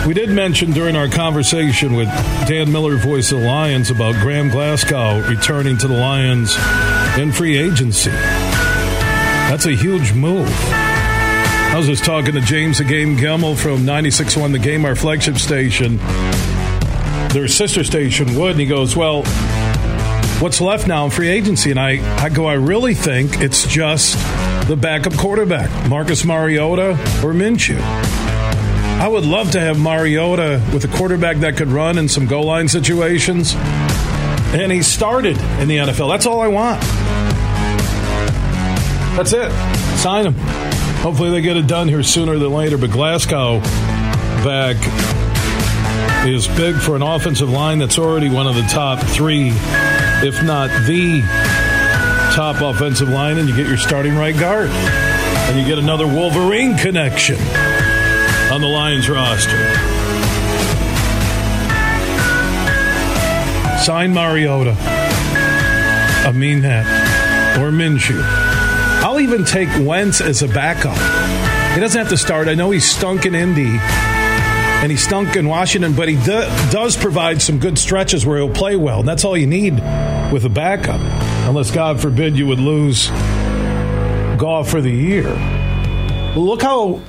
We 0.06 0.14
did 0.14 0.30
mention 0.30 0.72
during 0.72 0.96
our 0.96 1.08
conversation 1.08 1.96
with 1.96 2.08
Dan 2.46 2.72
Miller, 2.72 2.98
voice 2.98 3.32
of 3.32 3.40
the 3.40 3.48
Lions, 3.48 3.90
about 3.90 4.16
Graham 4.16 4.50
Glasgow 4.50 5.22
returning 5.28 5.78
to 5.78 5.88
the 5.88 5.98
Lions 5.98 6.56
in 7.18 7.32
free 7.32 7.58
agency. 7.58 8.12
That's 8.12 9.66
a 9.66 9.76
huge 9.76 10.14
move. 10.14 10.50
I 10.50 11.76
was 11.78 11.88
just 11.88 12.04
talking 12.04 12.34
to 12.34 12.42
James 12.42 12.80
the 12.80 12.84
Game 12.84 13.16
Gemmel 13.16 13.58
from 13.58 13.80
96.1 13.86 14.52
The 14.52 14.60
Game, 14.60 14.84
our 14.84 14.96
flagship 14.96 15.38
station, 15.38 15.98
their 17.30 17.48
sister 17.48 17.86
station, 17.86 18.36
Wood, 18.36 18.52
and 18.52 18.60
he 18.60 18.66
goes, 18.66 18.96
Well, 18.96 19.24
what's 20.42 20.60
left 20.60 20.88
now 20.88 21.06
in 21.06 21.12
free 21.12 21.30
agency? 21.30 21.72
And 21.72 21.80
I, 21.80 22.24
I 22.24 22.30
go, 22.30 22.46
I 22.46 22.54
really 22.54 22.96
think 22.96 23.40
it's 23.42 23.66
just 23.68 24.16
the 24.68 24.76
backup 24.76 25.14
quarterback, 25.14 25.90
Marcus 25.90 26.26
Mariota 26.26 26.92
or 26.92 27.34
Minshew. 27.34 27.80
I 27.80 29.08
would 29.08 29.26
love 29.26 29.52
to 29.52 29.60
have 29.60 29.80
Mariota 29.80 30.62
with 30.74 30.84
a 30.86 30.88
quarterback 30.88 31.38
that 31.38 31.58
could 31.58 31.70
run 31.70 31.98
in 31.98 32.08
some 32.08 32.28
goal 32.28 32.46
line 32.46 32.68
situations. 32.68 33.54
And 34.54 34.72
he 34.72 34.82
started 34.82 35.38
in 35.60 35.68
the 35.68 35.78
NFL. 35.78 36.10
That's 36.10 36.26
all 36.26 36.42
I 36.42 36.48
want. 36.48 36.82
That's 39.16 39.34
it. 39.34 39.52
Sign 39.98 40.28
him. 40.28 40.34
Hopefully 41.02 41.32
they 41.32 41.42
get 41.42 41.58
it 41.58 41.68
done 41.68 41.88
here 41.88 42.04
sooner 42.04 42.38
than 42.38 42.52
later. 42.52 42.78
But 42.78 42.92
Glasgow 42.92 43.60
back 44.44 44.78
is 46.26 46.48
big 46.50 46.76
for 46.76 46.96
an 46.96 47.02
offensive 47.02 47.50
line 47.50 47.80
that's 47.80 47.98
already 47.98 48.30
one 48.30 48.46
of 48.46 48.56
the 48.56 48.62
top 48.64 49.00
three, 49.00 49.50
if 50.24 50.44
not 50.44 50.70
the 50.86 51.22
top 52.34 52.62
offensive 52.62 53.10
line, 53.10 53.38
and 53.38 53.50
you 53.50 53.56
get 53.56 53.68
your 53.68 53.78
starting 53.78 54.16
right 54.16 54.38
guard. 54.38 54.70
And 54.70 55.60
you 55.60 55.66
get 55.66 55.78
another 55.78 56.08
Wolverine 56.08 56.78
connection 56.78 57.38
on 58.52 58.62
the 58.62 58.68
Lions 58.68 59.10
roster. 59.10 59.58
Sign 63.84 64.14
Mariota. 64.14 64.76
I 64.80 66.32
mean 66.34 66.62
that. 66.62 67.58
Or 67.58 67.72
Minshew. 67.72 68.22
I'll 69.04 69.20
even 69.20 69.44
take 69.44 69.70
Wentz 69.80 70.22
as 70.22 70.44
a 70.44 70.48
backup. 70.48 70.96
He 71.74 71.80
doesn't 71.80 71.98
have 71.98 72.10
to 72.10 72.18
start. 72.18 72.48
I 72.48 72.54
know 72.54 72.70
he 72.72 72.80
stunk 72.80 73.26
in 73.26 73.34
Indy 73.34 73.80
and 74.82 74.92
he 74.92 74.98
stunk 74.98 75.36
in 75.36 75.48
Washington, 75.48 75.94
but 75.96 76.10
he 76.10 76.16
do, 76.16 76.42
does 76.72 76.98
provide 76.98 77.40
some 77.40 77.60
good 77.60 77.78
stretches 77.78 78.26
where 78.26 78.40
he'll 78.40 78.54
play 78.54 78.76
well. 78.76 79.02
And 79.02 79.08
that's 79.08 79.24
all 79.24 79.38
you 79.38 79.46
need 79.46 79.76
with 80.34 80.44
a 80.44 80.50
backup, 80.50 81.00
unless 81.48 81.70
God 81.70 82.02
forbid 82.02 82.36
you 82.36 82.48
would 82.48 82.60
lose 82.60 83.10
Goff 84.40 84.70
for 84.70 84.82
the 84.82 84.90
year. 84.90 85.30
Look 86.36 86.64
how 86.64 87.02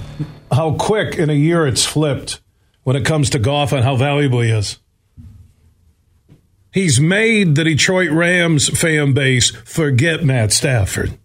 how 0.51 0.75
quick 0.75 1.15
in 1.15 1.31
a 1.31 1.35
year 1.35 1.67
it's 1.67 1.87
flipped 1.87 2.43
when 2.83 2.95
it 2.95 3.07
comes 3.07 3.31
to 3.31 3.39
Goff 3.39 3.73
and 3.73 3.83
how 3.83 3.97
valuable 3.97 4.43
he 4.43 4.51
is. 4.51 4.79
He's 6.73 7.01
made 7.01 7.55
the 7.55 7.65
Detroit 7.65 8.11
Rams 8.11 8.69
fan 8.69 9.15
base 9.15 9.51
forget 9.51 10.25
Matt 10.25 10.53
Stafford 10.53 11.19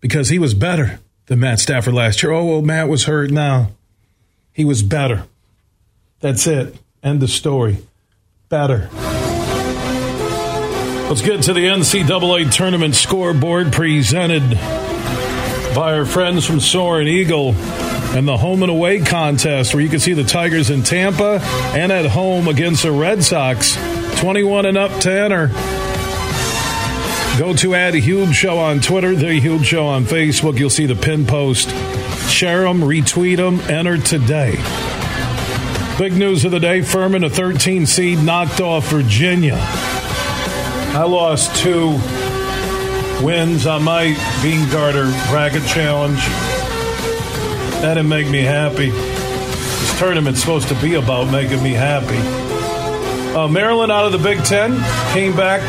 because 0.00 0.28
he 0.28 0.40
was 0.40 0.54
better 0.54 0.98
than 1.26 1.38
Matt 1.38 1.60
Stafford 1.60 1.94
last 1.94 2.22
year. 2.22 2.32
Oh, 2.32 2.44
well, 2.44 2.62
Matt 2.62 2.88
was 2.88 3.04
hurt 3.04 3.30
now. 3.30 3.70
He 4.52 4.64
was 4.64 4.82
better. 4.82 5.24
That's 6.22 6.46
it. 6.46 6.76
End 7.02 7.20
of 7.22 7.30
story. 7.30 7.78
Better. 8.48 8.88
Let's 11.08 11.20
get 11.20 11.42
to 11.42 11.52
the 11.52 11.66
NCAA 11.66 12.50
tournament 12.52 12.94
scoreboard 12.94 13.72
presented 13.72 14.42
by 15.74 15.94
our 15.94 16.06
friends 16.06 16.46
from 16.46 16.60
Soaring 16.60 17.08
Eagle 17.08 17.54
and 18.14 18.26
the 18.28 18.36
home 18.36 18.62
and 18.62 18.70
away 18.70 19.00
contest 19.00 19.74
where 19.74 19.82
you 19.82 19.88
can 19.88 19.98
see 19.98 20.12
the 20.12 20.22
Tigers 20.22 20.70
in 20.70 20.84
Tampa 20.84 21.40
and 21.74 21.90
at 21.90 22.06
home 22.06 22.46
against 22.46 22.84
the 22.84 22.92
Red 22.92 23.24
Sox. 23.24 23.76
21 24.20 24.66
and 24.66 24.78
up 24.78 24.92
Tanner. 25.00 25.48
Go 27.36 27.52
to 27.56 27.74
add 27.74 27.96
a 27.96 27.98
huge 27.98 28.36
show 28.36 28.58
on 28.58 28.78
Twitter, 28.78 29.16
the 29.16 29.40
huge 29.40 29.66
show 29.66 29.86
on 29.86 30.04
Facebook. 30.04 30.56
You'll 30.56 30.70
see 30.70 30.86
the 30.86 30.94
pin 30.94 31.26
post. 31.26 31.70
Share 32.30 32.62
them, 32.62 32.80
retweet 32.80 33.38
them, 33.38 33.58
enter 33.68 33.98
today. 33.98 34.52
Big 36.02 36.14
news 36.14 36.44
of 36.44 36.50
the 36.50 36.58
day 36.58 36.82
Furman, 36.82 37.22
a 37.22 37.30
13 37.30 37.86
seed, 37.86 38.18
knocked 38.18 38.60
off 38.60 38.88
Virginia. 38.88 39.54
I 39.54 41.04
lost 41.08 41.54
two 41.54 41.90
wins 43.24 43.68
on 43.68 43.84
my 43.84 44.06
Beene 44.42 44.68
Garter 44.72 45.04
bracket 45.30 45.64
challenge. 45.64 46.18
That 47.82 47.94
didn't 47.94 48.08
make 48.08 48.28
me 48.28 48.40
happy. 48.40 48.90
This 48.90 49.96
tournament's 50.00 50.40
supposed 50.40 50.66
to 50.70 50.74
be 50.82 50.94
about 50.94 51.30
making 51.30 51.62
me 51.62 51.70
happy. 51.70 52.18
Uh, 53.36 53.46
Maryland 53.46 53.92
out 53.92 54.04
of 54.04 54.10
the 54.10 54.18
Big 54.18 54.42
Ten 54.44 54.72
came 55.12 55.36
back 55.36 55.60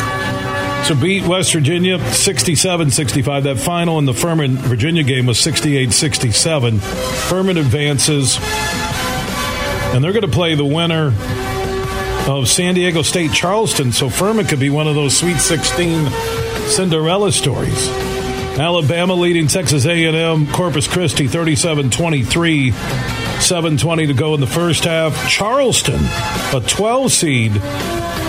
to 0.87 0.95
beat 0.95 1.27
West 1.27 1.53
Virginia 1.53 1.99
67 2.11 2.89
65. 2.89 3.43
That 3.43 3.59
final 3.59 3.99
in 3.99 4.05
the 4.05 4.15
Furman 4.15 4.57
Virginia 4.57 5.03
game 5.03 5.27
was 5.27 5.39
68 5.39 5.93
67. 5.93 6.79
Furman 6.79 7.57
advances, 7.57 8.37
and 9.93 10.03
they're 10.03 10.11
going 10.11 10.23
to 10.23 10.27
play 10.27 10.55
the 10.55 10.65
winner 10.65 11.13
of 12.27 12.47
San 12.47 12.75
Diego 12.75 13.01
State 13.01 13.31
Charleston. 13.31 13.91
So 13.91 14.09
Furman 14.09 14.47
could 14.47 14.59
be 14.59 14.69
one 14.69 14.87
of 14.87 14.95
those 14.95 15.15
Sweet 15.15 15.37
16 15.37 16.09
Cinderella 16.67 17.31
stories. 17.31 17.89
Alabama 18.57 19.13
leading 19.13 19.47
Texas 19.47 19.85
A&M 19.85 20.47
Corpus 20.47 20.87
Christi 20.87 21.27
37-23 21.27 22.71
720 23.41 24.07
to 24.07 24.13
go 24.13 24.35
in 24.35 24.41
the 24.41 24.47
first 24.47 24.83
half 24.83 25.27
Charleston 25.27 25.99
a 26.53 26.63
12 26.65 27.11
seed 27.11 27.51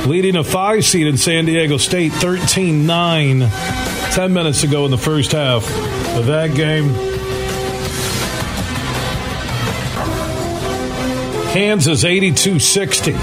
leading 0.06 0.36
a 0.36 0.42
5 0.42 0.82
seed 0.82 1.06
in 1.06 1.18
San 1.18 1.44
Diego 1.44 1.76
State 1.76 2.12
13-9 2.12 4.14
10 4.14 4.32
minutes 4.32 4.62
to 4.62 4.66
go 4.66 4.86
in 4.86 4.90
the 4.90 4.96
first 4.96 5.32
half 5.32 5.68
of 6.16 6.26
that 6.26 6.54
game 6.54 7.13
Kansas 11.54 12.02
82-60 12.02 13.14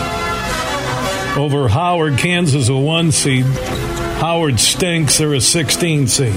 over 1.35 1.67
Howard 1.67 2.17
Kansas 2.17 2.69
a 2.69 2.77
1 2.77 3.11
seed 3.11 3.43
Howard 3.43 4.57
stinks 4.57 5.17
they're 5.17 5.33
a 5.33 5.41
16 5.41 6.07
seed 6.07 6.33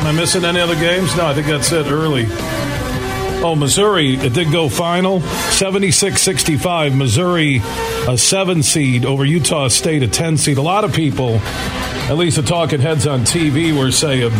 Am 0.00 0.06
I 0.08 0.12
missing 0.16 0.44
any 0.44 0.58
other 0.58 0.74
games? 0.74 1.14
No, 1.16 1.26
I 1.26 1.34
think 1.34 1.46
that's 1.46 1.70
it 1.70 1.86
early. 1.86 2.26
Oh, 2.28 3.54
Missouri, 3.56 4.14
it 4.14 4.32
did 4.32 4.50
go 4.50 4.68
final 4.68 5.20
76 5.20 6.20
65. 6.20 6.96
Missouri, 6.96 7.60
a 8.08 8.18
seven 8.18 8.64
seed 8.64 9.04
over 9.04 9.24
Utah 9.24 9.68
State, 9.68 10.02
a 10.02 10.08
10 10.08 10.38
seed. 10.38 10.58
A 10.58 10.62
lot 10.62 10.82
of 10.82 10.92
people, 10.92 11.36
at 12.08 12.16
least 12.16 12.34
the 12.34 12.42
talking 12.42 12.80
heads 12.80 13.06
on 13.06 13.20
TV, 13.20 13.72
were 13.78 13.92
saying 13.92 14.32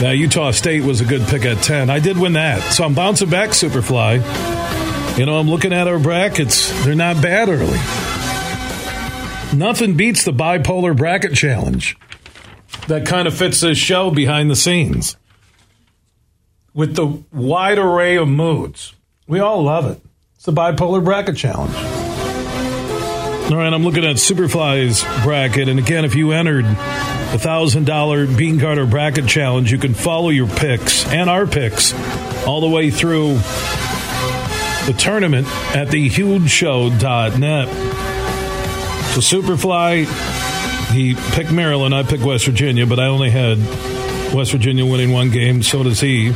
that 0.00 0.12
Utah 0.16 0.50
State 0.50 0.82
was 0.82 1.00
a 1.00 1.04
good 1.04 1.22
pick 1.28 1.44
at 1.44 1.62
10. 1.62 1.88
I 1.90 1.98
did 1.98 2.18
win 2.18 2.34
that. 2.34 2.60
So 2.72 2.84
I'm 2.84 2.94
bouncing 2.94 3.30
back, 3.30 3.50
Superfly. 3.50 5.18
You 5.18 5.24
know, 5.24 5.38
I'm 5.38 5.48
looking 5.48 5.72
at 5.72 5.88
our 5.88 5.98
brackets. 5.98 6.70
They're 6.84 6.94
not 6.94 7.22
bad 7.22 7.48
early. 7.48 7.78
Nothing 9.56 9.96
beats 9.96 10.24
the 10.24 10.32
bipolar 10.32 10.94
bracket 10.94 11.34
challenge 11.34 11.96
that 12.88 13.06
kind 13.06 13.26
of 13.26 13.34
fits 13.34 13.60
this 13.60 13.78
show 13.78 14.10
behind 14.10 14.50
the 14.50 14.56
scenes 14.56 15.16
with 16.74 16.94
the 16.94 17.06
wide 17.32 17.78
array 17.78 18.16
of 18.16 18.28
moods. 18.28 18.92
We 19.26 19.40
all 19.40 19.62
love 19.62 19.86
it. 19.90 20.00
It's 20.34 20.44
the 20.44 20.52
bipolar 20.52 21.02
bracket 21.02 21.36
challenge. 21.36 21.95
All 23.50 23.56
right, 23.56 23.72
I'm 23.72 23.84
looking 23.84 24.04
at 24.04 24.16
Superfly's 24.16 25.04
bracket, 25.22 25.68
and 25.68 25.78
again, 25.78 26.04
if 26.04 26.16
you 26.16 26.32
entered 26.32 26.64
the 26.64 27.38
thousand 27.38 27.86
dollar 27.86 28.26
Beene 28.26 28.58
Garter 28.58 28.86
bracket 28.86 29.28
challenge, 29.28 29.70
you 29.70 29.78
can 29.78 29.94
follow 29.94 30.30
your 30.30 30.48
picks 30.48 31.06
and 31.06 31.30
our 31.30 31.46
picks 31.46 31.94
all 32.44 32.60
the 32.60 32.68
way 32.68 32.90
through 32.90 33.34
the 34.86 34.94
tournament 34.98 35.46
at 35.76 35.88
thehugeshow.net. 35.88 37.68
So 39.14 39.20
Superfly 39.20 40.06
he 40.92 41.14
picked 41.14 41.52
Maryland. 41.52 41.94
I 41.94 42.02
picked 42.02 42.24
West 42.24 42.46
Virginia, 42.46 42.86
but 42.86 42.98
I 42.98 43.06
only 43.06 43.30
had 43.30 43.58
West 44.34 44.52
Virginia 44.52 44.84
winning 44.84 45.12
one 45.12 45.30
game. 45.30 45.62
So 45.62 45.82
does 45.82 46.00
he. 46.00 46.32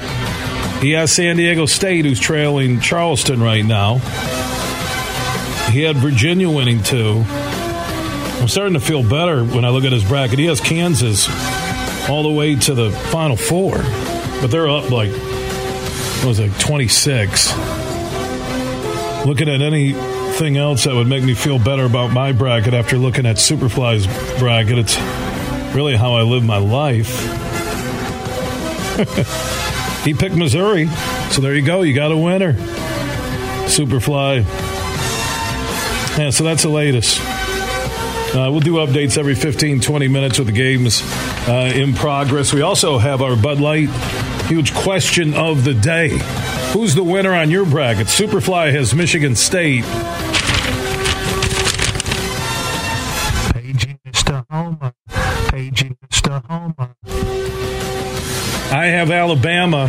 He 0.81 0.93
has 0.93 1.13
San 1.13 1.37
Diego 1.37 1.67
State, 1.67 2.05
who's 2.05 2.21
trailing 2.21 2.81
Charleston 2.81 3.43
right 3.43 3.65
now. 3.65 4.01
He 5.71 5.83
had 5.83 5.97
Virginia 5.97 6.51
winning 6.51 6.83
two. 6.83 7.23
I'm 7.27 8.49
starting 8.49 8.75
to 8.75 8.81
feel 8.81 9.09
better 9.09 9.45
when 9.45 9.65
I 9.65 9.69
look 9.69 9.85
at 9.85 9.93
his 9.93 10.05
bracket. 10.05 10.39
He 10.39 10.47
has 10.47 10.61
Kansas 10.61 11.29
all 12.09 12.25
the 12.25 12.31
way 12.31 12.57
to 12.57 12.75
the 12.75 12.91
Final 12.91 13.37
Four, 13.37 13.79
but 14.41 14.49
they're 14.49 14.69
up 14.69 14.91
like 14.91 15.13
what 16.21 16.29
was 16.29 16.39
it, 16.39 16.53
26. 16.59 17.57
Looking 19.25 19.49
at 19.49 19.63
anything 19.63 20.57
else 20.57 20.85
that 20.85 20.95
would 20.95 21.07
make 21.07 21.23
me 21.23 21.35
feel 21.35 21.59
better 21.59 21.85
about 21.85 22.13
my 22.13 22.33
bracket 22.33 22.75
after 22.75 22.99
looking 22.99 23.25
at 23.25 23.37
Superfly's 23.37 24.07
bracket. 24.39 24.77
It's 24.79 24.99
really 25.75 25.97
how 25.97 26.15
I 26.15 26.23
live 26.23 26.45
my 26.45 26.59
life. 26.59 27.21
he 30.05 30.13
picked 30.13 30.35
Missouri, 30.35 30.89
so 31.31 31.41
there 31.41 31.55
you 31.55 31.63
go. 31.63 31.83
You 31.83 31.95
got 31.95 32.13
a 32.13 32.17
winner. 32.17 32.55
Superfly. 33.65 34.70
Yeah, 36.19 36.31
so 36.31 36.45
that's 36.45 36.63
the 36.63 36.69
latest. 36.69 37.21
Uh, 37.21 38.49
we'll 38.51 38.61
do 38.61 38.75
updates 38.75 39.19
every 39.19 39.35
15, 39.35 39.81
20 39.81 40.09
minutes 40.09 40.39
with 40.39 40.47
the 40.47 40.53
games 40.53 41.03
uh, 41.49 41.73
in 41.75 41.95
progress. 41.95 42.53
We 42.53 42.63
also 42.63 42.99
have 42.99 43.23
our 43.23 43.37
Bud 43.37 43.61
Light 43.61 43.89
huge 44.51 44.75
question 44.75 45.33
of 45.35 45.63
the 45.63 45.73
day. 45.75 46.09
Who's 46.73 46.97
the 46.97 47.05
winner 47.05 47.33
on 47.33 47.53
your 47.53 47.65
bracket? 47.65 48.09
Superfly 48.09 48.73
has 48.73 48.93
Michigan 48.93 49.37
State. 49.37 49.85
Page 53.55 53.87
in 53.87 53.99
Mr. 54.05 54.45
Homer. 54.51 54.93
Page 55.51 55.83
in 55.85 55.97
Mr. 56.09 56.45
Homer. 56.47 56.97
I 58.73 58.87
have 58.87 59.13
Alabama. 59.13 59.89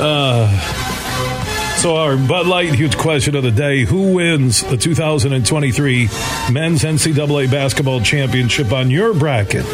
Uh, 0.00 1.76
so 1.76 1.96
our 1.96 2.16
Bud 2.16 2.46
Light 2.46 2.74
huge 2.74 2.96
question 2.96 3.36
of 3.36 3.42
the 3.42 3.50
day: 3.50 3.84
Who 3.84 4.14
wins 4.14 4.62
the 4.62 4.76
2023 4.76 6.08
Men's 6.50 6.82
NCAA 6.82 7.50
Basketball 7.50 8.00
Championship 8.00 8.72
on 8.72 8.90
your 8.90 9.12
bracket? 9.12 9.66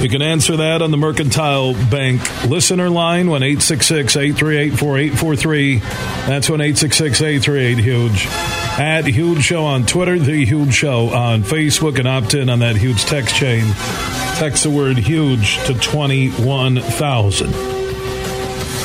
You 0.00 0.08
can 0.08 0.20
answer 0.20 0.56
that 0.56 0.82
on 0.82 0.90
the 0.90 0.96
Mercantile 0.96 1.74
Bank 1.74 2.44
listener 2.46 2.90
line, 2.90 3.30
1 3.30 3.42
866 3.42 4.16
838 4.16 4.70
4843. 4.76 5.78
That's 5.78 6.50
1 6.50 6.60
866 6.60 7.22
838 7.22 7.78
Huge. 7.78 8.26
At 8.80 9.06
Huge 9.06 9.44
Show 9.44 9.64
on 9.64 9.86
Twitter, 9.86 10.18
The 10.18 10.44
Huge 10.44 10.74
Show 10.74 11.10
on 11.10 11.42
Facebook, 11.44 12.00
and 12.00 12.08
opt 12.08 12.34
in 12.34 12.48
on 12.48 12.58
that 12.60 12.74
huge 12.74 13.04
text 13.04 13.36
chain. 13.36 13.72
Text 14.38 14.64
the 14.64 14.70
word 14.70 14.98
huge 14.98 15.58
to 15.66 15.74
21,000. 15.74 17.71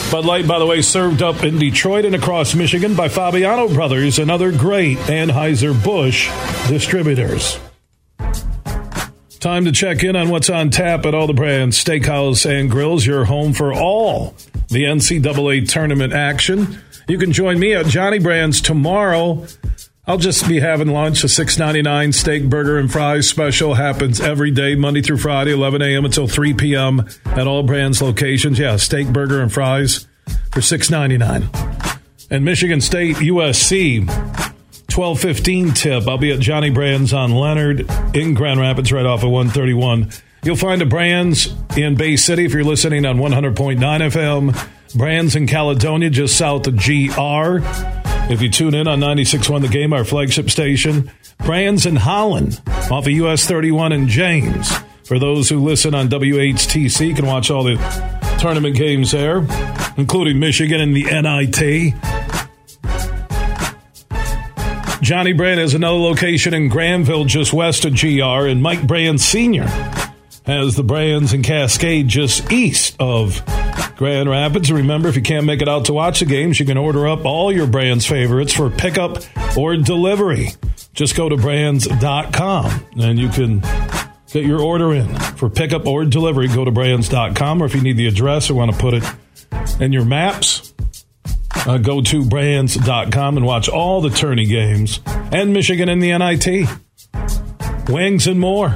Bud 0.09 0.25
Light, 0.25 0.47
by 0.47 0.57
the 0.57 0.65
way, 0.65 0.81
served 0.81 1.21
up 1.21 1.43
in 1.43 1.59
Detroit 1.59 2.05
and 2.05 2.15
across 2.15 2.55
Michigan 2.55 2.95
by 2.95 3.09
Fabiano 3.09 3.67
Brothers 3.67 4.19
and 4.19 4.31
other 4.31 4.53
great 4.53 4.97
Anheuser-Busch 4.99 6.29
distributors. 6.69 7.59
Time 9.39 9.65
to 9.65 9.71
check 9.73 10.03
in 10.03 10.15
on 10.15 10.29
what's 10.29 10.49
on 10.49 10.69
tap 10.69 11.05
at 11.05 11.13
all 11.13 11.27
the 11.27 11.33
Brann's 11.33 11.81
Steakhouse 11.83 12.49
and 12.49 12.71
Grills, 12.71 13.05
your 13.05 13.25
home 13.25 13.51
for 13.51 13.73
all 13.73 14.33
the 14.69 14.85
NCAA 14.85 15.69
tournament 15.69 16.13
action. 16.13 16.79
You 17.09 17.17
can 17.17 17.33
join 17.33 17.59
me 17.59 17.73
at 17.73 17.85
Johnny 17.87 18.19
Brann's 18.19 18.61
tomorrow. 18.61 19.45
I'll 20.07 20.17
just 20.17 20.47
be 20.47 20.61
having 20.61 20.87
lunch. 20.87 21.23
A 21.25 21.27
six 21.27 21.57
ninety 21.57 21.81
nine 21.81 22.13
steak, 22.13 22.49
burger, 22.49 22.77
and 22.77 22.89
fries 22.89 23.27
special 23.27 23.73
happens 23.73 24.21
every 24.21 24.51
day, 24.51 24.73
Monday 24.75 25.01
through 25.01 25.17
Friday, 25.17 25.51
11 25.51 25.81
a.m. 25.81 26.05
until 26.05 26.27
3 26.27 26.53
p.m. 26.53 27.05
at 27.25 27.45
all 27.45 27.61
Brann's 27.63 28.01
locations. 28.01 28.57
Yeah, 28.57 28.77
steak, 28.77 29.09
burger, 29.09 29.41
and 29.41 29.51
fries 29.51 30.07
for 30.51 30.61
six 30.61 30.89
ninety 30.89 31.17
nine. 31.17 31.49
And 32.29 32.45
Michigan 32.45 32.79
State 32.81 33.17
USC 33.17 34.07
1215 34.07 35.73
tip. 35.73 36.07
I'll 36.07 36.17
be 36.17 36.31
at 36.31 36.39
Johnny 36.39 36.69
Brann's 36.69 37.13
on 37.13 37.31
Leonard 37.31 37.89
in 38.15 38.33
Grand 38.33 38.59
Rapids 38.59 38.91
right 38.91 39.05
off 39.05 39.23
of 39.23 39.29
131. 39.29 40.09
You'll 40.43 40.55
find 40.55 40.81
a 40.81 40.85
Brann's 40.85 41.53
in 41.75 41.95
Bay 41.95 42.15
City 42.15 42.45
if 42.45 42.53
you're 42.53 42.63
listening 42.63 43.05
on 43.05 43.17
100.9 43.17 43.77
FM. 43.77 44.69
Brann's 44.97 45.35
in 45.35 45.47
Caledonia 45.47 46.09
just 46.09 46.37
south 46.37 46.67
of 46.67 46.77
GR. 46.77 47.59
If 48.29 48.41
you 48.41 48.49
tune 48.49 48.75
in 48.75 48.89
on 48.89 48.99
96.1 48.99 49.61
The 49.61 49.69
Game, 49.69 49.93
our 49.93 50.03
flagship 50.03 50.49
station. 50.49 51.09
Brann's 51.45 51.85
in 51.85 51.95
Holland 51.95 52.61
off 52.91 53.05
of 53.05 53.07
US 53.07 53.45
31 53.45 53.93
in 53.93 54.09
James. 54.09 54.69
For 55.05 55.17
those 55.17 55.47
who 55.47 55.63
listen 55.63 55.95
on 55.95 56.09
WHTC, 56.09 57.15
can 57.15 57.25
watch 57.25 57.49
all 57.49 57.63
the 57.63 57.77
tournament 58.37 58.75
games 58.75 59.11
there, 59.11 59.47
including 59.95 60.39
Michigan 60.39 60.81
and 60.81 60.93
the 60.93 61.05
NIT. 61.05 61.93
Johnny 65.01 65.31
Brann 65.31 65.57
has 65.57 65.73
another 65.73 65.97
location 65.97 66.53
in 66.53 66.67
Granville, 66.67 67.23
just 67.23 67.53
west 67.53 67.85
of 67.85 67.97
GR, 67.97 68.47
and 68.47 68.61
Mike 68.61 68.85
Brann 68.85 69.17
Sr. 69.17 69.67
has 70.45 70.75
the 70.75 70.83
Brann's 70.83 71.31
in 71.31 71.43
Cascade, 71.43 72.09
just 72.09 72.51
east 72.51 72.97
of 72.99 73.41
Grand 73.97 74.29
Rapids. 74.29 74.71
Remember, 74.71 75.09
if 75.09 75.15
you 75.15 75.23
can't 75.23 75.45
make 75.45 75.61
it 75.61 75.67
out 75.67 75.85
to 75.85 75.93
watch 75.93 76.19
the 76.19 76.25
games, 76.25 76.59
you 76.59 76.65
can 76.65 76.77
order 76.77 77.07
up 77.07 77.25
all 77.25 77.51
your 77.51 77.65
Brann's 77.65 78.05
favorites 78.05 78.53
for 78.53 78.69
pickup 78.69 79.17
or 79.57 79.75
delivery. 79.75 80.49
Just 80.93 81.15
go 81.15 81.27
to 81.27 81.35
branns.com 81.35 82.85
and 82.99 83.17
you 83.17 83.29
can 83.29 83.59
get 84.31 84.43
your 84.45 84.61
order 84.61 84.93
in 84.93 85.15
for 85.15 85.49
pickup 85.49 85.87
or 85.87 86.05
delivery. 86.05 86.47
Go 86.47 86.63
to 86.63 86.71
branns.com, 86.71 87.61
or 87.61 87.65
if 87.65 87.73
you 87.73 87.81
need 87.81 87.97
the 87.97 88.07
address 88.07 88.49
or 88.49 88.53
want 88.53 88.71
to 88.71 88.77
put 88.77 88.93
it 88.93 89.03
in 89.79 89.91
your 89.91 90.05
maps, 90.05 90.73
uh, 91.65 91.77
go 91.79 92.01
to 92.01 92.23
branns.com 92.23 93.37
and 93.37 93.45
watch 93.45 93.67
all 93.67 94.01
the 94.01 94.09
tourney 94.09 94.45
games 94.45 94.99
and 95.05 95.53
Michigan 95.53 95.89
in 95.89 95.99
the 95.99 96.15
NIT. 96.15 96.69
Wings 97.89 98.27
and 98.27 98.39
more 98.39 98.75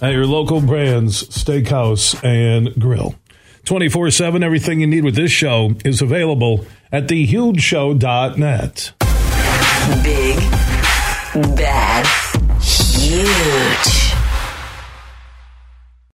at 0.00 0.12
your 0.12 0.26
local 0.26 0.60
Brann's, 0.60 1.24
steakhouse 1.24 2.22
and 2.22 2.72
grill. 2.80 3.16
24 3.64 4.10
7, 4.10 4.42
everything 4.42 4.80
you 4.80 4.86
need 4.86 5.04
with 5.04 5.14
this 5.14 5.30
show 5.30 5.74
is 5.84 6.00
available 6.02 6.64
at 6.90 7.06
thehugeshow.net. 7.06 8.92
Big, 10.02 10.36
bad, 11.56 12.06
huge. 12.60 13.97